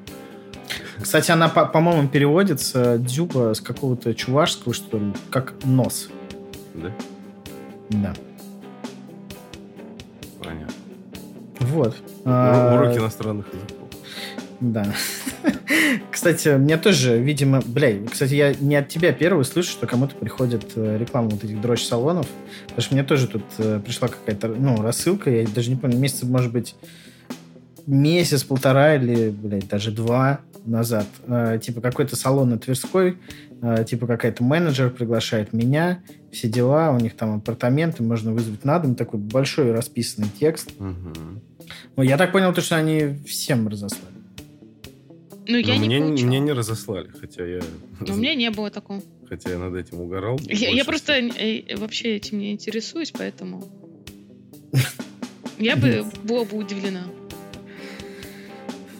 Кстати, 1.02 1.32
она, 1.32 1.48
по- 1.48 1.66
по-моему, 1.66 2.06
переводится 2.08 2.96
Дзюба 2.98 3.54
с 3.54 3.60
какого-то 3.60 4.14
чувашского, 4.14 4.72
что 4.72 4.98
ли, 4.98 5.12
как 5.30 5.54
нос. 5.64 6.10
Да? 6.74 6.92
Да. 7.88 8.14
Понятно. 10.44 10.74
Вот. 11.58 11.96
Уро- 12.24 12.26
А, 12.26 12.74
Уроки 12.76 12.98
иностранных 12.98 13.46
языков. 13.52 13.88
Да. 14.60 14.86
Кстати, 16.10 16.56
мне 16.56 16.76
тоже, 16.76 17.18
видимо, 17.18 17.60
бля, 17.64 17.94
кстати, 18.10 18.34
я 18.34 18.54
не 18.54 18.76
от 18.76 18.88
тебя 18.88 19.12
первый 19.12 19.44
слышу, 19.44 19.70
что 19.70 19.86
кому-то 19.86 20.14
приходит 20.14 20.72
э, 20.76 20.98
реклама 20.98 21.28
вот 21.28 21.44
этих 21.44 21.60
дрочь-салонов, 21.60 22.26
потому 22.62 22.80
что 22.80 22.94
мне 22.94 23.04
тоже 23.04 23.28
тут 23.28 23.44
э, 23.58 23.80
пришла 23.84 24.08
какая-то, 24.08 24.48
ну, 24.48 24.80
рассылка, 24.80 25.30
я 25.30 25.46
даже 25.46 25.70
не 25.70 25.76
помню, 25.76 25.98
месяцев, 25.98 26.28
может 26.28 26.52
быть, 26.52 26.74
месяц-полтора 27.86 28.96
или, 28.96 29.30
блядь, 29.30 29.68
даже 29.68 29.90
два 29.90 30.40
назад. 30.64 31.06
Э, 31.26 31.58
типа 31.60 31.80
какой-то 31.80 32.16
салон 32.16 32.50
на 32.50 32.58
Тверской, 32.58 33.18
э, 33.62 33.84
типа 33.84 34.06
какая-то 34.06 34.42
менеджер 34.42 34.90
приглашает 34.90 35.52
меня, 35.52 36.00
все 36.32 36.48
дела, 36.48 36.90
у 36.90 36.98
них 36.98 37.16
там 37.16 37.36
апартаменты, 37.36 38.02
можно 38.02 38.32
вызвать 38.32 38.64
на 38.64 38.78
дом, 38.78 38.94
такой 38.94 39.20
большой 39.20 39.72
расписанный 39.72 40.28
текст. 40.28 40.72
Ну, 41.96 42.02
я 42.02 42.16
так 42.16 42.32
понял, 42.32 42.52
то, 42.54 42.60
что 42.60 42.76
они 42.76 43.18
всем 43.26 43.68
разослали. 43.68 44.17
Ну, 45.50 45.56
я 45.56 45.74
Но 45.76 45.80
не 45.80 45.86
мне, 45.88 46.00
получала. 46.00 46.26
мне 46.28 46.40
не 46.40 46.52
разослали, 46.52 47.08
хотя 47.08 47.44
я, 47.46 47.60
Но 48.00 48.12
у 48.12 48.16
меня 48.16 48.34
не 48.34 48.50
было 48.50 48.70
такого. 48.70 49.02
хотя 49.28 49.50
я 49.50 49.58
над 49.58 49.74
этим 49.74 50.00
угорал. 50.00 50.38
Я, 50.44 50.70
я 50.70 50.84
просто 50.84 51.14
э, 51.14 51.74
вообще 51.76 52.16
этим 52.16 52.38
не 52.38 52.52
интересуюсь, 52.52 53.10
поэтому 53.12 53.64
я 55.58 55.76
бы 55.76 56.04
была 56.24 56.44
бы 56.44 56.58
удивлена. 56.58 57.04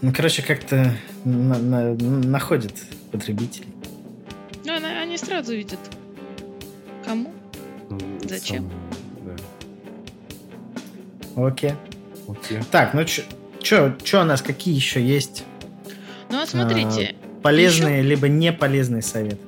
Ну, 0.01 0.13
короче, 0.15 0.43
как-то 0.43 0.97
на- 1.25 1.59
на- 1.59 1.95
находят 1.95 2.73
потребителей. 3.13 3.69
Ну, 4.65 4.75
она- 4.77 5.03
они 5.03 5.19
сразу 5.19 5.55
видят. 5.55 5.81
Кому? 7.05 7.33
Ну, 7.91 7.99
Зачем? 8.25 8.71
сам, 11.37 11.47
Окей. 11.47 11.73
да. 11.73 12.33
Окей. 12.33 12.59
Так, 12.71 12.95
ну 12.95 13.07
что 13.07 13.97
у 14.23 14.25
нас, 14.25 14.41
какие 14.41 14.75
еще 14.75 15.03
есть 15.07 15.45
Ну, 16.31 16.41
а 16.41 16.47
смотрите, 16.47 17.15
полезные 17.43 18.03
либо 18.03 18.29
не 18.29 18.53
полезные 18.53 19.03
советы? 19.03 19.39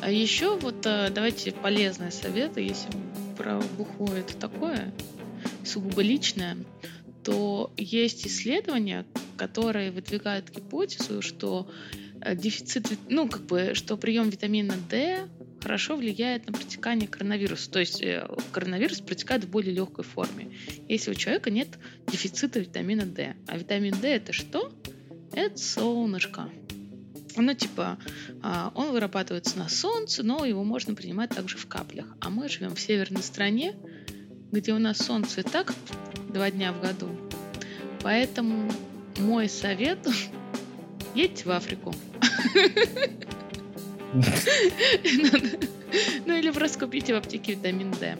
а 0.00 0.10
еще 0.10 0.56
вот 0.56 0.86
э, 0.86 1.10
давайте 1.10 1.52
полезные 1.52 2.10
советы, 2.10 2.60
если 2.60 2.88
про 3.36 3.60
бухло 3.76 4.08
это 4.14 4.36
такое, 4.36 4.92
сугубо 5.64 6.02
личное, 6.02 6.56
то 7.22 7.72
есть 7.76 8.26
исследования, 8.26 9.04
которые 9.36 9.90
выдвигают 9.90 10.50
гипотезу, 10.50 11.22
что 11.22 11.70
э, 12.20 12.34
дефицит, 12.34 12.88
ну, 13.08 13.28
как 13.28 13.42
бы, 13.42 13.72
что 13.74 13.96
прием 13.96 14.30
витамина 14.30 14.74
D 14.88 15.28
хорошо 15.62 15.96
влияет 15.96 16.46
на 16.46 16.54
протекание 16.54 17.06
коронавируса. 17.06 17.70
То 17.70 17.80
есть 17.80 18.02
э, 18.02 18.26
коронавирус 18.52 19.00
протекает 19.00 19.44
в 19.44 19.50
более 19.50 19.74
легкой 19.74 20.04
форме, 20.04 20.48
если 20.88 21.10
у 21.10 21.14
человека 21.14 21.50
нет 21.50 21.68
дефицита 22.10 22.60
витамина 22.60 23.04
D. 23.04 23.36
А 23.46 23.58
витамин 23.58 23.94
D 24.00 24.08
это 24.08 24.32
что? 24.32 24.72
Это 25.32 25.58
солнышко. 25.58 26.48
Ну, 27.36 27.54
типа, 27.54 27.98
а, 28.42 28.72
он 28.74 28.90
вырабатывается 28.90 29.58
на 29.58 29.68
солнце, 29.68 30.22
но 30.22 30.44
его 30.44 30.64
можно 30.64 30.94
принимать 30.94 31.30
также 31.30 31.56
в 31.56 31.66
каплях. 31.66 32.06
А 32.20 32.28
мы 32.30 32.48
живем 32.48 32.74
в 32.74 32.80
северной 32.80 33.22
стране, 33.22 33.76
где 34.50 34.72
у 34.72 34.78
нас 34.78 34.98
солнце 34.98 35.40
и 35.40 35.44
так 35.44 35.72
два 36.28 36.50
дня 36.50 36.72
в 36.72 36.80
году. 36.80 37.08
Поэтому 38.02 38.70
мой 39.18 39.48
совет– 39.48 40.06
едьте 41.14 41.44
в 41.44 41.50
Африку. 41.50 41.94
Ну 46.26 46.36
или 46.36 46.50
просто 46.50 46.78
купите 46.78 47.14
в 47.14 47.16
аптеке 47.16 47.54
витамин 47.54 47.90
D. 47.92 48.16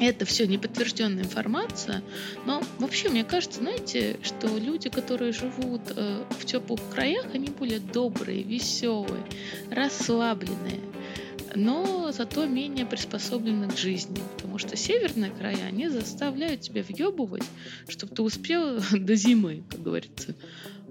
Это 0.00 0.24
все 0.24 0.46
неподтвержденная 0.46 1.24
информация, 1.24 2.02
но 2.46 2.62
вообще 2.78 3.10
мне 3.10 3.22
кажется, 3.22 3.60
знаете, 3.60 4.18
что 4.22 4.48
люди, 4.56 4.88
которые 4.88 5.32
живут 5.32 5.82
э, 5.94 6.24
в 6.30 6.46
теплых 6.46 6.80
краях, 6.90 7.26
они 7.34 7.48
более 7.48 7.80
добрые, 7.80 8.42
веселые, 8.42 9.22
расслабленные, 9.70 10.80
но 11.54 12.12
зато 12.12 12.46
менее 12.46 12.86
приспособлены 12.86 13.68
к 13.68 13.76
жизни, 13.76 14.22
потому 14.36 14.56
что 14.56 14.74
северные 14.74 15.32
края, 15.32 15.66
они 15.66 15.90
заставляют 15.90 16.62
тебя 16.62 16.82
въебывать, 16.82 17.44
чтобы 17.86 18.14
ты 18.14 18.22
успел 18.22 18.80
до 18.92 19.14
зимы, 19.14 19.64
как 19.68 19.82
говорится, 19.82 20.34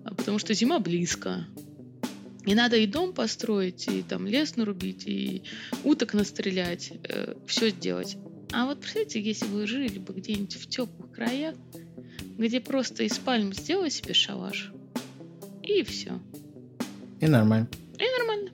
А 0.04 0.14
потому 0.14 0.38
что 0.38 0.54
зима 0.54 0.78
близко. 0.78 1.48
И 2.46 2.54
надо 2.54 2.78
и 2.78 2.86
дом 2.86 3.14
построить, 3.14 3.88
и 3.88 4.04
там 4.04 4.28
лес 4.28 4.56
нарубить, 4.56 5.08
и 5.08 5.44
уток 5.84 6.14
настрелять, 6.14 6.94
все 7.48 7.70
сделать. 7.70 8.18
А 8.52 8.66
вот 8.66 8.82
представьте, 8.82 9.22
если 9.22 9.46
вы 9.46 9.68
жили 9.68 10.00
бы 10.00 10.14
где-нибудь 10.14 10.56
в 10.56 10.68
теплых 10.68 11.12
краях, 11.12 11.56
где 12.38 12.60
просто 12.60 13.04
из 13.04 13.18
пальм 13.18 13.54
сделай 13.54 13.92
себе 13.92 14.14
шалаш, 14.14 14.72
и 15.64 15.84
все. 15.84 16.20
И 17.20 17.28
нормально. 17.28 17.68
И 17.98 18.18
нормально. 18.18 18.52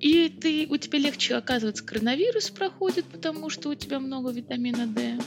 И 0.00 0.28
ты, 0.28 0.66
у 0.70 0.76
тебя 0.76 0.98
легче, 0.98 1.34
оказывается, 1.34 1.84
коронавирус 1.84 2.50
проходит, 2.50 3.04
потому 3.06 3.50
что 3.50 3.70
у 3.70 3.74
тебя 3.74 4.00
много 4.00 4.30
витамина 4.30 4.86
D. 4.86 5.18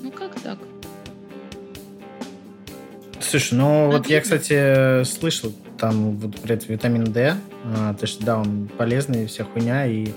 Ну 0.00 0.10
как 0.10 0.40
так? 0.40 0.58
Слушай, 3.20 3.54
ну 3.54 3.86
вот 3.86 4.08
я, 4.08 4.18
Обидно. 4.18 4.20
кстати, 4.20 5.04
слышал 5.04 5.52
там 5.78 6.16
вот 6.16 6.40
про 6.40 6.54
этот 6.54 6.68
витамин 6.68 7.04
D, 7.04 7.36
а, 7.64 7.94
то, 7.94 8.06
что 8.06 8.24
да, 8.24 8.38
он 8.38 8.68
полезный, 8.76 9.26
вся 9.26 9.44
хуйня, 9.44 9.86
и 9.86 10.08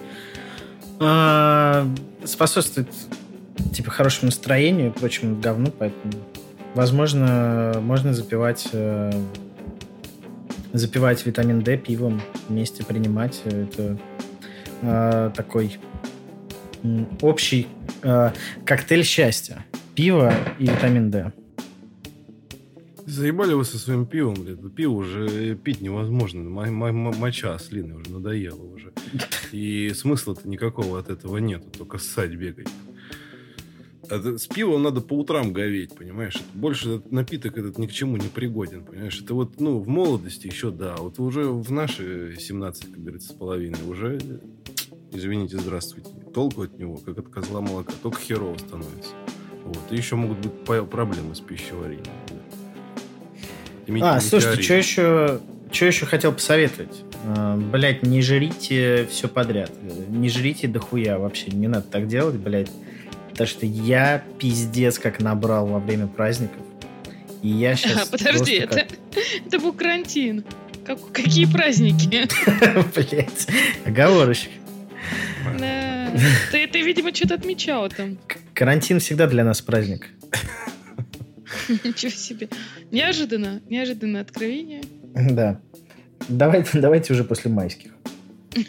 способствует 2.24 2.88
типа 3.74 3.92
хорошему 3.92 4.28
настроению 4.28 4.88
и 4.88 4.92
прочему 4.92 5.40
говну, 5.40 5.72
поэтому 5.72 6.14
возможно 6.74 7.74
можно 7.82 8.14
запивать 8.14 8.68
э, 8.72 9.12
запивать 10.74 11.26
витамин 11.26 11.62
D 11.62 11.78
пивом 11.78 12.22
вместе 12.48 12.86
принимать. 12.86 13.42
Это 13.46 13.98
э, 14.82 15.32
такой 15.36 15.78
общий 17.22 17.68
э, 18.04 18.32
коктейль 18.66 19.04
счастья 19.04 19.66
пиво 19.96 20.34
и 20.60 20.68
витамин 20.68 21.10
D 21.10 21.32
Заебали 23.06 23.54
вы 23.54 23.66
со 23.66 23.78
своим 23.78 24.06
пивом, 24.08 24.34
блядь. 24.34 24.74
Пиво 24.74 24.94
уже 24.94 25.56
пить 25.56 25.80
невозможно. 25.82 26.42
Мо- 26.50 26.72
мо- 26.72 26.92
мо- 26.92 27.14
Моча 27.14 27.54
ослиная 27.54 27.98
уже 27.98 28.10
надоела 28.12 28.64
уже. 28.64 28.94
И 29.52 29.92
смысла-то 29.94 30.48
никакого 30.50 31.00
от 31.00 31.10
этого 31.10 31.38
нету, 31.38 31.70
только 31.70 32.00
ссать 32.00 32.34
бегать. 32.36 32.68
Это- 34.10 34.38
с 34.38 34.48
пивом 34.48 34.84
надо 34.84 35.02
по 35.02 35.14
утрам 35.14 35.54
говеть, 35.54 35.94
понимаешь? 35.96 36.42
Больше 36.54 36.96
этот 36.96 37.12
напиток 37.12 37.58
этот 37.58 37.78
ни 37.78 37.86
к 37.88 37.92
чему 37.92 38.18
не 38.18 38.28
пригоден, 38.28 38.84
понимаешь? 38.84 39.20
Это 39.22 39.36
вот, 39.36 39.60
ну, 39.60 39.80
в 39.80 39.88
молодости 39.88 40.48
еще, 40.48 40.72
да. 40.72 40.96
Вот 40.98 41.20
уже 41.20 41.44
в 41.44 41.72
наши 41.72 42.36
17, 42.40 42.86
как 42.92 43.02
говорится, 43.02 43.30
с 43.30 43.36
половиной 43.36 43.80
уже, 43.88 44.20
извините, 45.12 45.60
здравствуйте. 45.60 46.10
Толку 46.34 46.64
от 46.64 46.78
него, 46.80 46.98
как 46.98 47.18
от 47.20 47.30
козла 47.30 47.62
молока, 47.62 47.94
только 48.02 48.20
херово 48.20 48.58
становится. 48.58 49.12
Вот. 49.64 49.80
И 49.92 49.96
еще 49.96 50.16
могут 50.16 50.40
быть 50.40 50.54
проблемы 50.90 51.34
с 51.36 51.40
пищеварением. 51.40 52.06
А, 54.02 54.20
слушайте, 54.20 54.62
что 54.64 54.74
еще, 54.74 55.42
что 55.72 55.86
еще 55.86 56.06
хотел 56.06 56.32
посоветовать? 56.34 57.04
А, 57.26 57.56
Блять, 57.58 58.04
не 58.04 58.22
жрите 58.22 59.08
все 59.10 59.28
подряд. 59.28 59.72
Не 60.10 60.30
жрите 60.30 60.68
дохуя 60.68 61.18
вообще. 61.18 61.52
Не 61.52 61.68
надо 61.68 61.86
так 61.88 62.08
делать, 62.08 62.36
блядь. 62.36 62.72
Потому 63.32 63.48
что 63.48 63.66
я 63.66 64.24
пиздец 64.40 64.98
как 64.98 65.20
набрал 65.20 65.68
во 65.68 65.80
время 65.80 66.08
праздников. 66.08 66.62
И 67.42 67.50
я 67.50 67.76
сейчас... 67.76 68.08
Подожди, 68.08 68.54
это, 68.54 68.86
это 69.46 69.60
был 69.60 69.74
карантин. 69.74 70.44
Как- 70.86 71.12
какие 71.12 71.46
праздники? 71.46 72.28
Блять, 72.96 73.48
оговорочек. 73.86 74.52
Да. 75.60 76.12
Ты, 76.52 76.68
ты, 76.68 76.82
видимо, 76.82 77.14
что-то 77.14 77.36
отмечал 77.36 77.90
там. 77.90 78.18
Карантин 78.54 79.00
всегда 79.00 79.28
для 79.28 79.44
нас 79.44 79.62
праздник. 79.62 80.10
Ничего 81.84 82.12
себе. 82.12 82.50
Неожиданно. 82.92 83.62
Неожиданное 83.70 84.22
откровение. 84.22 84.82
Да. 85.32 85.62
Давайте, 86.28 86.82
давайте 86.82 87.14
уже 87.14 87.24
после 87.24 87.52
майских. 87.52 87.92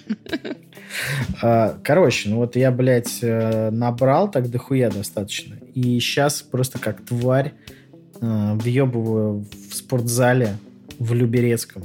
А, 1.42 1.78
Короче, 1.82 2.30
ну 2.30 2.36
вот 2.36 2.56
я, 2.56 2.70
блядь, 2.70 3.18
э, 3.20 3.70
набрал 3.70 4.30
так 4.30 4.48
дохуя 4.50 4.88
достаточно. 4.88 5.56
И 5.74 6.00
сейчас 6.00 6.40
просто 6.40 6.78
как 6.78 7.04
тварь 7.04 7.52
э, 8.20 8.54
въебываю 8.54 9.44
в 9.68 9.74
спортзале 9.74 10.56
в 10.98 11.12
Люберецком. 11.12 11.82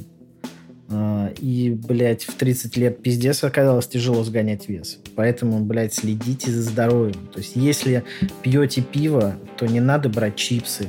А, 0.94 1.32
И, 1.40 1.70
блядь, 1.72 2.24
в 2.24 2.34
30 2.36 2.76
лет 2.78 3.02
пиздец 3.02 3.44
оказалось 3.44 3.88
тяжело 3.88 4.24
сгонять 4.24 4.68
вес. 4.68 5.00
Поэтому, 5.16 5.60
блядь, 5.64 5.94
следите 5.94 6.52
за 6.52 6.62
здоровьем. 6.62 7.28
То 7.34 7.40
есть, 7.40 7.56
если 7.56 8.04
пьете 8.42 8.82
пиво, 8.82 9.36
то 9.58 9.66
не 9.66 9.80
надо 9.80 10.10
брать 10.10 10.36
чипсы, 10.36 10.88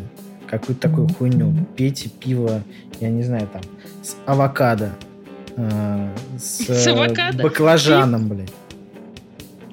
какую-то 0.49 0.89
такую 0.89 1.09
хуйню. 1.09 1.55
Пейте 1.77 2.09
пиво, 2.09 2.63
я 3.01 3.09
не 3.11 3.23
знаю, 3.23 3.49
там, 3.53 3.63
с 4.03 4.17
авокадо. 4.27 4.93
а, 5.57 6.13
с, 6.39 6.59
С 6.67 6.87
э, 6.87 6.91
авокадо? 6.91 7.43
баклажаном, 7.43 8.29
блядь. 8.29 8.53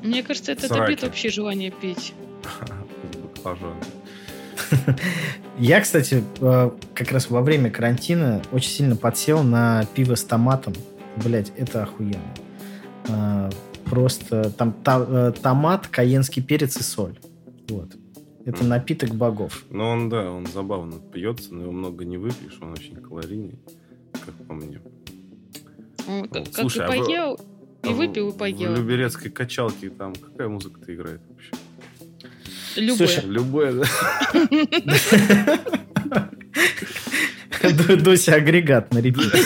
Мне 0.03 0.23
кажется, 0.23 0.51
это 0.53 0.67
Сраки. 0.67 0.79
добьет 0.81 1.03
общее 1.03 1.31
желание 1.31 1.71
пить. 1.71 2.13
Баклажан. 3.35 3.73
Я, 5.57 5.81
кстати, 5.81 6.23
э, 6.39 6.71
как 6.93 7.11
раз 7.11 7.29
во 7.29 7.41
время 7.41 7.69
карантина 7.69 8.41
очень 8.51 8.69
сильно 8.71 8.95
подсел 8.95 9.43
на 9.43 9.85
пиво 9.93 10.15
с 10.15 10.23
томатом. 10.23 10.73
Блять, 11.17 11.51
это 11.57 11.83
охуенно. 11.83 12.21
А, 13.09 13.49
Просто 13.85 14.51
там 14.51 14.71
та- 14.71 15.03
э, 15.07 15.31
томат, 15.41 15.87
каенский 15.87 16.43
перец 16.43 16.77
и 16.77 16.83
соль. 16.83 17.17
Вот. 17.69 17.95
Это 18.45 18.63
напиток 18.63 19.15
богов. 19.15 19.65
Ну, 19.71 19.83
он, 19.83 20.09
да, 20.09 20.29
он 20.31 20.45
забавно 20.45 20.97
пьется, 21.11 21.53
но 21.55 21.63
его 21.63 21.71
много 21.71 22.05
не 22.05 22.17
выпьешь, 22.17 22.59
он 22.61 22.73
очень 22.73 22.95
калорийный, 22.97 23.57
как 24.13 24.35
по 24.47 24.53
мне. 24.53 24.79
Он 26.07 26.23
как, 26.27 26.45
как 26.45 26.55
Слушай, 26.55 26.77
и 26.77 26.81
а 26.81 26.87
вы- 26.87 27.03
поел, 27.05 27.39
и 27.83 27.87
выпил, 27.93 28.29
и 28.29 28.37
поел. 28.37 28.73
В 28.73 28.77
Люберецкой 28.77 29.31
качалке 29.31 29.89
там 29.89 30.13
какая 30.13 30.47
музыка-то 30.47 30.93
играет 30.93 31.21
вообще? 31.27 31.51
Любое. 32.79 32.97
Слушай, 33.03 33.23
да? 33.25 33.83
Ду- 37.61 37.97
Дуся 37.97 38.35
агрегат 38.35 38.93
на 38.93 38.99
репите. 38.99 39.37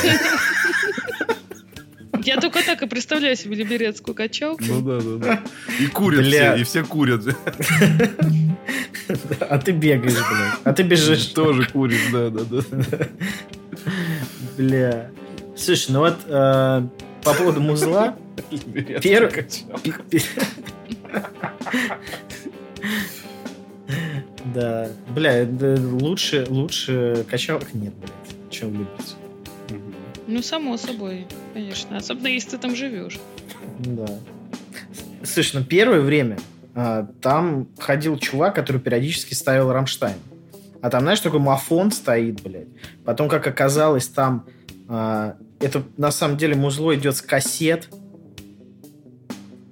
Я 2.26 2.40
только 2.40 2.64
так 2.64 2.82
и 2.82 2.88
представляю 2.88 3.36
себе 3.36 3.56
либерецкую 3.56 4.16
качалку. 4.16 4.64
Ну 4.66 4.82
да, 4.82 5.00
да, 5.02 5.18
да. 5.18 5.42
И 5.80 5.88
курят 5.88 6.22
Бля. 6.22 6.54
все, 6.54 6.62
и 6.62 6.64
все 6.64 6.84
курят. 6.86 7.24
А 9.42 9.58
ты 9.60 9.72
бегаешь, 9.72 10.14
блядь. 10.14 10.60
А 10.64 10.74
ты 10.74 10.84
бежишь. 10.84 11.26
Тоже 11.28 11.68
куришь, 11.68 12.08
да, 12.14 12.30
да, 12.30 12.42
да. 12.50 13.08
Бля. 14.58 15.10
Слушай, 15.58 15.92
ну 15.92 16.00
вот 16.00 16.18
э, 16.28 16.88
по 17.24 17.34
поводу 17.34 17.60
музла. 17.62 18.16
Первый- 19.02 19.46
Да. 24.54 24.90
Бля, 25.10 25.46
да, 25.46 25.76
лучше, 25.80 26.46
лучше 26.50 27.26
качалок 27.30 27.74
нет, 27.74 27.94
блядь, 27.96 28.52
чем 28.52 28.74
Люберце. 28.74 29.16
Ну, 30.28 30.42
само 30.42 30.78
собой, 30.78 31.28
конечно. 31.54 31.98
Особенно, 31.98 32.28
если 32.28 32.52
ты 32.52 32.58
там 32.58 32.76
живешь. 32.76 33.20
Да. 33.80 34.08
Слушай, 35.24 35.58
ну 35.58 35.66
первое 35.66 36.02
время 36.02 36.38
а, 36.76 37.08
там 37.22 37.68
ходил 37.78 38.18
чувак, 38.18 38.56
который 38.56 38.82
периодически 38.82 39.34
ставил 39.34 39.72
Рамштайн. 39.72 40.18
А 40.82 40.90
там, 40.90 41.02
знаешь, 41.02 41.20
такой 41.20 41.40
мафон 41.40 41.92
стоит, 41.92 42.42
блядь. 42.42 42.68
Потом, 43.06 43.30
как 43.30 43.48
оказалось, 43.48 44.08
там 44.08 44.46
а, 44.88 45.38
это 45.60 45.84
на 45.98 46.12
самом 46.12 46.38
деле 46.38 46.56
музло 46.56 46.96
идет 46.96 47.16
с 47.16 47.22
кассет. 47.22 47.90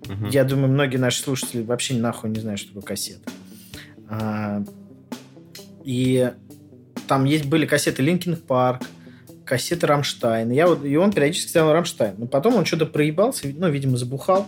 Мгм. 0.07 0.29
Я 0.29 0.43
думаю, 0.43 0.71
многие 0.71 0.97
наши 0.97 1.21
слушатели 1.21 1.63
вообще 1.63 1.95
нахуй 1.95 2.29
не 2.29 2.39
знают, 2.39 2.59
что 2.59 2.69
такое 2.69 2.83
кассета. 2.83 3.29
А, 4.11 4.61
и 5.85 6.31
там 7.07 7.23
есть 7.25 7.45
были 7.45 7.65
кассеты 7.65 8.03
Linkin 8.03 8.35
Park, 8.35 8.83
кассеты 9.45 9.87
Рамштайн. 9.87 10.51
Я 10.51 10.67
вот, 10.67 10.85
и 10.85 10.95
он 10.97 11.13
периодически 11.13 11.49
ставил 11.49 11.71
Рамштайн. 11.71 12.15
Но 12.17 12.27
потом 12.27 12.55
он 12.55 12.65
что-то 12.65 12.85
проебался, 12.85 13.47
ну, 13.55 13.69
видимо, 13.69 13.97
забухал. 13.97 14.47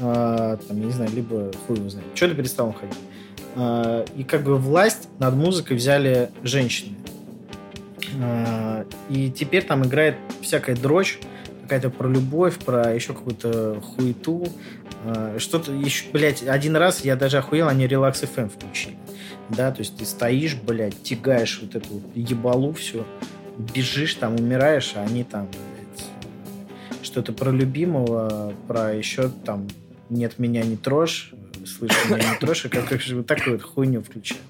А, 0.00 0.56
там, 0.56 0.84
не 0.84 0.92
знаю, 0.92 1.10
либо 1.14 1.52
хуй 1.66 1.76
его 1.76 1.88
знает. 1.88 2.08
Что-то 2.14 2.34
перестал 2.34 2.68
он 2.68 2.72
ходить. 2.74 2.98
А, 3.54 4.04
и 4.16 4.24
как 4.24 4.42
бы 4.42 4.58
власть 4.58 5.08
над 5.18 5.34
музыкой 5.34 5.76
взяли 5.76 6.30
женщины. 6.42 6.96
И 9.10 9.30
теперь 9.30 9.64
там 9.64 9.84
играет 9.84 10.16
всякая 10.40 10.74
дрочь, 10.74 11.20
какая-то 11.68 11.90
про 11.90 12.08
любовь, 12.08 12.56
про 12.58 12.94
еще 12.94 13.12
какую-то 13.12 13.80
хуету. 13.82 14.46
А, 15.04 15.36
Что-то 15.38 15.70
еще, 15.72 16.06
блядь, 16.12 16.42
один 16.46 16.76
раз 16.76 17.04
я 17.04 17.14
даже 17.14 17.36
охуел, 17.38 17.68
они 17.68 17.86
Relax 17.86 18.22
FM 18.22 18.48
включили. 18.50 18.96
Да, 19.50 19.70
то 19.70 19.80
есть 19.80 19.96
ты 19.98 20.06
стоишь, 20.06 20.56
блядь, 20.56 21.02
тягаешь 21.02 21.60
вот 21.62 21.74
эту 21.74 22.02
ебалу 22.14 22.72
все, 22.72 23.06
бежишь 23.74 24.14
там, 24.14 24.36
умираешь, 24.36 24.92
а 24.96 25.02
они 25.02 25.24
там, 25.24 25.46
блядь, 25.48 26.06
что-то 27.02 27.32
про 27.34 27.50
любимого, 27.50 28.54
про 28.66 28.94
еще 28.94 29.28
там 29.44 29.68
нет 30.08 30.38
меня 30.38 30.62
не 30.62 30.76
трожь, 30.76 31.32
слышь 31.66 31.92
меня 32.08 32.30
не 32.32 32.38
трожь, 32.38 32.64
и 32.64 32.68
как, 32.70 32.88
как 32.88 33.00
же 33.02 33.16
вот 33.16 33.26
такую 33.26 33.58
вот 33.58 33.62
хуйню 33.62 34.02
включаю. 34.02 34.40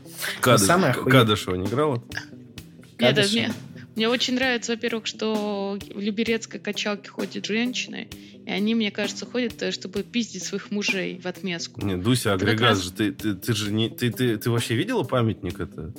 Кадыш- 0.41 0.59
самое 0.67 0.93
охуенное- 0.93 1.11
Кадышева 1.21 1.55
не 1.57 1.67
играла? 1.67 1.95
Нет, 1.97 3.15
Кадышева. 3.17 3.43
мне, 3.47 3.53
мне 3.99 4.09
очень 4.09 4.35
нравится, 4.35 4.71
во-первых, 4.71 5.07
что 5.09 5.77
в 5.93 5.99
Люберецкой 5.99 6.61
качалке 6.61 7.11
ходят 7.11 7.45
женщины, 7.45 8.09
и 8.47 8.49
они, 8.49 8.77
мне 8.77 8.93
кажется, 8.93 9.27
ходят, 9.27 9.61
э, 9.61 9.73
чтобы 9.73 10.05
пиздить 10.05 10.45
своих 10.45 10.71
мужей 10.71 11.19
в 11.21 11.27
отместку. 11.27 11.85
Не, 11.85 11.97
Дуся, 11.97 12.31
Это 12.35 12.45
агрегат 12.45 12.61
раз- 12.71 12.85
же, 12.85 12.93
ты, 12.93 13.11
ты, 13.11 13.35
ты 13.35 13.53
же 13.55 13.73
не... 13.73 13.91
Ты, 13.91 14.13
ты, 14.13 14.39
ты 14.39 14.51
вообще 14.51 14.77
видела 14.77 15.03
памятник 15.03 15.59
это 15.59 15.93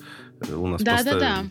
э, 0.47 0.53
у 0.53 0.67
нас 0.67 0.81
Да, 0.81 1.03
да, 1.03 1.03
да. 1.03 1.13
поставили? 1.13 1.49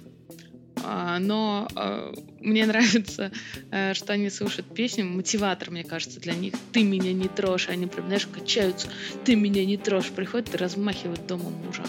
А, 0.85 1.19
но 1.19 1.69
а, 1.75 2.15
мне 2.41 2.65
нравится, 2.73 3.31
э, 3.71 3.93
что 3.93 4.15
они 4.15 4.31
слушают 4.31 4.73
песню, 4.75 5.05
мотиватор, 5.05 5.71
мне 5.71 5.85
кажется, 5.85 6.19
для 6.19 6.33
них. 6.33 6.55
Ты 6.73 6.83
меня 6.83 7.13
не 7.13 7.29
трожь, 7.29 7.69
они 7.69 7.87
прям, 7.89 8.07
знаешь, 8.07 8.27
качаются. 8.27 8.89
Ты 9.27 9.37
меня 9.37 9.67
не 9.67 9.77
трожь, 9.77 10.09
приходят 10.09 10.55
и 10.55 10.57
размахивают 10.57 11.27
дома 11.27 11.51
мужа. 11.51 11.85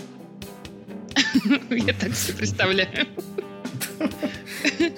Я 1.70 1.94
так 1.94 2.14
себе 2.14 2.38
представляю. 2.40 3.08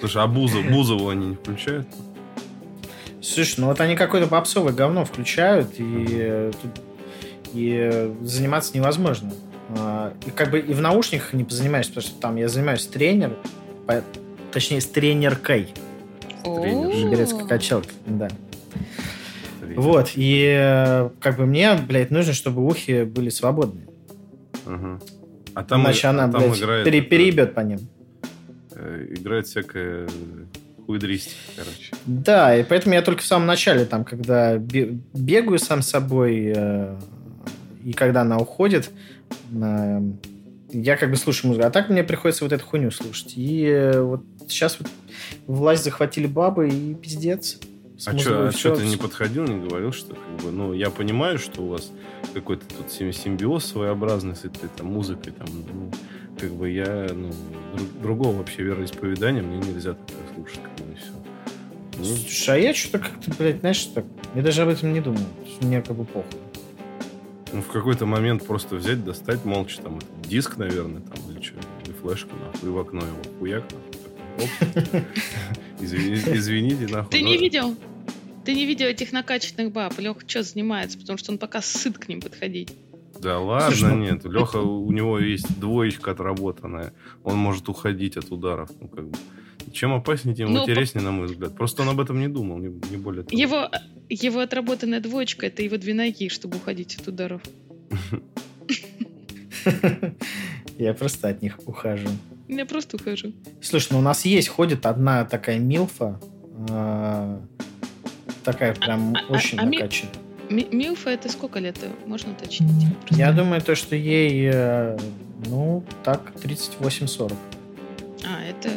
Слушай, 0.00 0.22
а 0.22 0.26
Бузов, 0.26 0.64
Бузову 0.70 1.08
они 1.08 1.26
не 1.28 1.34
включают? 1.36 1.86
Слушай, 3.20 3.60
ну 3.60 3.66
вот 3.68 3.80
они 3.80 3.94
какое-то 3.94 4.26
попсовое 4.28 4.72
говно 4.72 5.04
включают, 5.04 5.78
и, 5.78 6.06
э, 6.10 6.52
тут- 6.60 6.82
и 7.54 8.12
заниматься 8.22 8.76
невозможно. 8.76 9.32
А, 9.78 10.12
И 10.26 10.30
как 10.30 10.50
бы 10.50 10.58
и 10.58 10.74
в 10.74 10.80
наушниках 10.80 11.32
не 11.32 11.44
позанимаешься, 11.44 11.92
потому 11.92 12.06
что 12.10 12.20
там 12.20 12.36
я 12.36 12.48
занимаюсь 12.48 12.86
тренер, 12.86 13.36
по- 13.86 14.02
точнее 14.52 14.80
с 14.80 14.86
тренеркой 14.86 15.68
Тренер. 16.42 17.46
Качалки, 17.46 17.90
да. 18.06 18.28
Вот, 19.76 20.10
и 20.16 20.52
э, 20.58 21.10
как 21.20 21.36
бы 21.38 21.46
мне, 21.46 21.74
блядь, 21.74 22.10
нужно, 22.10 22.32
чтобы 22.32 22.66
ухи 22.66 23.04
были 23.04 23.28
свободные. 23.30 23.86
Ага. 24.66 25.00
А 25.54 25.62
там, 25.64 25.82
Иначе 25.84 26.08
она, 26.08 26.24
а 26.24 26.28
там 26.28 26.40
блядь, 26.42 26.58
играет, 26.58 26.84
пере- 26.84 26.98
это, 26.98 27.08
переебет 27.08 27.54
по 27.54 27.60
ним. 27.60 27.78
Э, 28.82 29.06
играет 29.18 29.46
всякая 29.46 30.08
хуйдристика, 30.86 31.36
короче. 31.56 31.92
Да, 32.06 32.56
и 32.56 32.64
поэтому 32.64 32.94
я 32.94 33.02
только 33.02 33.22
в 33.22 33.26
самом 33.26 33.46
начале, 33.46 33.84
там, 33.84 34.04
когда 34.04 34.56
бе- 34.58 34.98
бегаю 35.14 35.58
сам 35.58 35.80
с 35.82 35.88
собой, 35.88 36.52
э, 36.54 36.98
и 37.84 37.92
когда 37.92 38.22
она 38.22 38.38
уходит, 38.38 38.90
э, 39.52 40.00
я 40.72 40.96
как 40.96 41.10
бы 41.10 41.16
слушаю 41.16 41.48
музыку. 41.50 41.66
А 41.66 41.70
так 41.70 41.88
мне 41.88 42.02
приходится 42.02 42.44
вот 42.44 42.52
эту 42.52 42.64
хуйню 42.64 42.90
слушать. 42.90 43.34
И 43.36 43.64
э, 43.66 44.00
вот 44.00 44.22
сейчас 44.48 44.78
вот 44.80 44.88
власть 45.46 45.84
захватили 45.84 46.26
бабы, 46.26 46.68
и 46.68 46.94
пиздец. 46.94 47.58
А 48.04 48.18
что, 48.18 48.50
всё- 48.50 48.74
ты 48.74 48.84
не 48.86 48.96
подходил, 48.96 49.44
не 49.44 49.64
говорил, 49.68 49.92
что 49.92 50.14
как 50.16 50.44
бы, 50.44 50.50
ну, 50.50 50.72
я 50.72 50.90
понимаю, 50.90 51.38
что 51.38 51.62
у 51.62 51.68
вас 51.68 51.92
какой-то 52.34 52.64
тут 52.66 52.90
сим- 52.90 53.12
симбиоз 53.12 53.64
своеобразный 53.64 54.34
с 54.34 54.44
этой 54.44 54.68
там 54.76 54.86
музыкой, 54.88 55.32
там, 55.32 55.46
ну, 55.72 55.92
как 56.38 56.52
бы 56.52 56.70
я, 56.70 57.08
ну, 57.14 57.30
друг- 57.76 58.00
другого 58.02 58.36
вообще 58.38 58.62
вероисповедания 58.62 59.42
мне 59.42 59.58
нельзя 59.58 59.94
такое 59.94 60.24
слушать, 60.34 60.60
как 60.62 60.86
бы, 60.86 60.92
и 60.92 60.96
все. 60.96 61.12
Ну, 61.98 62.04
Слушай, 62.04 62.54
а 62.56 62.58
я 62.58 62.74
что-то 62.74 62.98
как-то, 63.00 63.30
блядь, 63.38 63.60
знаешь, 63.60 63.84
так... 63.86 64.04
Я 64.34 64.42
даже 64.42 64.62
об 64.62 64.68
этом 64.70 64.92
не 64.92 65.00
думал. 65.00 65.20
Мне 65.60 65.82
как 65.82 65.96
бы 65.96 66.04
похуй. 66.04 66.40
ну, 67.52 67.60
в 67.62 67.68
какой-то 67.68 68.06
момент 68.06 68.46
просто 68.46 68.76
взять, 68.76 69.04
достать 69.04 69.44
молча, 69.44 69.80
там, 69.82 69.98
диск, 70.24 70.56
наверное, 70.56 71.02
там, 71.02 71.30
или 71.30 71.40
что, 71.42 71.54
или 71.84 71.92
флешку, 71.92 72.30
нахуй, 72.36 72.68
и 72.68 72.72
в 72.72 72.78
окно 72.78 73.00
его 73.00 73.38
хуяк, 73.38 73.64
нахуй, 73.70 74.48
такой, 74.72 75.00
оп. 75.00 75.04
Извини- 75.80 76.14
Извините, 76.36 76.86
нахуй. 76.92 77.10
Ты 77.10 77.22
не 77.22 77.36
видел? 77.36 77.76
Ты 78.44 78.54
не 78.54 78.66
видел 78.66 78.86
этих 78.86 79.12
накачанных 79.12 79.70
баб? 79.70 79.96
Леха 79.98 80.20
что 80.26 80.42
занимается? 80.42 80.98
Потому 80.98 81.16
что 81.18 81.30
он 81.30 81.38
пока 81.38 81.60
сыт 81.62 81.98
к 81.98 82.08
ним 82.08 82.20
подходить. 82.20 82.70
Да 83.22 83.38
ладно, 83.38 83.76
Слушай, 83.76 83.94
ну- 83.94 84.02
нет. 84.02 84.24
Леха, 84.24 84.56
у 84.56 84.90
него 84.90 85.20
есть 85.20 85.60
двоечка 85.60 86.10
отработанная. 86.10 86.92
Он 87.22 87.36
может 87.36 87.68
уходить 87.68 88.16
от 88.16 88.32
ударов. 88.32 88.68
Ну, 88.80 88.88
как 88.88 89.08
бы. 89.08 89.16
Чем 89.72 89.94
опаснее, 89.94 90.34
тем 90.34 90.52
Ну, 90.52 90.62
интереснее, 90.62 91.04
на 91.04 91.12
мой 91.12 91.26
взгляд. 91.26 91.54
Просто 91.54 91.82
он 91.82 91.88
об 91.88 92.00
этом 92.00 92.18
не 92.18 92.28
думал, 92.28 92.58
не, 92.58 92.68
не 92.90 92.96
более 92.96 93.22
того. 93.22 93.40
Его, 93.40 93.70
его 94.08 94.40
отработанная 94.40 95.00
двоечка— 95.00 95.46
это 95.48 95.62
его 95.62 95.76
две 95.76 95.94
ноги, 95.94 96.28
чтобы 96.28 96.56
уходить 96.56 96.96
от 96.96 97.06
ударов. 97.06 97.42
Я 100.78 100.94
просто 100.94 101.28
от 101.28 101.42
них 101.42 101.58
ухожу. 101.64 102.08
Я 102.48 102.66
просто 102.66 102.96
ухожу. 102.96 103.32
Слушай, 103.60 103.88
ну 103.92 103.98
у 103.98 104.02
нас 104.02 104.24
есть, 104.24 104.48
ходит 104.48 104.84
одна 104.84 105.24
такая 105.24 105.60
милфа, 105.60 106.20
э, 106.68 107.40
такая 108.44 108.74
прям 108.74 109.14
а- 109.14 109.20
а- 109.28 109.32
очень 109.32 109.58
а 109.58 109.66
накачанная. 109.66 110.12
Ми- 110.52 110.68
Милфа— 110.70 111.10
это 111.12 111.28
сколько 111.30 111.58
лет? 111.60 111.76
Можно 112.06 112.32
уточнить? 112.32 112.70
Просто- 113.00 113.16
Я 113.16 113.32
думаю, 113.32 113.60
то, 113.62 113.74
что 113.74 113.96
ей, 113.96 114.50
э, 114.52 114.98
ну, 115.46 115.82
так, 116.04 116.20
38-40. 116.42 117.32
А, 118.24 118.40
это... 118.44 118.68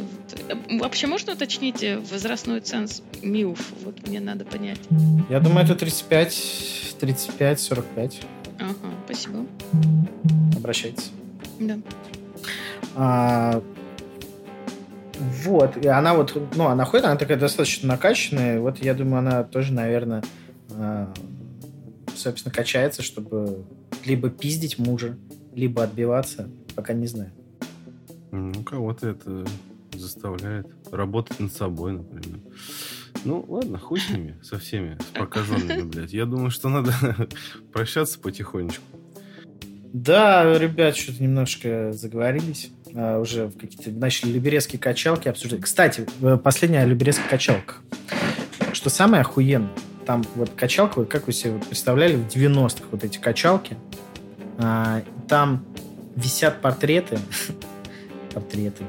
э, 0.50 0.80
Вообще 0.80 1.08
можно 1.08 1.34
уточнить 1.34 1.84
э, 1.84 2.00
возрастной 2.12 2.62
ценз 2.62 3.02
МИУФ? 3.22 3.60
Вот 3.84 4.08
мне 4.08 4.20
надо 4.20 4.46
понять. 4.46 4.80
Я 5.30 5.40
думаю, 5.40 5.66
это 5.66 5.76
35, 5.76 6.96
35-45. 7.02 8.14
Ага, 8.60 8.74
спасибо. 9.06 9.46
Обращайтесь. 10.58 11.12
Да. 11.60 11.78
А, 12.96 13.62
вот, 15.44 15.78
и 15.78 15.88
она 15.88 16.14
вот, 16.14 16.36
ну, 16.56 16.68
она 16.68 16.86
ходит, 16.86 17.06
она 17.06 17.16
такая 17.18 17.38
достаточно 17.38 17.88
накачанная, 17.90 18.60
вот 18.60 18.80
я 18.84 18.94
думаю, 18.94 19.20
она 19.20 19.44
тоже, 19.44 19.74
наверное, 19.74 20.24
а, 20.72 21.12
собственно, 22.16 22.54
качается, 22.54 23.02
чтобы 23.02 23.66
либо 24.06 24.30
пиздить 24.30 24.78
мужа, 24.78 25.18
либо 25.54 25.84
отбиваться, 25.84 26.50
пока 26.76 26.94
не 26.94 27.08
знаю. 27.08 27.32
Ну, 28.32 28.64
кого-то 28.64 29.10
это 29.10 29.46
заставляет 29.94 30.68
работать 30.92 31.40
над 31.40 31.54
собой, 31.54 31.94
например. 31.94 32.40
Ну, 33.24 33.46
ладно, 33.48 33.78
хуй 33.78 34.00
с 34.00 34.10
ними, 34.10 34.38
со 34.44 34.60
всеми, 34.60 34.98
с 35.02 35.06
прокаженными, 35.18 35.84
блядь. 35.84 36.14
Я 36.14 36.26
думаю, 36.26 36.52
что 36.52 36.70
надо 36.70 36.94
прощаться 37.74 38.20
потихонечку. 38.20 38.84
Да, 39.94 40.58
ребят, 40.58 40.98
что-то 40.98 41.24
немножко 41.24 41.94
заговорились. 41.94 42.72
А, 42.94 43.20
уже 43.20 43.48
в 43.48 43.58
какие-то 43.58 43.92
начали 43.92 44.32
люберецкие 44.32 44.80
качалки 44.80 45.28
обсуждать. 45.28 45.62
Кстати, 45.62 46.06
э, 46.22 46.38
последняя 46.38 46.86
люберецкая 46.86 47.30
качалка. 47.30 47.76
Что 48.74 48.90
самое 48.90 49.22
охуенное, 49.22 49.72
там 50.06 50.24
вот 50.36 50.52
качалка, 50.56 51.00
вот 51.00 51.10
как 51.10 51.28
вы 51.28 51.34
себе 51.34 51.60
представляли 51.60 52.16
в 52.16 52.28
90-х 52.28 52.86
вот 52.92 53.04
эти 53.04 53.18
качалки, 53.18 53.78
а, 54.58 55.02
там 55.28 55.66
висят 56.16 56.62
портреты, 56.62 57.20
портреты, 58.34 58.84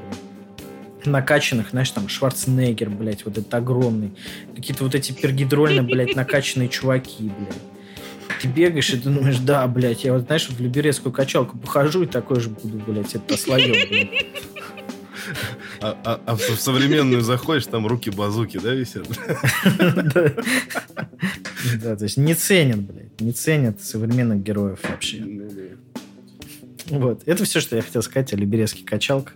накачанных, 1.05 1.71
знаешь, 1.71 1.91
там, 1.91 2.07
Шварценеггер, 2.09 2.89
блядь, 2.89 3.25
вот 3.25 3.37
этот 3.37 3.53
огромный. 3.53 4.13
Какие-то 4.55 4.83
вот 4.83 4.95
эти 4.95 5.11
пергидрольно, 5.11 5.83
блядь, 5.83 6.15
накачанные 6.15 6.69
чуваки, 6.69 7.31
блядь. 7.37 8.41
Ты 8.41 8.47
бегаешь 8.47 8.91
и 8.91 8.97
думаешь, 8.97 9.39
да, 9.39 9.65
блядь, 9.67 10.03
я 10.03 10.13
вот, 10.13 10.23
знаешь, 10.23 10.47
в 10.49 10.59
люберецкую 10.59 11.11
качалку 11.11 11.57
похожу 11.57 12.03
и 12.03 12.07
такой 12.07 12.39
же 12.39 12.49
буду, 12.49 12.77
блядь, 12.85 13.15
это 13.15 13.37
слоем, 13.37 13.71
блядь. 13.89 14.25
А, 15.81 15.97
а, 16.03 16.21
а 16.25 16.35
в 16.35 16.41
современную 16.41 17.21
заходишь, 17.21 17.65
там 17.67 17.85
руки-базуки, 17.87 18.59
да, 18.59 18.73
висят? 18.73 19.07
Да, 21.81 21.95
то 21.95 22.03
есть 22.03 22.17
не 22.17 22.33
ценят, 22.33 22.79
блядь, 22.79 23.19
не 23.19 23.31
ценят 23.31 23.81
современных 23.81 24.41
героев 24.43 24.79
вообще. 24.87 25.17
Ну 26.89 26.99
вот, 26.99 27.23
это 27.25 27.43
все, 27.43 27.59
что 27.59 27.75
я 27.75 27.81
хотел 27.81 28.01
сказать 28.01 28.31
о 28.33 28.37
либерецких 28.37 28.85
качалках. 28.85 29.35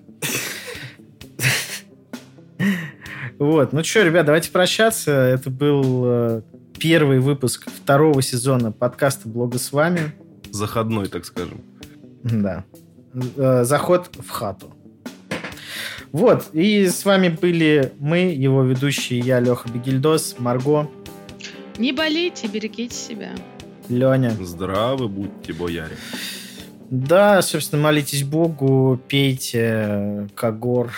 Вот, 3.37 3.73
ну 3.73 3.83
что, 3.83 4.03
ребят, 4.03 4.25
давайте 4.27 4.51
прощаться. 4.51 5.11
Это 5.11 5.49
был 5.49 6.03
э, 6.05 6.41
первый 6.79 7.19
выпуск 7.19 7.69
второго 7.69 8.21
сезона 8.21 8.71
подкаста 8.71 9.27
«Блога 9.27 9.57
с 9.57 9.71
вами». 9.71 10.13
Заходной, 10.51 11.07
так 11.07 11.25
скажем. 11.25 11.61
Да. 12.23 12.65
Э, 13.35 13.63
заход 13.63 14.11
в 14.15 14.29
хату. 14.29 14.73
Вот, 16.11 16.49
и 16.53 16.87
с 16.87 17.05
вами 17.05 17.29
были 17.29 17.93
мы, 17.99 18.19
его 18.19 18.63
ведущие, 18.63 19.19
я, 19.19 19.39
Леха 19.39 19.69
Бегильдос, 19.69 20.35
Марго. 20.39 20.89
Не 21.77 21.93
болейте, 21.93 22.47
берегите 22.47 22.93
себя. 22.93 23.29
Леня. 23.87 24.31
Здравы 24.39 25.07
будьте, 25.07 25.53
бояре. 25.53 25.95
Да, 26.89 27.41
собственно, 27.41 27.81
молитесь 27.81 28.23
Богу, 28.23 28.99
пейте 29.07 30.27
Кагор, 30.35 30.91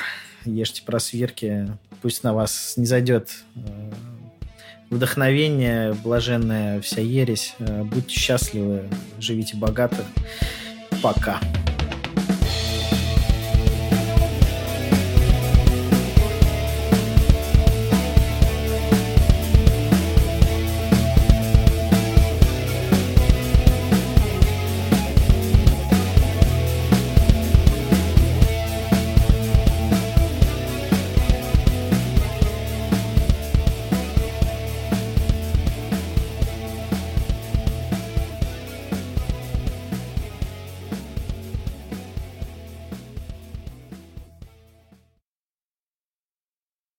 ешьте 0.43 0.81
просверки, 0.83 1.67
пусть 2.01 2.23
на 2.23 2.33
вас 2.33 2.73
не 2.77 2.87
зайдет 2.87 3.29
э, 3.55 3.91
вдохновение, 4.89 5.93
блаженная 5.93 6.81
вся 6.81 7.01
ересь. 7.01 7.53
Э, 7.59 7.83
будьте 7.83 8.15
счастливы, 8.15 8.89
живите 9.19 9.55
богато. 9.55 10.03
Пока. 11.03 11.39